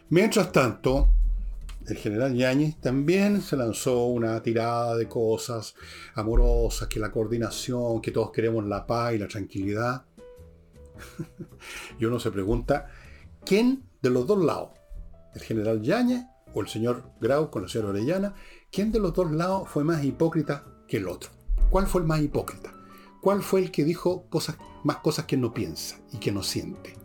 Mientras 0.09 0.51
tanto, 0.51 1.07
el 1.87 1.97
general 1.97 2.35
Yáñez 2.35 2.75
también 2.79 3.41
se 3.41 3.57
lanzó 3.57 4.05
una 4.05 4.41
tirada 4.43 4.95
de 4.95 5.07
cosas 5.07 5.73
amorosas, 6.13 6.87
que 6.87 6.99
la 6.99 7.11
coordinación, 7.11 8.01
que 8.01 8.11
todos 8.11 8.31
queremos 8.31 8.65
la 8.65 8.85
paz 8.85 9.15
y 9.15 9.17
la 9.17 9.27
tranquilidad. 9.27 10.03
y 11.99 12.05
uno 12.05 12.19
se 12.19 12.31
pregunta, 12.31 12.87
¿quién 13.45 13.89
de 14.01 14.09
los 14.09 14.27
dos 14.27 14.43
lados? 14.43 14.71
¿El 15.33 15.41
general 15.41 15.81
Yañez 15.81 16.25
o 16.53 16.61
el 16.61 16.67
señor 16.67 17.11
Grau 17.21 17.49
con 17.49 17.63
la 17.63 17.67
señora 17.67 17.91
Orellana? 17.91 18.35
¿Quién 18.71 18.91
de 18.91 18.99
los 18.99 19.13
dos 19.13 19.31
lados 19.31 19.69
fue 19.69 19.83
más 19.83 20.03
hipócrita 20.03 20.65
que 20.87 20.97
el 20.97 21.07
otro? 21.07 21.31
¿Cuál 21.69 21.87
fue 21.87 22.01
el 22.01 22.07
más 22.07 22.21
hipócrita? 22.21 22.73
¿Cuál 23.21 23.41
fue 23.43 23.61
el 23.61 23.71
que 23.71 23.83
dijo 23.83 24.27
más 24.83 24.97
cosas 24.97 25.25
que 25.25 25.37
no 25.37 25.53
piensa 25.53 25.99
y 26.11 26.17
que 26.17 26.31
no 26.31 26.43
siente? 26.43 26.97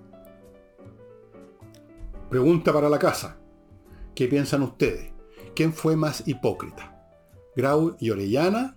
Pregunta 2.30 2.72
para 2.72 2.88
la 2.88 2.98
casa. 2.98 3.38
¿Qué 4.14 4.26
piensan 4.26 4.62
ustedes? 4.62 5.12
¿Quién 5.54 5.72
fue 5.72 5.94
más 5.94 6.26
hipócrita? 6.26 6.92
¿Grau 7.54 7.96
y 8.00 8.10
Orellana 8.10 8.75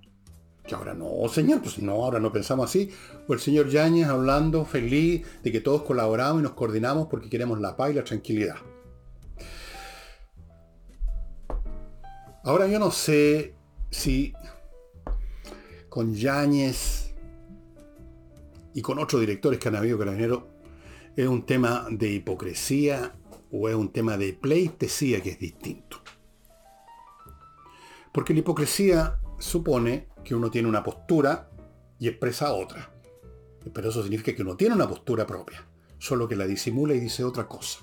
que 0.69 0.75
ahora 0.75 0.93
no, 0.93 1.27
señor, 1.27 1.61
pues 1.61 1.79
no, 1.79 1.93
ahora 1.93 2.19
no 2.19 2.31
pensamos 2.31 2.69
así. 2.69 2.91
O 3.27 3.33
el 3.33 3.39
señor 3.39 3.69
Yáñez 3.69 4.07
hablando 4.07 4.63
feliz 4.65 5.25
de 5.43 5.51
que 5.51 5.59
todos 5.59 5.81
colaboramos 5.81 6.41
y 6.41 6.43
nos 6.43 6.53
coordinamos 6.53 7.07
porque 7.07 7.29
queremos 7.29 7.59
la 7.59 7.75
paz 7.75 7.91
y 7.91 7.93
la 7.95 8.03
tranquilidad. 8.03 8.55
Ahora 12.43 12.67
yo 12.67 12.79
no 12.79 12.91
sé 12.91 13.55
si 13.89 14.33
con 15.89 16.13
Yáñez 16.13 17.15
y 18.75 18.81
con 18.81 18.99
otros 18.99 19.19
directores 19.19 19.59
que 19.59 19.67
han 19.67 19.75
habido 19.75 19.97
carabineros 19.97 20.43
es 21.15 21.27
un 21.27 21.45
tema 21.45 21.87
de 21.89 22.11
hipocresía 22.11 23.15
o 23.51 23.67
es 23.67 23.75
un 23.75 23.91
tema 23.91 24.17
de 24.17 24.33
pleitesía 24.33 25.21
que 25.21 25.31
es 25.31 25.39
distinto. 25.39 25.97
Porque 28.13 28.33
la 28.33 28.39
hipocresía 28.39 29.19
supone 29.39 30.09
que 30.23 30.35
uno 30.35 30.51
tiene 30.51 30.67
una 30.67 30.83
postura 30.83 31.49
y 31.97 32.07
expresa 32.07 32.53
otra. 32.53 32.91
Pero 33.73 33.89
eso 33.89 34.03
significa 34.03 34.35
que 34.35 34.41
uno 34.41 34.55
tiene 34.55 34.75
una 34.75 34.87
postura 34.87 35.25
propia, 35.25 35.65
solo 35.97 36.27
que 36.27 36.35
la 36.35 36.45
disimula 36.45 36.93
y 36.93 36.99
dice 36.99 37.23
otra 37.23 37.47
cosa. 37.47 37.79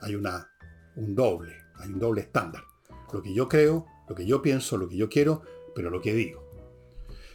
Hay 0.00 0.14
una, 0.14 0.48
un 0.96 1.14
doble, 1.14 1.56
hay 1.76 1.88
un 1.88 1.98
doble 1.98 2.22
estándar. 2.22 2.62
Lo 3.12 3.22
que 3.22 3.34
yo 3.34 3.48
creo, 3.48 3.86
lo 4.08 4.14
que 4.14 4.26
yo 4.26 4.40
pienso, 4.40 4.76
lo 4.76 4.88
que 4.88 4.96
yo 4.96 5.08
quiero, 5.08 5.42
pero 5.74 5.90
lo 5.90 6.00
que 6.00 6.14
digo. 6.14 6.48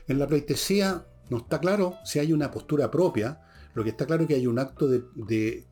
En 0.08 0.20
la 0.20 0.28
pleitesía 0.28 1.06
no 1.30 1.38
está 1.38 1.60
claro 1.60 1.96
si 2.04 2.20
hay 2.20 2.34
una 2.34 2.52
postura 2.52 2.90
propia, 2.90 3.42
lo 3.74 3.84
que 3.84 3.90
está 3.90 4.06
claro 4.06 4.24
es 4.24 4.28
que 4.28 4.36
hay 4.36 4.48
un 4.48 4.60
acto 4.60 4.88
de, 4.88 5.04
de 5.16 5.66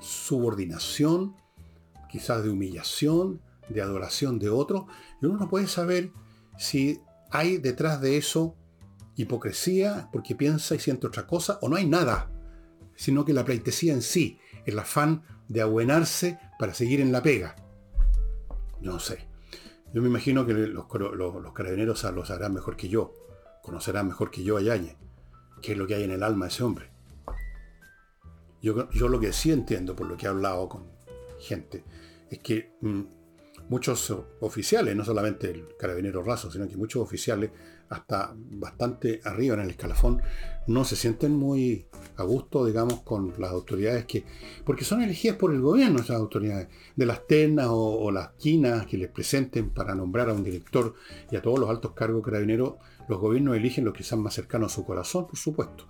subordinación 0.00 1.34
quizás 2.08 2.42
de 2.42 2.50
humillación, 2.50 3.40
de 3.68 3.82
adoración 3.82 4.38
de 4.38 4.48
otro, 4.48 4.86
y 5.20 5.26
uno 5.26 5.38
no 5.38 5.50
puede 5.50 5.66
saber 5.66 6.12
si 6.58 7.00
hay 7.30 7.58
detrás 7.58 8.00
de 8.00 8.16
eso 8.16 8.56
hipocresía 9.16 10.08
porque 10.12 10.34
piensa 10.34 10.74
y 10.74 10.78
siente 10.78 11.06
otra 11.06 11.26
cosa, 11.26 11.58
o 11.62 11.68
no 11.68 11.76
hay 11.76 11.86
nada, 11.86 12.30
sino 12.94 13.24
que 13.24 13.32
la 13.32 13.44
pleitesía 13.44 13.92
en 13.92 14.02
sí, 14.02 14.38
el 14.64 14.78
afán 14.78 15.22
de 15.48 15.62
abuenarse 15.62 16.38
para 16.58 16.74
seguir 16.74 17.00
en 17.00 17.12
la 17.12 17.22
pega. 17.22 17.56
No 18.80 18.98
sé. 18.98 19.26
Yo 19.92 20.02
me 20.02 20.08
imagino 20.08 20.44
que 20.44 20.52
los, 20.52 20.86
carabineros 21.54 22.04
los 22.04 22.30
harán 22.30 22.52
mejor 22.52 22.76
que 22.76 22.88
yo, 22.88 23.14
conocerán 23.62 24.08
mejor 24.08 24.30
que 24.30 24.42
yo 24.42 24.58
a 24.58 24.62
Yañez, 24.62 24.96
qué 25.62 25.72
es 25.72 25.78
lo 25.78 25.86
que 25.86 25.94
hay 25.94 26.04
en 26.04 26.10
el 26.10 26.22
alma 26.22 26.46
de 26.46 26.52
ese 26.52 26.64
hombre. 26.64 26.90
Yo, 28.60 28.90
yo 28.90 29.08
lo 29.08 29.20
que 29.20 29.32
sí 29.32 29.52
entiendo, 29.52 29.96
por 29.96 30.06
lo 30.06 30.16
que 30.16 30.26
he 30.26 30.28
hablado 30.28 30.68
con 30.68 30.84
gente, 31.38 31.84
es 32.30 32.40
que 32.40 32.72
mm, 32.80 33.02
muchos 33.68 34.14
oficiales, 34.40 34.94
no 34.94 35.04
solamente 35.04 35.50
el 35.50 35.76
carabinero 35.76 36.22
raso, 36.22 36.50
sino 36.50 36.68
que 36.68 36.76
muchos 36.76 37.02
oficiales, 37.02 37.50
hasta 37.88 38.34
bastante 38.34 39.20
arriba 39.24 39.54
en 39.54 39.62
el 39.62 39.70
escalafón, 39.70 40.20
no 40.66 40.84
se 40.84 40.96
sienten 40.96 41.32
muy 41.32 41.86
a 42.16 42.24
gusto, 42.24 42.64
digamos, 42.64 43.02
con 43.02 43.34
las 43.38 43.50
autoridades 43.50 44.06
que, 44.06 44.24
porque 44.64 44.84
son 44.84 45.02
elegidas 45.02 45.36
por 45.36 45.52
el 45.52 45.60
gobierno 45.60 46.00
esas 46.00 46.16
autoridades, 46.16 46.68
de 46.96 47.06
las 47.06 47.26
ternas 47.26 47.68
o, 47.70 48.10
las 48.10 48.30
quinas 48.32 48.86
que 48.86 48.98
les 48.98 49.10
presenten 49.10 49.70
para 49.70 49.94
nombrar 49.94 50.30
a 50.30 50.32
un 50.32 50.42
director 50.42 50.94
y 51.30 51.36
a 51.36 51.42
todos 51.42 51.58
los 51.58 51.70
altos 51.70 51.92
cargos 51.92 52.24
carabineros, 52.24 52.74
los 53.08 53.20
gobiernos 53.20 53.56
eligen 53.56 53.84
los 53.84 53.94
que 53.94 54.02
sean 54.02 54.20
más 54.20 54.34
cercanos 54.34 54.72
a 54.72 54.74
su 54.74 54.84
corazón, 54.84 55.26
por 55.26 55.36
supuesto. 55.36 55.86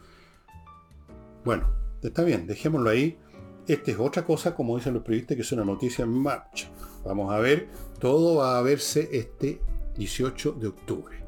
Bueno, 1.44 1.70
está 2.02 2.24
bien, 2.24 2.46
dejémoslo 2.46 2.90
ahí. 2.90 3.18
Esta 3.66 3.90
es 3.90 3.98
otra 3.98 4.24
cosa, 4.24 4.54
como 4.54 4.76
dicen 4.76 4.94
los 4.94 5.02
periodistas, 5.02 5.34
que 5.34 5.42
es 5.42 5.50
una 5.50 5.64
noticia 5.64 6.04
en 6.04 6.10
marcha. 6.10 6.68
Vamos 7.04 7.34
a 7.34 7.38
ver, 7.40 7.68
todo 7.98 8.36
va 8.36 8.58
a 8.58 8.62
verse 8.62 9.08
este 9.10 9.60
18 9.96 10.52
de 10.52 10.68
octubre. 10.68 11.24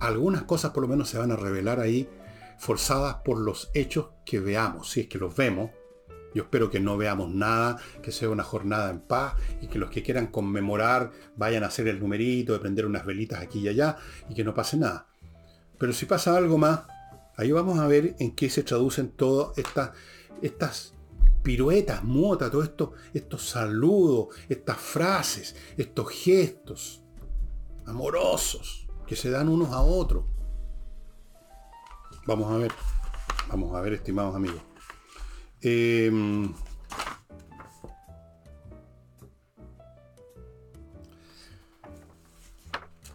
Algunas 0.00 0.44
cosas 0.44 0.70
por 0.70 0.82
lo 0.82 0.88
menos 0.88 1.10
se 1.10 1.18
van 1.18 1.30
a 1.30 1.36
revelar 1.36 1.78
ahí, 1.78 2.08
forzadas 2.58 3.16
por 3.16 3.38
los 3.38 3.70
hechos 3.74 4.06
que 4.24 4.40
veamos, 4.40 4.90
si 4.90 5.00
es 5.00 5.08
que 5.08 5.18
los 5.18 5.36
vemos. 5.36 5.70
Yo 6.34 6.44
espero 6.44 6.70
que 6.70 6.80
no 6.80 6.96
veamos 6.96 7.30
nada, 7.34 7.78
que 8.02 8.12
sea 8.12 8.30
una 8.30 8.44
jornada 8.44 8.90
en 8.90 9.00
paz 9.00 9.34
y 9.60 9.66
que 9.66 9.78
los 9.78 9.90
que 9.90 10.02
quieran 10.02 10.28
conmemorar 10.28 11.10
vayan 11.36 11.64
a 11.64 11.66
hacer 11.66 11.86
el 11.88 12.00
numerito, 12.00 12.54
de 12.54 12.60
prender 12.60 12.86
unas 12.86 13.04
velitas 13.04 13.42
aquí 13.42 13.60
y 13.60 13.68
allá 13.68 13.98
y 14.30 14.34
que 14.34 14.44
no 14.44 14.54
pase 14.54 14.78
nada. 14.78 15.06
Pero 15.78 15.92
si 15.92 16.06
pasa 16.06 16.34
algo 16.34 16.56
más, 16.56 16.80
ahí 17.36 17.52
vamos 17.52 17.78
a 17.78 17.86
ver 17.86 18.14
en 18.20 18.34
qué 18.34 18.48
se 18.48 18.62
traducen 18.62 19.10
todas 19.10 19.56
estas, 19.58 19.90
estas 20.40 20.94
piruetas, 21.48 22.04
mota, 22.04 22.50
todo 22.50 22.62
esto, 22.62 22.92
estos 23.14 23.48
saludos, 23.48 24.36
estas 24.50 24.76
frases, 24.76 25.56
estos 25.78 26.10
gestos 26.10 27.02
amorosos 27.86 28.86
que 29.06 29.16
se 29.16 29.30
dan 29.30 29.48
unos 29.48 29.70
a 29.70 29.80
otros. 29.80 30.26
Vamos 32.26 32.52
a 32.52 32.58
ver, 32.58 32.70
vamos 33.48 33.74
a 33.74 33.80
ver, 33.80 33.94
estimados 33.94 34.36
amigos. 34.36 34.60
Em, 35.62 36.52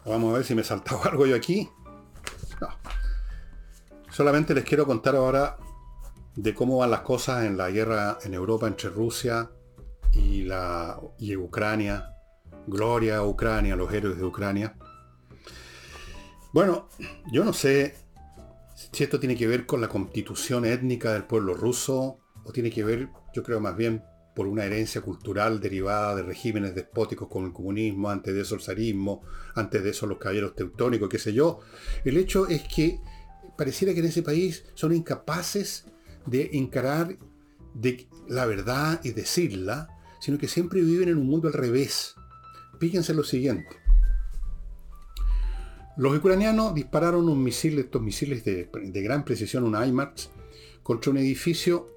vamos 0.05 0.31
a 0.31 0.38
ver 0.38 0.43
si 0.43 0.55
me 0.55 0.63
saltaba 0.63 1.03
algo 1.11 1.27
yo 1.27 1.36
aquí. 1.36 1.69
No. 2.59 2.69
Solamente 4.09 4.55
les 4.55 4.63
quiero 4.63 4.88
contar 4.88 5.15
ahora 5.15 5.55
de 6.36 6.53
cómo 6.53 6.77
van 6.77 6.91
las 6.91 7.01
cosas 7.01 7.45
en 7.45 7.57
la 7.57 7.69
guerra 7.69 8.17
en 8.23 8.34
Europa 8.34 8.67
entre 8.67 8.89
Rusia 8.89 9.51
y, 10.11 10.43
la, 10.43 10.99
Ucrania. 11.38 12.09
Gloria 12.65 13.17
a 13.17 13.25
Ucrania, 13.25 13.75
los 13.75 13.91
héroes 13.91 14.17
de 14.17 14.23
Ucrania. 14.23 14.77
Bueno, 16.53 16.88
yo 17.31 17.43
no 17.43 17.51
sé 17.51 17.95
si 18.91 19.03
esto 19.03 19.19
tiene 19.19 19.36
que 19.36 19.47
ver 19.47 19.65
con 19.65 19.81
la 19.81 19.89
constitución 19.89 20.65
étnica 20.65 21.13
del 21.13 21.25
pueblo 21.25 21.53
ruso 21.53 22.19
o 22.43 22.51
tiene 22.51 22.69
que 22.69 22.84
ver, 22.84 23.09
yo 23.34 23.43
creo 23.43 23.59
más 23.59 23.75
bien, 23.75 24.03
por 24.36 24.47
una 24.47 24.65
herencia 24.65 25.01
cultural 25.01 25.59
derivada 25.59 26.15
de 26.15 26.23
regímenes 26.23 26.73
despóticos 26.73 27.27
como 27.27 27.45
el 27.47 27.53
comunismo, 27.53 28.09
antes 28.09 28.34
de 28.34 28.41
eso 28.41 28.55
el 28.55 28.61
zarismo, 28.61 29.21
antes 29.55 29.84
de 29.84 29.91
eso 29.91 30.07
los 30.07 30.17
caballeros 30.17 30.55
teutónicos, 30.55 31.09
qué 31.09 31.19
sé 31.19 31.34
yo. 31.34 31.59
El 32.03 32.17
hecho 32.17 32.47
es 32.47 32.63
que 32.63 32.99
pareciera 33.57 33.93
que 33.93 33.99
en 33.99 34.07
ese 34.07 34.23
país 34.23 34.65
son 34.73 34.93
incapaces 34.93 35.86
de 36.26 36.49
encarar 36.53 37.17
la 38.28 38.45
verdad 38.45 39.01
y 39.03 39.11
decirla, 39.11 39.89
sino 40.19 40.38
que 40.38 40.47
siempre 40.47 40.82
viven 40.82 41.09
en 41.09 41.17
un 41.17 41.28
mundo 41.28 41.47
al 41.47 41.53
revés. 41.53 42.15
Fíjense 42.80 43.13
lo 43.13 43.24
siguiente. 43.24 43.78
Los 45.95 46.17
ucranianos 46.17 46.74
dispararon 46.74 47.30
un 47.30 47.43
misil, 47.43 47.78
estos 47.78 48.01
misiles 48.01 48.43
de, 48.43 48.69
gran 49.03 49.24
precisión, 49.24 49.63
un 49.63 49.82
IMAX, 49.82 50.30
contra 50.82 51.11
un 51.11 51.17
edificio 51.17 51.88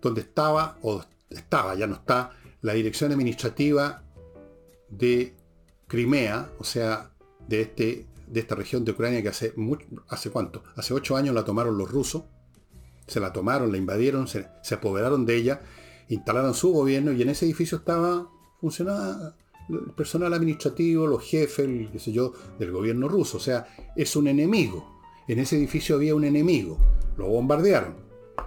donde 0.00 0.22
estaba, 0.22 0.78
o 0.82 1.04
estaba, 1.28 1.74
ya 1.74 1.86
no 1.86 1.96
está, 1.96 2.30
la 2.62 2.72
dirección 2.72 3.12
administrativa 3.12 4.02
de 4.88 5.34
Crimea, 5.86 6.50
o 6.58 6.64
sea, 6.64 7.10
de, 7.46 7.62
este, 7.62 8.06
de 8.26 8.40
esta 8.40 8.54
región 8.54 8.84
de 8.84 8.92
Ucrania 8.92 9.22
que 9.22 9.28
hace, 9.28 9.52
¿hace 10.08 10.30
cuánto? 10.30 10.62
Hace 10.76 10.94
ocho 10.94 11.16
años 11.16 11.34
la 11.34 11.44
tomaron 11.44 11.76
los 11.76 11.90
rusos 11.90 12.24
se 13.08 13.20
la 13.20 13.32
tomaron, 13.32 13.72
la 13.72 13.78
invadieron, 13.78 14.28
se, 14.28 14.46
apoderaron 14.70 15.26
de 15.26 15.36
ella, 15.36 15.60
instalaron 16.08 16.54
su 16.54 16.72
gobierno 16.72 17.12
y 17.12 17.22
en 17.22 17.30
ese 17.30 17.46
edificio 17.46 17.78
estaba, 17.78 18.30
funcionaba 18.60 19.34
el 19.68 19.92
personal 19.92 20.32
administrativo, 20.32 21.06
los 21.06 21.22
jefes, 21.22 21.60
el, 21.60 21.90
qué 21.90 21.98
sé 21.98 22.12
yo, 22.12 22.32
del 22.58 22.70
gobierno 22.70 23.08
ruso. 23.08 23.38
O 23.38 23.40
sea, 23.40 23.66
es 23.96 24.14
un 24.16 24.28
enemigo. 24.28 25.00
En 25.26 25.38
ese 25.38 25.56
edificio 25.56 25.96
había 25.96 26.14
un 26.14 26.24
enemigo. 26.24 26.78
Lo 27.16 27.26
bombardearon, 27.26 27.96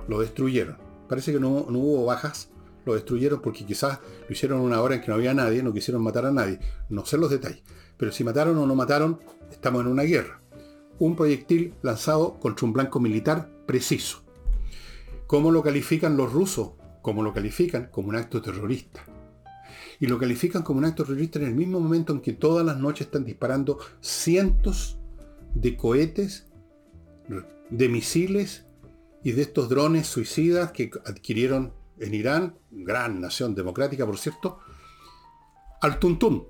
lo 0.07 0.20
destruyeron. 0.20 0.78
Parece 1.07 1.34
que 1.34 1.39
no, 1.39 1.68
no 1.70 1.80
hubo 1.80 2.05
bajas, 2.05 2.49
lo 2.86 2.95
destruyeron 2.95 3.41
porque 3.41 3.66
quizás 3.66 3.99
lo 4.28 4.32
hicieron 4.32 4.62
una 4.62 4.82
hora 4.82 4.95
en 4.95 5.01
que 5.01 5.07
no 5.07 5.16
había 5.16 5.34
nadie, 5.34 5.62
no 5.62 5.74
quisieron 5.74 6.01
matar 6.01 6.26
a 6.26 6.32
nadie. 6.32 6.59
No 6.89 7.05
sé 7.05 7.18
los 7.18 7.30
detalles. 7.30 7.62
Pero 7.97 8.12
si 8.12 8.24
mataron 8.24 8.57
o 8.57 8.66
no 8.66 8.76
mataron, 8.76 9.20
estamos 9.51 9.82
en 9.82 9.88
una 9.88 10.03
guerra. 10.03 10.41
Un 10.97 11.16
proyectil 11.16 11.74
lanzado 11.82 12.39
contra 12.39 12.66
un 12.66 12.74
blanco 12.74 12.99
militar 12.99 13.51
preciso. 13.68 14.24
¿Cómo 15.32 15.49
lo 15.49 15.63
califican 15.63 16.17
los 16.17 16.34
rusos? 16.34 16.71
¿Cómo 17.01 17.23
lo 17.23 17.34
califican? 17.34 17.88
Como 17.89 18.09
un 18.09 18.17
acto 18.17 18.41
terrorista. 18.41 19.05
Y 20.01 20.07
lo 20.07 20.19
califican 20.19 20.61
como 20.61 20.79
un 20.79 20.84
acto 20.84 21.05
terrorista 21.05 21.39
en 21.39 21.45
el 21.45 21.55
mismo 21.55 21.79
momento 21.79 22.11
en 22.11 22.19
que 22.19 22.34
todas 22.34 22.65
las 22.65 22.75
noches 22.75 23.07
están 23.07 23.23
disparando 23.23 23.79
cientos 24.01 24.99
de 25.53 25.77
cohetes, 25.77 26.47
de 27.69 27.88
misiles 27.88 28.65
y 29.23 29.32
de 29.32 29.43
estos 29.43 29.69
drones 29.69 30.07
suicidas 30.07 30.73
que 30.73 30.91
adquirieron 31.05 31.73
en 32.01 32.13
Irán, 32.13 32.59
gran 32.69 33.21
nación 33.21 33.55
democrática 33.55 34.05
por 34.05 34.17
cierto, 34.17 34.59
al 35.79 35.97
tuntún. 35.97 36.45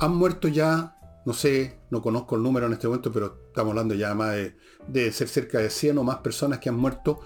Han 0.00 0.14
muerto 0.14 0.48
ya, 0.48 0.98
no 1.24 1.32
sé, 1.32 1.80
no 1.90 2.02
conozco 2.02 2.36
el 2.36 2.42
número 2.42 2.66
en 2.66 2.74
este 2.74 2.88
momento, 2.88 3.10
pero 3.10 3.38
estamos 3.46 3.70
hablando 3.70 3.94
ya 3.94 4.14
más 4.14 4.34
de, 4.34 4.54
de 4.86 5.12
ser 5.12 5.28
cerca 5.28 5.60
de 5.60 5.70
100 5.70 5.96
o 5.96 6.04
más 6.04 6.18
personas 6.18 6.58
que 6.58 6.68
han 6.68 6.76
muerto 6.76 7.20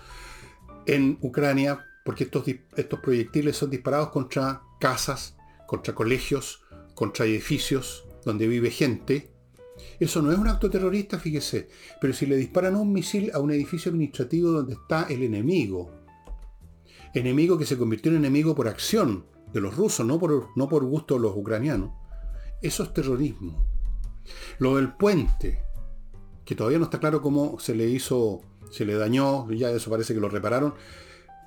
en 0.90 1.18
Ucrania, 1.20 1.86
porque 2.04 2.24
estos, 2.24 2.44
estos 2.76 3.00
proyectiles 3.00 3.56
son 3.56 3.70
disparados 3.70 4.10
contra 4.10 4.62
casas, 4.80 5.36
contra 5.66 5.94
colegios, 5.94 6.62
contra 6.94 7.26
edificios 7.26 8.04
donde 8.24 8.48
vive 8.48 8.70
gente. 8.70 9.30
Eso 10.00 10.20
no 10.20 10.32
es 10.32 10.38
un 10.38 10.48
acto 10.48 10.68
terrorista, 10.68 11.18
fíjese, 11.18 11.68
pero 12.00 12.12
si 12.12 12.26
le 12.26 12.36
disparan 12.36 12.74
un 12.74 12.92
misil 12.92 13.30
a 13.32 13.38
un 13.38 13.52
edificio 13.52 13.90
administrativo 13.90 14.50
donde 14.50 14.74
está 14.74 15.04
el 15.04 15.22
enemigo, 15.22 15.92
enemigo 17.14 17.56
que 17.56 17.66
se 17.66 17.78
convirtió 17.78 18.10
en 18.10 18.18
enemigo 18.18 18.54
por 18.54 18.66
acción 18.66 19.26
de 19.52 19.60
los 19.60 19.76
rusos, 19.76 20.04
no 20.04 20.18
por, 20.18 20.48
no 20.56 20.68
por 20.68 20.84
gusto 20.84 21.14
de 21.14 21.20
los 21.20 21.36
ucranianos, 21.36 21.92
eso 22.60 22.82
es 22.82 22.92
terrorismo. 22.92 23.64
Lo 24.58 24.76
del 24.76 24.92
puente, 24.92 25.62
que 26.44 26.56
todavía 26.56 26.78
no 26.78 26.84
está 26.84 26.98
claro 26.98 27.22
cómo 27.22 27.60
se 27.60 27.74
le 27.76 27.88
hizo 27.88 28.42
se 28.70 28.84
le 28.84 28.94
dañó, 28.94 29.50
ya 29.50 29.70
eso 29.70 29.90
parece 29.90 30.14
que 30.14 30.20
lo 30.20 30.28
repararon. 30.28 30.74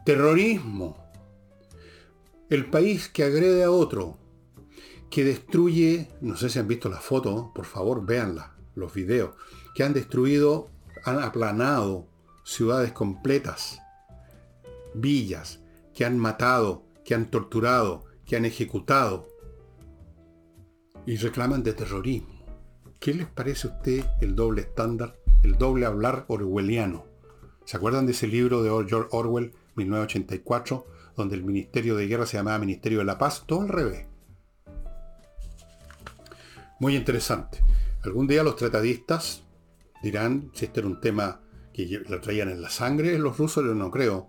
Terrorismo. 0.06 0.98
El 2.50 2.70
país 2.70 3.08
que 3.08 3.24
agrede 3.24 3.64
a 3.64 3.72
otro, 3.72 4.18
que 5.10 5.24
destruye, 5.24 6.10
no 6.22 6.36
sé 6.36 6.50
si 6.50 6.60
han 6.60 6.68
visto 6.68 6.90
las 6.90 7.04
fotos, 7.04 7.48
por 7.54 7.66
favor 7.66 8.06
véanlas, 8.06 8.50
los 8.76 8.94
videos, 8.94 9.36
que 9.76 9.84
han 9.84 9.94
destruido, 9.94 10.70
han 11.04 11.20
aplanado 11.20 12.08
ciudades 12.44 12.92
completas, 12.92 13.80
villas, 14.94 15.60
que 15.94 16.06
han 16.06 16.18
matado, 16.18 16.84
que 17.06 17.16
han 17.16 17.30
torturado, 17.30 18.06
que 18.26 18.36
han 18.36 18.46
ejecutado 18.46 19.28
y 21.06 21.18
reclaman 21.18 21.64
de 21.64 21.74
terrorismo. 21.74 22.46
¿Qué 23.00 23.14
les 23.14 23.28
parece 23.28 23.68
a 23.68 23.72
usted 23.72 24.06
el 24.22 24.36
doble 24.36 24.62
estándar, 24.62 25.20
el 25.44 25.58
doble 25.58 25.86
hablar 25.86 26.26
orwelliano? 26.28 27.13
¿Se 27.66 27.78
acuerdan 27.78 28.06
de 28.06 28.12
ese 28.12 28.28
libro 28.28 28.62
de 28.62 28.70
George 28.70 29.10
Orwell, 29.12 29.54
1984, 29.76 30.86
donde 31.16 31.36
el 31.36 31.44
Ministerio 31.44 31.96
de 31.96 32.08
Guerra 32.08 32.26
se 32.26 32.38
llamaba 32.38 32.60
Ministerio 32.60 33.00
de 33.00 33.06
la 33.06 33.18
Paz, 33.18 33.44
todo 33.46 33.62
al 33.62 33.70
revés. 33.70 34.08
Muy 36.80 36.96
interesante. 36.96 37.60
Algún 38.04 38.28
día 38.28 38.44
los 38.44 38.56
tratadistas 38.56 39.44
dirán 40.02 40.52
si 40.54 40.66
este 40.66 40.82
era 40.82 40.90
un 40.90 41.00
tema 41.00 41.42
que 41.72 42.04
lo 42.08 42.20
traían 42.20 42.50
en 42.50 42.62
la 42.62 42.70
sangre 42.70 43.18
los 43.18 43.38
rusos, 43.38 43.64
yo 43.64 43.74
no 43.74 43.90
creo 43.90 44.28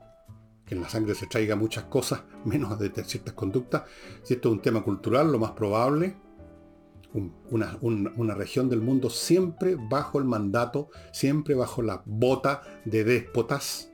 que 0.64 0.74
en 0.74 0.80
la 0.80 0.88
sangre 0.88 1.14
se 1.14 1.26
traiga 1.26 1.56
muchas 1.56 1.84
cosas, 1.84 2.22
menos 2.44 2.78
de 2.78 2.90
ciertas 3.04 3.34
conductas. 3.34 3.82
Si 4.22 4.34
esto 4.34 4.48
es 4.48 4.54
un 4.54 4.62
tema 4.62 4.82
cultural, 4.82 5.32
lo 5.32 5.38
más 5.38 5.52
probable, 5.52 6.16
una, 7.14 7.78
una, 7.80 8.34
región 8.34 8.68
del 8.68 8.80
mundo 8.80 9.08
siempre 9.08 9.76
bajo 9.76 10.18
el 10.18 10.24
mandato, 10.24 10.90
siempre 11.12 11.54
bajo 11.54 11.82
la 11.82 12.02
bota 12.04 12.62
de 12.84 13.04
déspotas. 13.04 13.92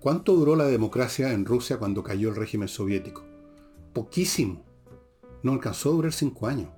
¿Cuánto 0.00 0.34
duró 0.34 0.56
la 0.56 0.66
democracia 0.66 1.32
en 1.32 1.44
Rusia 1.44 1.78
cuando 1.78 2.02
cayó 2.02 2.30
el 2.30 2.36
régimen 2.36 2.68
soviético? 2.68 3.24
Poquísimo. 3.92 4.64
No 5.42 5.52
alcanzó 5.52 5.90
a 5.90 5.92
durar 5.92 6.12
cinco 6.12 6.46
años. 6.46 6.70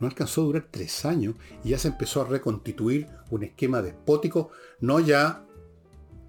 No 0.00 0.06
alcanzó 0.06 0.42
a 0.42 0.44
durar 0.44 0.68
tres 0.70 1.04
años 1.04 1.34
y 1.64 1.70
ya 1.70 1.78
se 1.78 1.88
empezó 1.88 2.22
a 2.22 2.26
reconstituir 2.26 3.06
un 3.30 3.44
esquema 3.44 3.82
despótico, 3.82 4.50
no 4.80 5.00
ya 5.00 5.44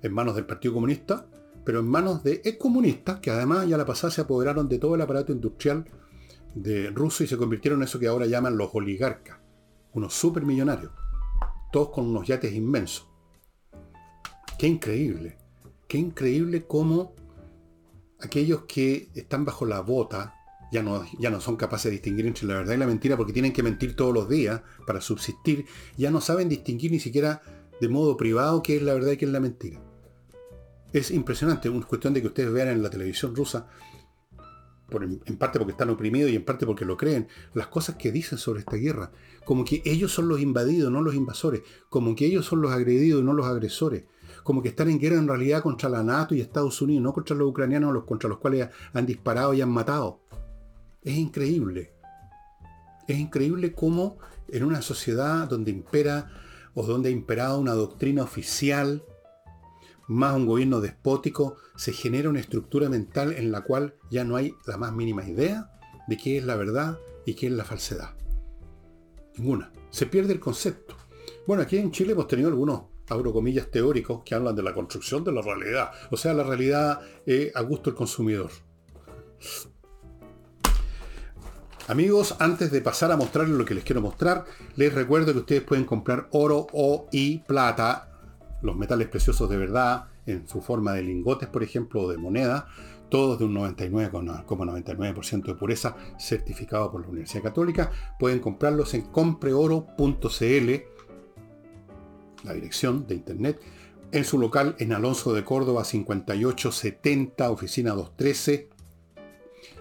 en 0.01 0.13
manos 0.13 0.36
del 0.36 0.45
Partido 0.45 0.76
Comunista, 0.76 1.26
pero 1.65 1.80
en 1.80 1.88
manos 1.88 2.24
de 2.24 2.41
excomunistas 2.45 3.20
que 3.20 3.32
además 3.32 3.67
ya 3.67 3.78
la 3.78 3.86
pasada 3.86 4.11
se 4.11 4.22
apoderaron 4.22 4.70
de 4.70 4.80
todo 4.80 4.95
el 4.95 5.01
aparato 5.01 5.32
industrial 5.32 5.86
de 6.55 6.89
ruso 6.89 7.23
y 7.23 7.27
se 7.27 7.37
convirtieron 7.37 7.79
en 7.79 7.83
eso 7.83 7.99
que 7.99 8.07
ahora 8.07 8.25
llaman 8.25 8.57
los 8.57 8.69
oligarcas, 8.73 9.37
unos 9.93 10.13
supermillonarios, 10.13 10.91
todos 11.71 11.89
con 11.89 12.07
unos 12.07 12.27
yates 12.27 12.53
inmensos. 12.53 13.07
Qué 14.57 14.67
increíble, 14.67 15.37
qué 15.87 15.97
increíble 15.97 16.65
cómo 16.65 17.13
aquellos 18.19 18.63
que 18.63 19.09
están 19.15 19.45
bajo 19.45 19.65
la 19.65 19.81
bota 19.81 20.35
ya 20.71 20.83
no, 20.83 21.03
ya 21.17 21.29
no 21.29 21.41
son 21.41 21.55
capaces 21.55 21.85
de 21.85 21.91
distinguir 21.91 22.27
entre 22.27 22.45
la 22.45 22.55
verdad 22.55 22.75
y 22.75 22.77
la 22.77 22.85
mentira 22.85 23.17
porque 23.17 23.33
tienen 23.33 23.53
que 23.53 23.63
mentir 23.63 23.95
todos 23.95 24.13
los 24.13 24.29
días 24.29 24.61
para 24.85 25.01
subsistir, 25.01 25.65
ya 25.97 26.11
no 26.11 26.21
saben 26.21 26.49
distinguir 26.49 26.91
ni 26.91 26.99
siquiera 26.99 27.41
de 27.79 27.89
modo 27.89 28.17
privado 28.17 28.61
qué 28.61 28.75
es 28.75 28.81
la 28.81 28.93
verdad 28.93 29.13
y 29.13 29.17
qué 29.17 29.25
es 29.25 29.31
la 29.31 29.39
mentira. 29.39 29.81
Es 30.91 31.11
impresionante, 31.11 31.69
es 31.69 31.85
cuestión 31.85 32.13
de 32.13 32.21
que 32.21 32.27
ustedes 32.27 32.51
vean 32.51 32.67
en 32.69 32.83
la 32.83 32.89
televisión 32.89 33.35
rusa, 33.35 33.67
en, 34.91 35.37
parte 35.37 35.59
porque 35.59 35.71
están 35.71 35.89
oprimidos 35.89 36.31
y 36.31 36.35
en 36.35 36.45
parte 36.45 36.65
porque 36.65 36.85
lo 36.85 36.97
creen, 36.97 37.27
las 37.53 37.67
cosas 37.67 37.95
que 37.95 38.11
dicen 38.11 38.37
sobre 38.37 38.61
esta 38.61 38.77
guerra, 38.77 39.11
como 39.45 39.65
que 39.65 39.81
ellos 39.85 40.11
son 40.11 40.27
los 40.27 40.41
invadidos, 40.41 40.91
no 40.91 41.01
los 41.01 41.15
invasores, 41.15 41.61
como 41.89 42.15
que 42.15 42.25
ellos 42.25 42.45
son 42.45 42.61
los 42.61 42.71
agredidos 42.71 43.23
no 43.23 43.33
los 43.33 43.45
agresores, 43.45 44.05
como 44.43 44.61
que 44.61 44.69
están 44.69 44.89
en 44.89 44.99
guerra 44.99 45.17
en 45.17 45.27
realidad 45.27 45.61
contra 45.61 45.89
la 45.89 46.03
NATO 46.03 46.35
y 46.35 46.41
Estados 46.41 46.81
Unidos, 46.81 47.03
no 47.03 47.13
contra 47.13 47.35
los 47.35 47.49
ucranianos 47.49 47.93
los, 47.93 48.05
contra 48.05 48.29
los 48.29 48.39
cuales 48.39 48.69
han 48.93 49.05
disparado 49.05 49.53
y 49.53 49.61
han 49.61 49.69
matado. 49.69 50.21
Es 51.01 51.17
increíble. 51.17 51.93
Es 53.07 53.17
increíble 53.17 53.73
cómo 53.73 54.17
en 54.47 54.63
una 54.63 54.81
sociedad 54.81 55.47
donde 55.47 55.71
impera 55.71 56.31
o 56.73 56.83
donde 56.83 57.09
ha 57.09 57.11
imperado 57.11 57.59
una 57.59 57.73
doctrina 57.73 58.23
oficial, 58.23 59.03
más 60.10 60.36
un 60.36 60.47
gobierno 60.47 60.82
despótico, 60.82 61.57
se 61.76 61.93
genera 61.93 62.30
una 62.30 62.39
estructura 62.39 62.89
mental 62.89 63.32
en 63.34 63.51
la 63.51 63.62
cual 63.62 63.95
ya 64.10 64.24
no 64.24 64.36
hay 64.36 64.55
la 64.66 64.76
más 64.76 64.91
mínima 64.91 65.24
idea 65.24 65.70
de 66.07 66.18
qué 66.18 66.39
es 66.39 66.43
la 66.43 66.55
verdad 66.55 66.97
y 67.26 67.36
qué 67.36 67.45
es 67.47 67.53
la 67.53 67.64
falsedad. 67.64 68.16
Ninguna. 69.38 69.72
Se 69.91 70.07
pierde 70.07 70.34
el 70.34 70.39
concepto. 70.39 70.95
Bueno, 71.45 71.62
aquí 71.62 71.78
en 71.78 71.91
Chile 71.91 72.14
hemos 72.14 72.28
tenido 72.28 72.49
algunos, 72.49 72.86
abro 73.07 73.32
comillas, 73.32 73.70
teóricos 73.70 74.24
que 74.26 74.34
hablan 74.34 74.55
de 74.55 74.64
la 74.64 74.74
construcción 74.74 75.24
de 75.24 75.32
la 75.32 75.43
realidad. 75.43 75.91
O 76.10 76.18
sea, 76.18 76.34
la 76.34 76.43
realidad 76.43 77.01
a 77.53 77.62
gusto 77.62 77.91
del 77.91 77.97
consumidor. 77.97 78.49
Amigos, 81.88 82.36
antes 82.39 82.72
de 82.72 82.82
pasar 82.82 83.12
a 83.12 83.18
mostrarles 83.18 83.57
lo 83.57 83.66
que 83.66 83.76
les 83.76 83.84
quiero 83.84 84.01
mostrar, 84.01 84.45
les 84.76 84.93
recuerdo 84.93 85.34
que 85.34 85.39
ustedes 85.39 85.62
pueden 85.64 85.86
comprar 85.86 86.28
oro 86.32 86.68
o 86.72 87.07
y 87.12 87.39
plata, 87.39 88.09
los 88.62 88.76
metales 88.76 89.07
preciosos 89.07 89.49
de 89.49 89.57
verdad, 89.57 90.05
en 90.26 90.47
su 90.47 90.62
forma 90.62 90.93
de 90.93 91.03
lingotes, 91.03 91.49
por 91.49 91.64
ejemplo, 91.64 92.03
o 92.03 92.12
de 92.12 92.18
moneda, 92.18 92.68
todos 93.10 93.39
de 93.39 93.45
un 93.45 93.55
99,99% 93.55 95.45
de 95.45 95.55
pureza, 95.55 95.95
certificado 96.18 96.91
por 96.91 97.01
la 97.01 97.07
Universidad 97.07 97.43
Católica. 97.43 97.91
Pueden 98.20 98.39
comprarlos 98.39 98.93
en 98.93 99.01
compreoro.cl, 99.01 100.72
la 102.43 102.53
dirección 102.53 103.07
de 103.07 103.16
internet, 103.16 103.60
en 104.12 104.24
su 104.24 104.39
local 104.39 104.76
en 104.80 104.93
Alonso 104.93 105.34
de 105.34 105.43
Córdoba 105.43 105.84
5870, 105.84 107.51
oficina 107.51 107.91
213 107.91 108.70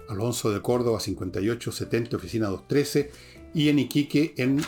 Alonso 0.09 0.51
de 0.51 0.61
Córdoba 0.61 0.99
5870, 0.99 2.17
oficina 2.17 2.47
213, 2.47 3.11
y 3.53 3.69
en 3.69 3.79
Iquique 3.79 4.33
en 4.37 4.59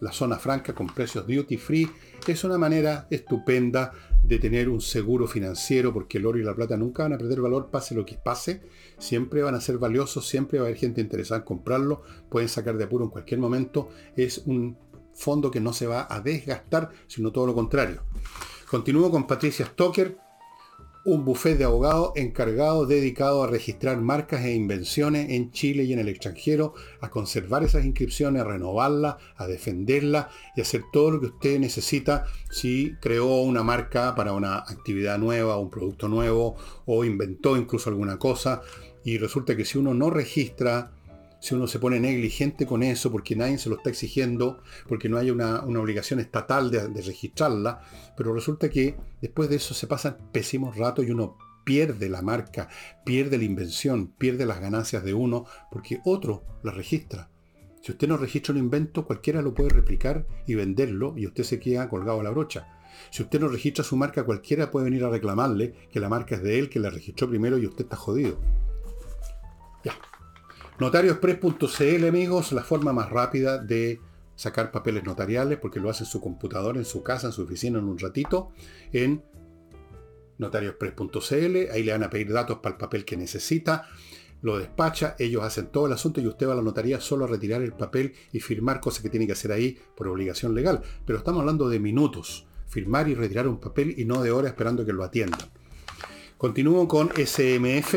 la 0.00 0.12
zona 0.12 0.38
franca 0.38 0.74
con 0.74 0.88
precios 0.88 1.26
duty 1.26 1.56
free. 1.56 1.90
Es 2.26 2.44
una 2.44 2.58
manera 2.58 3.06
estupenda 3.10 3.92
de 4.22 4.38
tener 4.38 4.68
un 4.68 4.80
seguro 4.80 5.26
financiero 5.26 5.92
porque 5.92 6.18
el 6.18 6.26
oro 6.26 6.38
y 6.38 6.42
la 6.42 6.54
plata 6.54 6.76
nunca 6.76 7.04
van 7.04 7.14
a 7.14 7.18
perder 7.18 7.40
valor, 7.40 7.70
pase 7.70 7.94
lo 7.94 8.04
que 8.04 8.16
pase. 8.16 8.62
Siempre 8.98 9.42
van 9.42 9.54
a 9.54 9.60
ser 9.60 9.78
valiosos, 9.78 10.26
siempre 10.26 10.58
va 10.58 10.64
a 10.64 10.68
haber 10.68 10.78
gente 10.78 11.00
interesada 11.00 11.40
en 11.40 11.44
comprarlo. 11.44 12.02
Pueden 12.28 12.48
sacar 12.48 12.76
de 12.76 12.84
apuro 12.84 13.04
en 13.04 13.10
cualquier 13.10 13.40
momento. 13.40 13.88
Es 14.16 14.38
un 14.46 14.76
fondo 15.12 15.50
que 15.50 15.60
no 15.60 15.72
se 15.72 15.86
va 15.86 16.06
a 16.08 16.20
desgastar, 16.20 16.90
sino 17.06 17.32
todo 17.32 17.46
lo 17.46 17.54
contrario. 17.54 18.02
Continúo 18.70 19.10
con 19.10 19.26
Patricia 19.26 19.66
Stoker, 19.66 20.16
un 21.04 21.24
buffet 21.24 21.56
de 21.56 21.64
abogados 21.64 22.12
encargado, 22.16 22.86
dedicado 22.86 23.42
a 23.42 23.46
registrar 23.46 24.00
marcas 24.00 24.44
e 24.44 24.54
invenciones 24.54 25.30
en 25.30 25.50
Chile 25.50 25.84
y 25.84 25.92
en 25.92 25.98
el 25.98 26.08
extranjero, 26.08 26.74
a 27.00 27.10
conservar 27.10 27.62
esas 27.64 27.84
inscripciones, 27.84 28.42
a 28.42 28.44
renovarlas, 28.44 29.16
a 29.36 29.46
defenderlas 29.46 30.26
y 30.56 30.60
hacer 30.60 30.82
todo 30.92 31.12
lo 31.12 31.20
que 31.20 31.26
usted 31.26 31.58
necesita 31.58 32.26
si 32.50 32.94
creó 33.00 33.40
una 33.40 33.62
marca 33.62 34.14
para 34.14 34.32
una 34.32 34.56
actividad 34.58 35.18
nueva, 35.18 35.58
un 35.58 35.70
producto 35.70 36.08
nuevo 36.08 36.56
o 36.84 37.04
inventó 37.04 37.56
incluso 37.56 37.88
alguna 37.88 38.18
cosa. 38.18 38.60
Y 39.02 39.16
resulta 39.16 39.56
que 39.56 39.64
si 39.64 39.78
uno 39.78 39.94
no 39.94 40.10
registra 40.10 40.92
si 41.40 41.54
uno 41.54 41.66
se 41.66 41.78
pone 41.78 41.98
negligente 41.98 42.66
con 42.66 42.82
eso, 42.82 43.10
porque 43.10 43.34
nadie 43.34 43.58
se 43.58 43.70
lo 43.70 43.76
está 43.76 43.90
exigiendo, 43.90 44.62
porque 44.86 45.08
no 45.08 45.16
hay 45.16 45.30
una, 45.30 45.60
obligación 45.60 46.20
estatal 46.20 46.70
de, 46.70 46.86
registrarla, 47.02 47.80
pero 48.16 48.34
resulta 48.34 48.68
que 48.68 48.96
después 49.20 49.48
de 49.48 49.56
eso 49.56 49.74
se 49.74 49.86
pasan 49.86 50.18
pésimos 50.32 50.76
ratos 50.76 51.06
y 51.06 51.10
uno 51.10 51.38
pierde 51.64 52.08
la 52.08 52.22
marca, 52.22 52.68
pierde 53.04 53.38
la 53.38 53.44
invención, 53.44 54.08
pierde 54.08 54.44
las 54.44 54.60
ganancias 54.60 55.02
de 55.02 55.14
uno, 55.14 55.46
porque 55.70 56.00
otro 56.04 56.44
la 56.62 56.72
registra. 56.72 57.30
Si 57.82 57.92
usted 57.92 58.08
no 58.08 58.18
registra 58.18 58.52
un 58.52 58.58
invento, 58.58 59.06
cualquiera 59.06 59.40
lo 59.40 59.54
puede 59.54 59.70
replicar 59.70 60.26
y 60.46 60.54
venderlo 60.54 61.14
y 61.16 61.26
usted 61.26 61.44
se 61.44 61.58
queda 61.58 61.88
colgado 61.88 62.20
a 62.20 62.24
la 62.24 62.30
brocha. 62.30 62.68
Si 63.10 63.22
usted 63.22 63.40
no 63.40 63.48
registra 63.48 63.82
su 63.82 63.96
marca, 63.96 64.24
cualquiera 64.24 64.70
puede 64.70 64.84
venir 64.84 65.04
a 65.04 65.10
reclamarle 65.10 65.74
que 65.90 66.00
la 66.00 66.10
marca 66.10 66.34
es 66.34 66.42
de 66.42 66.58
él, 66.58 66.68
que 66.68 66.80
la 66.80 66.90
registró 66.90 67.30
primero 67.30 67.56
y 67.56 67.66
usted 67.66 67.84
está 67.84 67.96
jodido. 67.96 68.38
Ya, 69.82 69.94
Notariospress.cl, 70.80 72.06
amigos, 72.08 72.52
la 72.52 72.62
forma 72.62 72.94
más 72.94 73.10
rápida 73.10 73.58
de 73.58 74.00
sacar 74.34 74.72
papeles 74.72 75.04
notariales, 75.04 75.58
porque 75.58 75.78
lo 75.78 75.90
hace 75.90 76.04
en 76.04 76.10
su 76.10 76.22
computador, 76.22 76.78
en 76.78 76.86
su 76.86 77.02
casa, 77.02 77.26
en 77.26 77.34
su 77.34 77.42
oficina, 77.42 77.78
en 77.78 77.84
un 77.84 77.98
ratito, 77.98 78.52
en 78.90 79.22
notariospress.cl. 80.38 81.70
Ahí 81.70 81.82
le 81.82 81.92
van 81.92 82.02
a 82.02 82.08
pedir 82.08 82.32
datos 82.32 82.60
para 82.60 82.76
el 82.76 82.78
papel 82.78 83.04
que 83.04 83.18
necesita. 83.18 83.88
Lo 84.40 84.56
despacha, 84.56 85.16
ellos 85.18 85.42
hacen 85.42 85.66
todo 85.66 85.84
el 85.84 85.92
asunto 85.92 86.22
y 86.22 86.26
usted 86.26 86.48
va 86.48 86.54
a 86.54 86.56
la 86.56 86.62
notaría 86.62 86.98
solo 86.98 87.26
a 87.26 87.28
retirar 87.28 87.60
el 87.60 87.74
papel 87.74 88.14
y 88.32 88.40
firmar 88.40 88.80
cosas 88.80 89.02
que 89.02 89.10
tiene 89.10 89.26
que 89.26 89.32
hacer 89.32 89.52
ahí 89.52 89.78
por 89.94 90.08
obligación 90.08 90.54
legal. 90.54 90.80
Pero 91.04 91.18
estamos 91.18 91.40
hablando 91.40 91.68
de 91.68 91.78
minutos. 91.78 92.46
Firmar 92.68 93.06
y 93.06 93.14
retirar 93.14 93.46
un 93.46 93.60
papel 93.60 93.96
y 93.98 94.06
no 94.06 94.22
de 94.22 94.30
horas 94.30 94.52
esperando 94.52 94.86
que 94.86 94.94
lo 94.94 95.04
atiendan. 95.04 95.50
Continúo 96.38 96.88
con 96.88 97.10
SMF, 97.10 97.96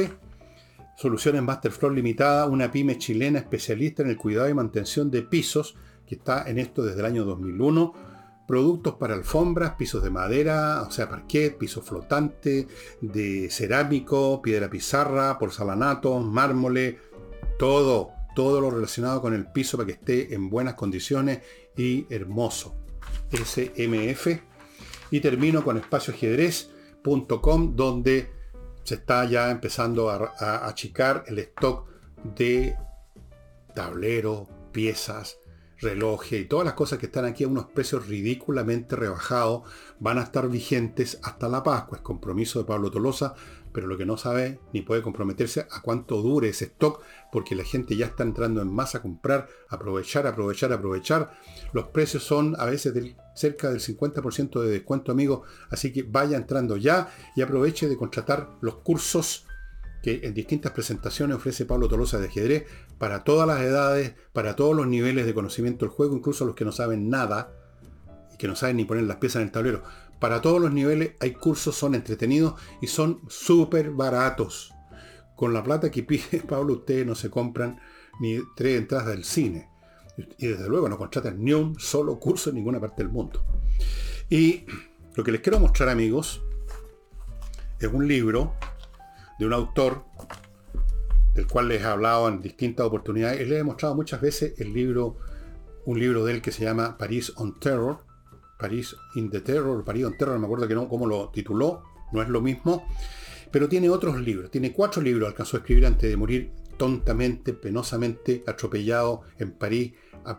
Soluciones 0.95 1.41
Masterfloor 1.41 1.93
Limitada, 1.93 2.45
una 2.45 2.71
pyme 2.71 2.97
chilena 2.97 3.39
especialista 3.39 4.03
en 4.03 4.09
el 4.09 4.17
cuidado 4.17 4.49
y 4.49 4.53
mantención 4.53 5.09
de 5.09 5.23
pisos, 5.23 5.75
que 6.05 6.15
está 6.15 6.49
en 6.49 6.59
esto 6.59 6.83
desde 6.83 6.99
el 6.99 7.05
año 7.05 7.25
2001. 7.25 7.93
Productos 8.47 8.95
para 8.95 9.13
alfombras, 9.13 9.75
pisos 9.75 10.03
de 10.03 10.09
madera, 10.09 10.83
o 10.87 10.91
sea, 10.91 11.09
parquet, 11.09 11.57
piso 11.57 11.81
flotante, 11.81 12.67
de 13.01 13.49
cerámico, 13.49 14.41
piedra 14.41 14.69
pizarra, 14.69 15.39
porcelanato, 15.39 16.19
mármole, 16.19 16.99
todo, 17.57 18.11
todo 18.35 18.59
lo 18.61 18.69
relacionado 18.69 19.21
con 19.21 19.33
el 19.33 19.47
piso 19.47 19.77
para 19.77 19.87
que 19.87 19.93
esté 19.93 20.33
en 20.33 20.49
buenas 20.49 20.73
condiciones 20.75 21.39
y 21.75 22.05
hermoso. 22.13 22.75
SMF. 23.31 24.27
Y 25.11 25.19
termino 25.19 25.63
con 25.63 25.77
espacioajedrez.com 25.77 27.75
donde 27.75 28.42
se 28.83 28.95
está 28.95 29.25
ya 29.25 29.49
empezando 29.49 30.09
a, 30.09 30.67
achicar 30.67 31.23
el 31.27 31.39
stock 31.39 31.87
de 32.23 32.75
tableros, 33.73 34.47
piezas, 34.71 35.37
relojes 35.79 36.41
y 36.41 36.45
todas 36.45 36.65
las 36.65 36.75
cosas 36.75 36.99
que 36.99 37.07
están 37.07 37.25
aquí 37.25 37.43
a 37.43 37.47
unos 37.47 37.65
precios 37.65 38.07
ridículamente 38.07 38.95
rebajados 38.95 39.63
van 39.99 40.17
a 40.17 40.23
estar 40.23 40.47
vigentes 40.49 41.19
hasta 41.23 41.49
la 41.49 41.63
Pascua. 41.63 41.97
Es 41.97 42.03
compromiso 42.03 42.59
de 42.59 42.65
Pablo 42.65 42.91
Tolosa, 42.91 43.35
pero 43.73 43.87
lo 43.87 43.97
que 43.97 44.05
no 44.05 44.17
sabe 44.17 44.59
ni 44.71 44.81
puede 44.81 45.01
comprometerse 45.01 45.67
a 45.71 45.81
cuánto 45.81 46.21
dure 46.21 46.49
ese 46.49 46.65
stock, 46.65 47.01
porque 47.31 47.55
la 47.55 47.63
gente 47.63 47.95
ya 47.97 48.05
está 48.05 48.23
entrando 48.23 48.61
en 48.61 48.73
masa 48.73 48.99
a 48.99 49.01
comprar, 49.01 49.49
aprovechar, 49.69 50.27
aprovechar, 50.27 50.71
aprovechar. 50.71 51.31
Los 51.73 51.87
precios 51.87 52.23
son 52.23 52.55
a 52.59 52.65
veces 52.65 52.93
del, 52.93 53.15
cerca 53.35 53.69
del 53.69 53.79
50% 53.79 54.61
de 54.61 54.69
descuento, 54.69 55.11
amigo, 55.11 55.43
así 55.69 55.91
que 55.91 56.03
vaya 56.03 56.37
entrando 56.37 56.77
ya 56.77 57.09
y 57.35 57.41
aproveche 57.41 57.87
de 57.87 57.97
contratar 57.97 58.57
los 58.61 58.75
cursos 58.77 59.45
que 60.03 60.19
en 60.23 60.33
distintas 60.33 60.73
presentaciones 60.73 61.37
ofrece 61.37 61.65
Pablo 61.65 61.87
Tolosa 61.87 62.19
de 62.19 62.27
ajedrez 62.27 62.65
para 62.97 63.23
todas 63.23 63.47
las 63.47 63.61
edades, 63.61 64.13
para 64.33 64.55
todos 64.55 64.75
los 64.75 64.85
niveles 64.85 65.25
de 65.25 65.33
conocimiento 65.33 65.85
del 65.85 65.95
juego, 65.95 66.15
incluso 66.15 66.45
los 66.45 66.55
que 66.55 66.65
no 66.65 66.73
saben 66.73 67.09
nada 67.09 67.53
y 68.33 68.37
que 68.37 68.47
no 68.47 68.55
saben 68.55 68.77
ni 68.77 68.85
poner 68.85 69.05
las 69.05 69.17
piezas 69.17 69.37
en 69.37 69.47
el 69.47 69.51
tablero. 69.51 69.81
Para 70.19 70.41
todos 70.41 70.61
los 70.61 70.73
niveles 70.73 71.13
hay 71.21 71.31
cursos, 71.31 71.75
son 71.75 71.95
entretenidos 71.95 72.55
y 72.81 72.87
son 72.87 73.21
súper 73.29 73.91
baratos. 73.91 74.73
Con 75.35 75.53
la 75.53 75.63
plata 75.63 75.89
que 75.89 76.03
pide 76.03 76.39
Pablo, 76.47 76.73
ustedes 76.73 77.05
no 77.05 77.15
se 77.15 77.29
compran 77.29 77.79
ni 78.19 78.39
tres 78.55 78.77
entradas 78.77 79.07
del 79.07 79.23
cine. 79.23 79.69
Y 80.17 80.47
desde 80.47 80.69
luego 80.69 80.87
no 80.89 80.97
contratan 80.97 81.43
ni 81.43 81.53
un 81.53 81.79
solo 81.79 82.19
curso 82.19 82.49
en 82.49 82.57
ninguna 82.57 82.79
parte 82.79 83.03
del 83.03 83.11
mundo. 83.11 83.43
Y 84.29 84.65
lo 85.15 85.23
que 85.23 85.31
les 85.31 85.41
quiero 85.41 85.59
mostrar, 85.59 85.89
amigos, 85.89 86.41
es 87.79 87.87
un 87.91 88.07
libro 88.07 88.53
de 89.39 89.45
un 89.45 89.53
autor 89.53 90.05
del 91.33 91.47
cual 91.47 91.67
les 91.67 91.81
he 91.81 91.85
hablado 91.85 92.27
en 92.29 92.41
distintas 92.41 92.85
oportunidades. 92.85 93.41
Y 93.41 93.45
les 93.45 93.59
he 93.59 93.63
mostrado 93.63 93.95
muchas 93.95 94.21
veces 94.21 94.53
el 94.59 94.73
libro, 94.73 95.17
un 95.85 95.99
libro 95.99 96.25
de 96.25 96.33
él 96.33 96.41
que 96.41 96.51
se 96.51 96.63
llama 96.63 96.97
París 96.97 97.33
on 97.35 97.59
Terror, 97.59 97.97
París 98.59 98.95
in 99.15 99.29
the 99.29 99.41
Terror, 99.41 99.83
París 99.83 100.05
on 100.05 100.17
Terror, 100.17 100.35
no 100.35 100.39
me 100.39 100.45
acuerdo 100.45 100.87
cómo 100.87 101.07
lo 101.07 101.29
tituló, 101.29 101.83
no 102.11 102.21
es 102.21 102.29
lo 102.29 102.39
mismo, 102.39 102.87
pero 103.51 103.67
tiene 103.67 103.89
otros 103.89 104.19
libros, 104.21 104.49
tiene 104.51 104.71
cuatro 104.71 105.01
libros, 105.01 105.27
alcanzó 105.27 105.57
a 105.57 105.59
escribir 105.59 105.85
antes 105.85 106.09
de 106.09 106.15
morir 106.15 106.51
tontamente, 106.77 107.53
penosamente, 107.53 108.43
atropellado 108.47 109.21
en 109.37 109.51
París 109.51 109.93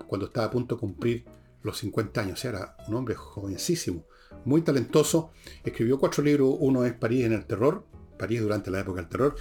cuando 0.09 0.27
estaba 0.27 0.47
a 0.47 0.51
punto 0.51 0.77
de 0.77 0.81
cumplir 0.81 1.25
los 1.63 1.79
50 1.79 2.21
años, 2.21 2.45
era 2.45 2.77
un 2.89 2.95
hombre 2.95 3.15
jovencísimo, 3.15 4.07
muy 4.45 4.63
talentoso, 4.63 5.33
escribió 5.63 5.99
cuatro 5.99 6.23
libros, 6.23 6.57
uno 6.59 6.85
es 6.85 6.93
París 6.95 7.25
en 7.25 7.33
el 7.33 7.47
Terror, 7.47 7.87
París 8.19 8.41
durante 8.41 8.71
la 8.71 8.81
época 8.81 9.01
del 9.01 9.09
terror. 9.09 9.37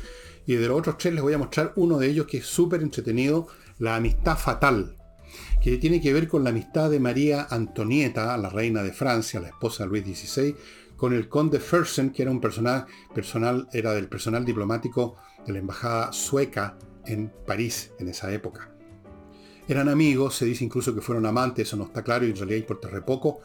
Y 0.45 0.55
de 0.55 0.67
los 0.67 0.79
otros 0.79 0.97
tres 0.97 1.13
les 1.13 1.23
voy 1.23 1.33
a 1.33 1.37
mostrar 1.37 1.73
uno 1.75 1.97
de 1.97 2.07
ellos 2.07 2.27
que 2.27 2.37
es 2.37 2.45
súper 2.45 2.81
entretenido, 2.81 3.47
La 3.79 3.95
amistad 3.95 4.37
fatal, 4.37 4.95
que 5.61 5.77
tiene 5.77 5.99
que 5.99 6.13
ver 6.13 6.27
con 6.27 6.43
la 6.43 6.51
amistad 6.51 6.91
de 6.91 6.99
María 6.99 7.47
Antonieta, 7.49 8.37
la 8.37 8.49
reina 8.49 8.83
de 8.83 8.93
Francia, 8.93 9.39
la 9.39 9.47
esposa 9.47 9.83
de 9.83 9.89
Luis 9.89 10.03
XVI, 10.05 10.55
con 10.95 11.13
el 11.13 11.27
conde 11.27 11.59
Fersen, 11.59 12.11
que 12.11 12.21
era 12.21 12.31
un 12.31 12.39
personal, 12.39 12.85
personal, 13.13 13.67
era 13.73 13.93
del 13.93 14.07
personal 14.07 14.45
diplomático 14.45 15.17
de 15.45 15.53
la 15.53 15.59
embajada 15.59 16.11
sueca 16.13 16.77
en 17.05 17.31
París 17.45 17.91
en 17.99 18.09
esa 18.09 18.31
época. 18.33 18.69
Eran 19.67 19.87
amigos, 19.87 20.35
se 20.35 20.45
dice 20.45 20.65
incluso 20.65 20.93
que 20.93 21.01
fueron 21.01 21.25
amantes, 21.25 21.67
eso 21.67 21.77
no 21.77 21.85
está 21.85 22.03
claro 22.03 22.25
y 22.25 22.31
en 22.31 22.35
realidad 22.35 22.57
importa 22.57 22.89
re 22.89 23.01
poco. 23.01 23.39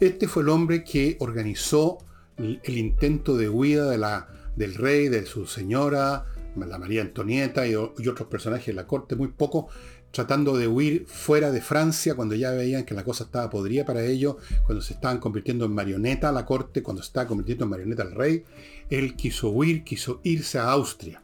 Este 0.00 0.26
fue 0.26 0.42
el 0.42 0.48
hombre 0.48 0.82
que 0.82 1.16
organizó 1.20 1.98
el 2.38 2.78
intento 2.78 3.36
de 3.36 3.48
huida 3.48 3.90
de 3.90 3.98
la 3.98 4.28
del 4.56 4.74
rey, 4.74 5.08
de 5.08 5.24
su 5.24 5.46
señora, 5.46 6.26
la 6.56 6.78
María 6.78 7.02
Antonieta 7.02 7.66
y, 7.66 7.76
otros 7.76 8.28
personajes 8.28 8.66
de 8.66 8.72
la 8.72 8.86
corte, 8.86 9.14
muy 9.14 9.28
poco, 9.28 9.68
tratando 10.10 10.56
de 10.56 10.66
huir 10.66 11.06
fuera 11.06 11.52
de 11.52 11.60
Francia 11.60 12.14
cuando 12.14 12.34
ya 12.34 12.50
veían 12.50 12.84
que 12.84 12.94
la 12.94 13.04
cosa 13.04 13.24
estaba 13.24 13.48
podrida 13.50 13.84
para 13.84 14.04
ellos, 14.04 14.36
cuando 14.66 14.82
se 14.82 14.94
estaban 14.94 15.18
convirtiendo 15.18 15.64
en 15.66 15.74
marioneta 15.74 16.32
la 16.32 16.44
corte, 16.44 16.82
cuando 16.82 17.02
se 17.02 17.08
estaba 17.08 17.28
convirtiendo 17.28 17.64
en 17.64 17.70
marioneta 17.70 18.02
el 18.02 18.12
rey, 18.12 18.44
él 18.90 19.14
quiso 19.14 19.50
huir, 19.50 19.84
quiso 19.84 20.20
irse 20.24 20.58
a 20.58 20.70
Austria. 20.70 21.22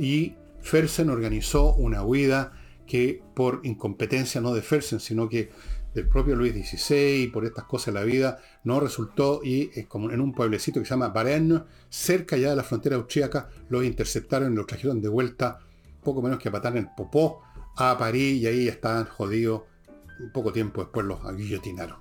Y 0.00 0.34
Fersen 0.60 1.10
organizó 1.10 1.74
una 1.74 2.02
huida 2.02 2.52
que 2.86 3.22
por 3.34 3.60
incompetencia 3.64 4.40
no 4.40 4.52
de 4.52 4.62
Fersen, 4.62 4.98
sino 4.98 5.28
que 5.28 5.50
del 5.94 6.08
propio 6.08 6.36
Luis 6.36 6.52
XVI 6.52 7.22
y 7.22 7.26
por 7.26 7.44
estas 7.44 7.64
cosas 7.64 7.92
de 7.92 8.00
la 8.00 8.04
vida, 8.04 8.38
no 8.64 8.80
resultó 8.80 9.40
y 9.42 9.70
es 9.74 9.86
como 9.86 10.10
en 10.10 10.20
un 10.20 10.32
pueblecito 10.32 10.80
que 10.80 10.86
se 10.86 10.90
llama 10.90 11.08
Varennes, 11.08 11.62
cerca 11.88 12.36
ya 12.36 12.50
de 12.50 12.56
la 12.56 12.62
frontera 12.62 12.96
austríaca, 12.96 13.48
los 13.68 13.84
interceptaron 13.84 14.52
y 14.52 14.56
los 14.56 14.66
trajeron 14.66 15.00
de 15.00 15.08
vuelta, 15.08 15.58
poco 16.02 16.22
menos 16.22 16.38
que 16.38 16.48
a 16.48 16.52
patar 16.52 16.72
en 16.72 16.84
el 16.84 16.88
popó, 16.96 17.42
a 17.76 17.96
París 17.98 18.42
y 18.42 18.46
ahí 18.46 18.68
estaban 18.68 19.06
jodidos. 19.06 19.62
Un 20.20 20.32
poco 20.32 20.52
tiempo 20.52 20.82
después 20.82 21.06
los 21.06 21.20
guillotinaron. 21.34 21.98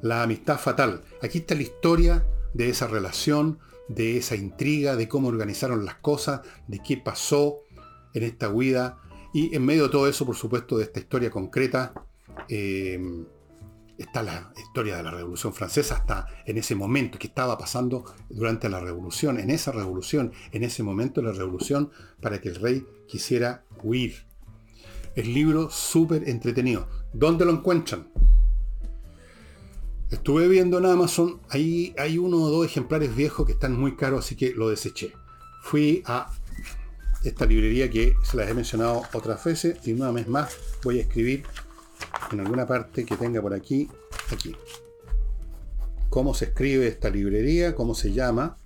La 0.00 0.22
amistad 0.22 0.58
fatal. 0.58 1.02
Aquí 1.22 1.38
está 1.38 1.54
la 1.54 1.62
historia 1.62 2.24
de 2.54 2.70
esa 2.70 2.86
relación, 2.86 3.58
de 3.94 4.16
esa 4.16 4.36
intriga, 4.36 4.96
de 4.96 5.08
cómo 5.08 5.28
organizaron 5.28 5.84
las 5.84 5.96
cosas, 5.96 6.40
de 6.66 6.80
qué 6.80 6.96
pasó 6.96 7.58
en 8.14 8.22
esta 8.22 8.48
huida. 8.48 8.98
Y 9.32 9.54
en 9.54 9.64
medio 9.64 9.84
de 9.84 9.88
todo 9.90 10.08
eso, 10.08 10.26
por 10.26 10.36
supuesto, 10.36 10.78
de 10.78 10.84
esta 10.84 11.00
historia 11.00 11.30
concreta, 11.30 11.92
Em, 12.48 13.26
está 13.98 14.22
la 14.22 14.52
historia 14.56 14.96
de 14.96 15.02
la 15.02 15.10
Revolución 15.10 15.52
Francesa 15.52 15.96
hasta 15.96 16.26
en 16.46 16.56
ese 16.56 16.74
momento 16.74 17.18
que 17.18 17.26
estaba 17.26 17.58
pasando 17.58 18.04
durante 18.28 18.68
la 18.68 18.80
Revolución, 18.80 19.38
en 19.38 19.50
esa 19.50 19.72
revolución, 19.72 20.32
en 20.52 20.64
ese 20.64 20.82
momento 20.82 21.20
de 21.20 21.28
la 21.28 21.32
Revolución, 21.34 21.90
para 22.20 22.40
que 22.40 22.48
el 22.48 22.56
rey 22.56 22.86
quisiera 23.06 23.64
huir. 23.82 24.24
El 25.14 25.34
libro 25.34 25.70
súper 25.70 26.28
entretenido. 26.28 26.88
¿Dónde 27.12 27.44
lo 27.44 27.52
encuentran? 27.52 28.08
Estuve 30.10 30.48
viendo 30.48 30.78
en 30.78 30.86
Amazon, 30.86 31.40
ahí 31.50 31.94
hay 31.96 32.18
uno 32.18 32.38
o 32.38 32.50
dos 32.50 32.66
ejemplares 32.66 33.14
viejos 33.14 33.46
que 33.46 33.52
están 33.52 33.78
muy 33.78 33.94
caros, 33.94 34.24
así 34.24 34.34
que 34.34 34.52
lo 34.52 34.68
deseché. 34.68 35.12
Fui 35.62 36.02
a 36.04 36.32
esta 37.22 37.46
librería 37.46 37.88
que 37.90 38.14
se 38.24 38.36
las 38.36 38.48
he 38.48 38.54
mencionado 38.54 39.02
otras 39.12 39.44
veces 39.44 39.78
y 39.86 39.92
una 39.92 40.10
vez 40.10 40.26
más 40.26 40.56
voy 40.82 40.98
a 40.98 41.02
escribir 41.02 41.44
en 42.32 42.40
alguna 42.40 42.66
parte 42.66 43.04
que 43.04 43.16
tenga 43.16 43.40
por 43.40 43.54
aquí, 43.54 43.88
aquí. 44.32 44.56
¿Cómo 46.08 46.34
se 46.34 46.46
escribe 46.46 46.88
esta 46.88 47.08
librería? 47.08 47.76
¿Cómo 47.76 47.94
se 47.94 48.12
llama? 48.12 48.56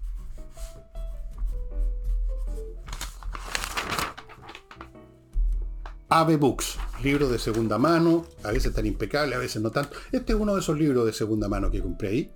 Ave 6.08 6.36
Books, 6.36 6.78
libros 7.02 7.30
de 7.30 7.38
segunda 7.38 7.78
mano, 7.78 8.26
a 8.42 8.52
veces 8.52 8.72
tan 8.74 8.86
impecable, 8.86 9.34
a 9.34 9.38
veces 9.38 9.62
no 9.62 9.70
tanto. 9.70 9.96
Este 10.12 10.32
es 10.32 10.38
uno 10.38 10.54
de 10.54 10.60
esos 10.60 10.78
libros 10.78 11.06
de 11.06 11.12
segunda 11.12 11.48
mano 11.48 11.70
que 11.70 11.80
compré 11.80 12.08
ahí. 12.08 12.32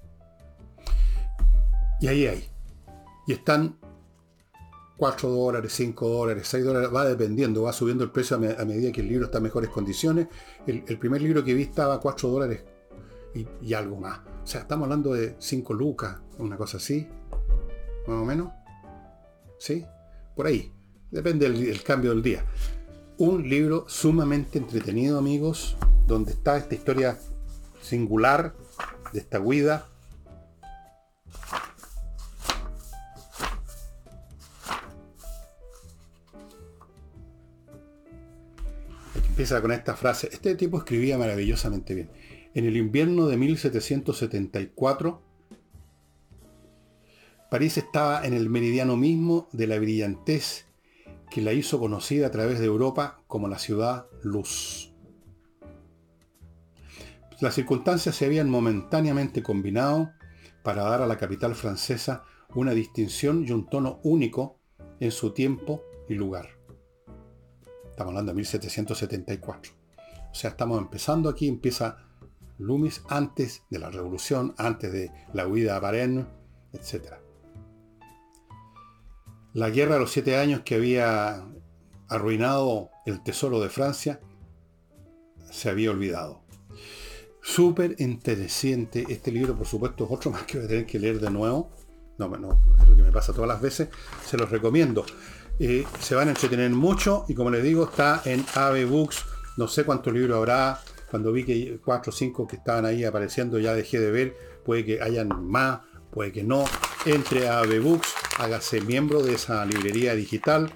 Y 2.01 2.07
ahí 2.07 2.27
hay. 2.27 2.49
Y 3.27 3.33
están 3.33 3.79
4 4.97 5.29
dólares, 5.29 5.73
5 5.75 6.09
dólares, 6.09 6.49
6 6.49 6.64
dólares, 6.64 6.91
va 6.95 7.05
dependiendo, 7.05 7.62
va 7.62 7.73
subiendo 7.73 8.05
el 8.05 8.11
precio 8.11 8.37
a, 8.37 8.64
medida 8.64 8.91
que 8.91 9.01
el 9.01 9.09
libro 9.09 9.27
está 9.27 9.39
en 9.39 9.45
mejores 9.45 9.71
condiciones. 9.71 10.29
El, 10.66 10.83
primer 10.99 11.21
libro 11.21 11.45
que 11.45 11.55
vi 11.55 11.62
estaba 11.62 11.95
a 11.95 12.01
4 12.01 12.29
dólares 12.29 12.64
y, 13.35 13.75
algo 13.75 13.97
más. 13.97 14.21
O 14.43 14.47
sea, 14.47 14.62
estamos 14.62 14.85
hablando 14.85 15.12
de 15.12 15.37
5 15.39 15.75
lucas, 15.75 16.19
una 16.39 16.57
cosa 16.57 16.79
así, 16.79 17.07
más 18.07 18.16
o 18.23 18.25
menos. 18.25 18.51
¿Sí? 19.59 19.85
Por 20.35 20.47
ahí. 20.47 20.73
Depende 21.11 21.49
del 21.49 21.83
cambio 21.83 22.11
del 22.11 22.23
día. 22.23 22.45
Un 23.19 23.49
libro 23.49 23.85
sumamente 23.89 24.59
entretenido, 24.59 25.19
amigos, 25.19 25.77
donde 26.07 26.33
está 26.33 26.57
esta 26.57 26.75
historia 26.75 27.19
singular 27.83 28.55
de 29.12 29.19
esta 29.19 29.41
huida 29.41 29.89
empieza 39.39 39.62
con 39.62 39.71
esta 39.71 39.95
frase. 39.95 40.29
Este 40.33 40.57
tipo 40.57 40.79
escribía 40.79 41.16
maravillosamente 41.16 41.95
bien. 41.95 42.11
En 42.55 42.64
el 42.64 42.77
invierno 42.77 43.29
de 43.29 43.37
1774, 43.37 45.23
París 47.49 47.79
estaba 47.79 48.27
en 48.27 48.35
el 48.35 48.51
meridiano 48.51 48.97
mismo 48.97 49.49
de 49.53 49.69
la 49.69 49.79
brillantez 49.79 50.68
que 51.31 51.43
la 51.43 51.53
hizo 51.53 51.79
conocida 51.79 52.26
a 52.26 52.31
través 52.31 52.59
de 52.59 52.66
Europa 52.66 53.22
como 53.26 53.49
la 53.49 53.59
ciudad 53.59 54.07
luz. 54.22 54.93
Las 57.41 57.55
circunstancias 57.55 58.16
se 58.16 58.26
habían 58.26 58.51
momentáneamente 58.51 59.43
combinado 59.43 60.11
para 60.62 60.83
dar 60.83 61.03
a 61.03 61.07
la 61.07 61.16
capital 61.16 61.55
francesa 61.55 62.24
una 62.55 62.72
distinción 62.72 63.45
y 63.47 63.53
un 63.53 63.66
tono 63.66 64.01
único 64.03 64.59
en 65.01 65.12
su 65.12 65.33
tiempo 65.33 65.85
y 66.09 66.14
lugar. 66.14 66.49
Estamos 67.91 68.12
hablando 68.12 68.33
de 68.33 68.37
1774. 68.37 69.72
O 70.31 70.35
sea, 70.35 70.51
estamos 70.51 70.79
empezando 70.81 71.29
aquí, 71.29 71.49
empieza 71.49 71.99
Loomis 72.59 73.03
antes 73.09 73.62
de 73.70 73.79
la 73.79 73.91
revolución, 73.91 74.55
antes 74.59 74.93
de 74.93 75.12
la 75.33 75.47
huida 75.47 75.76
a 75.76 75.81
Varennes, 75.81 76.26
etc. 76.72 77.14
La 79.55 79.70
guerra 79.70 79.94
de 79.94 80.01
los 80.01 80.12
siete 80.12 80.36
años 80.36 80.61
que 80.64 80.74
había 80.74 81.44
arruinado 82.09 82.90
el 83.07 83.22
tesoro 83.22 83.61
de 83.61 83.68
Francia 83.68 84.20
se 85.51 85.70
había 85.70 85.90
olvidado. 85.90 86.42
Súper 87.40 87.96
interesante 87.99 89.07
este 89.09 89.32
libro, 89.32 89.57
por 89.57 89.66
supuesto, 89.66 90.05
es 90.05 90.11
otro 90.11 90.30
más 90.32 90.42
que 90.42 90.59
voy 90.59 90.66
a 90.66 90.68
tener 90.68 90.86
que 90.86 90.99
leer 90.99 91.18
de 91.18 91.30
nuevo. 91.30 91.70
No, 92.18 92.28
no, 92.28 92.61
es 92.80 92.88
lo 92.88 92.96
que 92.96 93.03
me 93.03 93.12
pasa 93.12 93.32
todas 93.32 93.49
las 93.49 93.61
veces. 93.61 93.88
Se 94.26 94.36
los 94.36 94.51
recomiendo. 94.51 95.07
Eh, 95.59 95.84
se 96.01 96.14
van 96.14 96.28
a 96.28 96.32
entretener 96.32 96.70
mucho 96.70 97.24
y 97.28 97.34
como 97.34 97.51
les 97.51 97.62
digo, 97.62 97.84
está 97.84 98.22
en 98.24 98.44
AVE 98.55 98.84
Books. 98.84 99.24
No 99.57 99.66
sé 99.66 99.84
cuántos 99.84 100.12
libros 100.12 100.36
habrá. 100.36 100.80
Cuando 101.11 101.32
vi 101.32 101.44
que 101.44 101.80
cuatro 101.82 102.11
o 102.11 102.14
cinco 102.14 102.46
que 102.46 102.57
estaban 102.57 102.84
ahí 102.84 103.05
apareciendo 103.05 103.59
ya 103.59 103.72
dejé 103.72 103.99
de 103.99 104.11
ver. 104.11 104.36
Puede 104.64 104.84
que 104.84 105.01
hayan 105.01 105.28
más, 105.49 105.80
puede 106.11 106.32
que 106.32 106.44
no. 106.44 106.64
Entre 107.09 107.49
a 107.49 107.63
Books, 107.63 108.13
hágase 108.39 108.83
miembro 108.83 109.23
de 109.23 109.33
esa 109.33 109.65
librería 109.65 110.15
digital. 110.15 110.71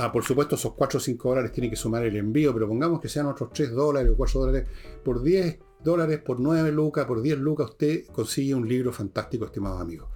Ah, 0.00 0.10
por 0.10 0.24
supuesto, 0.24 0.54
esos 0.54 0.72
4 0.72 0.96
o 0.96 1.00
5 1.00 1.28
dólares 1.28 1.52
tienen 1.52 1.68
que 1.68 1.76
sumar 1.76 2.02
el 2.06 2.16
envío, 2.16 2.54
pero 2.54 2.66
pongamos 2.66 3.02
que 3.02 3.10
sean 3.10 3.26
otros 3.26 3.50
3 3.52 3.72
dólares 3.72 4.12
o 4.14 4.16
4 4.16 4.40
dólares. 4.40 4.66
Por 5.04 5.22
10 5.22 5.58
dólares, 5.84 6.20
por 6.20 6.40
9 6.40 6.72
lucas, 6.72 7.04
por 7.04 7.20
10 7.20 7.36
lucas, 7.36 7.68
usted 7.68 8.06
consigue 8.06 8.54
un 8.54 8.66
libro 8.66 8.94
fantástico, 8.94 9.44
estimados 9.44 9.82
amigos. 9.82 10.08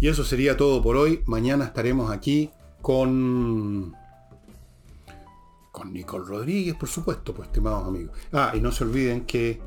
Y 0.00 0.08
eso 0.08 0.24
sería 0.24 0.56
todo 0.56 0.82
por 0.82 0.96
hoy. 0.96 1.22
Mañana 1.26 1.66
estaremos 1.66 2.10
aquí 2.10 2.48
con. 2.80 3.92
con 5.72 5.92
Nicole 5.92 6.24
Rodríguez, 6.24 6.74
por 6.76 6.88
supuesto, 6.88 7.34
pues, 7.34 7.48
estimados 7.48 7.86
amigos. 7.86 8.16
Ah, 8.32 8.52
y 8.54 8.62
no 8.62 8.72
se 8.72 8.84
olviden 8.84 9.26
que 9.26 9.60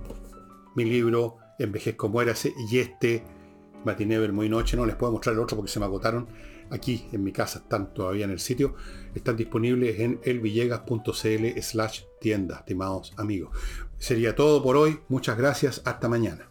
mi 0.75 0.85
libro 0.85 1.37
Envejezco 1.59 2.09
Muérase 2.09 2.51
y 2.71 2.79
este 2.79 3.34
Matinever 3.85 4.33
Muy 4.33 4.49
Noche, 4.49 4.75
no 4.77 4.85
les 4.85 4.95
puedo 4.95 5.11
mostrar 5.11 5.33
el 5.33 5.39
otro 5.39 5.57
porque 5.57 5.71
se 5.71 5.79
me 5.79 5.85
agotaron. 5.85 6.27
Aquí 6.71 7.07
en 7.11 7.23
mi 7.23 7.31
casa, 7.31 7.59
están 7.59 7.93
todavía 7.93 8.25
en 8.25 8.31
el 8.31 8.39
sitio, 8.39 8.75
están 9.13 9.37
disponibles 9.37 9.99
en 9.99 10.19
elvillegas.cl 10.23 11.61
slash 11.61 12.01
tienda, 12.19 12.57
estimados 12.57 13.13
amigos. 13.17 13.55
Sería 13.99 14.35
todo 14.35 14.63
por 14.63 14.75
hoy, 14.75 14.99
muchas 15.07 15.37
gracias, 15.37 15.81
hasta 15.85 16.09
mañana. 16.09 16.49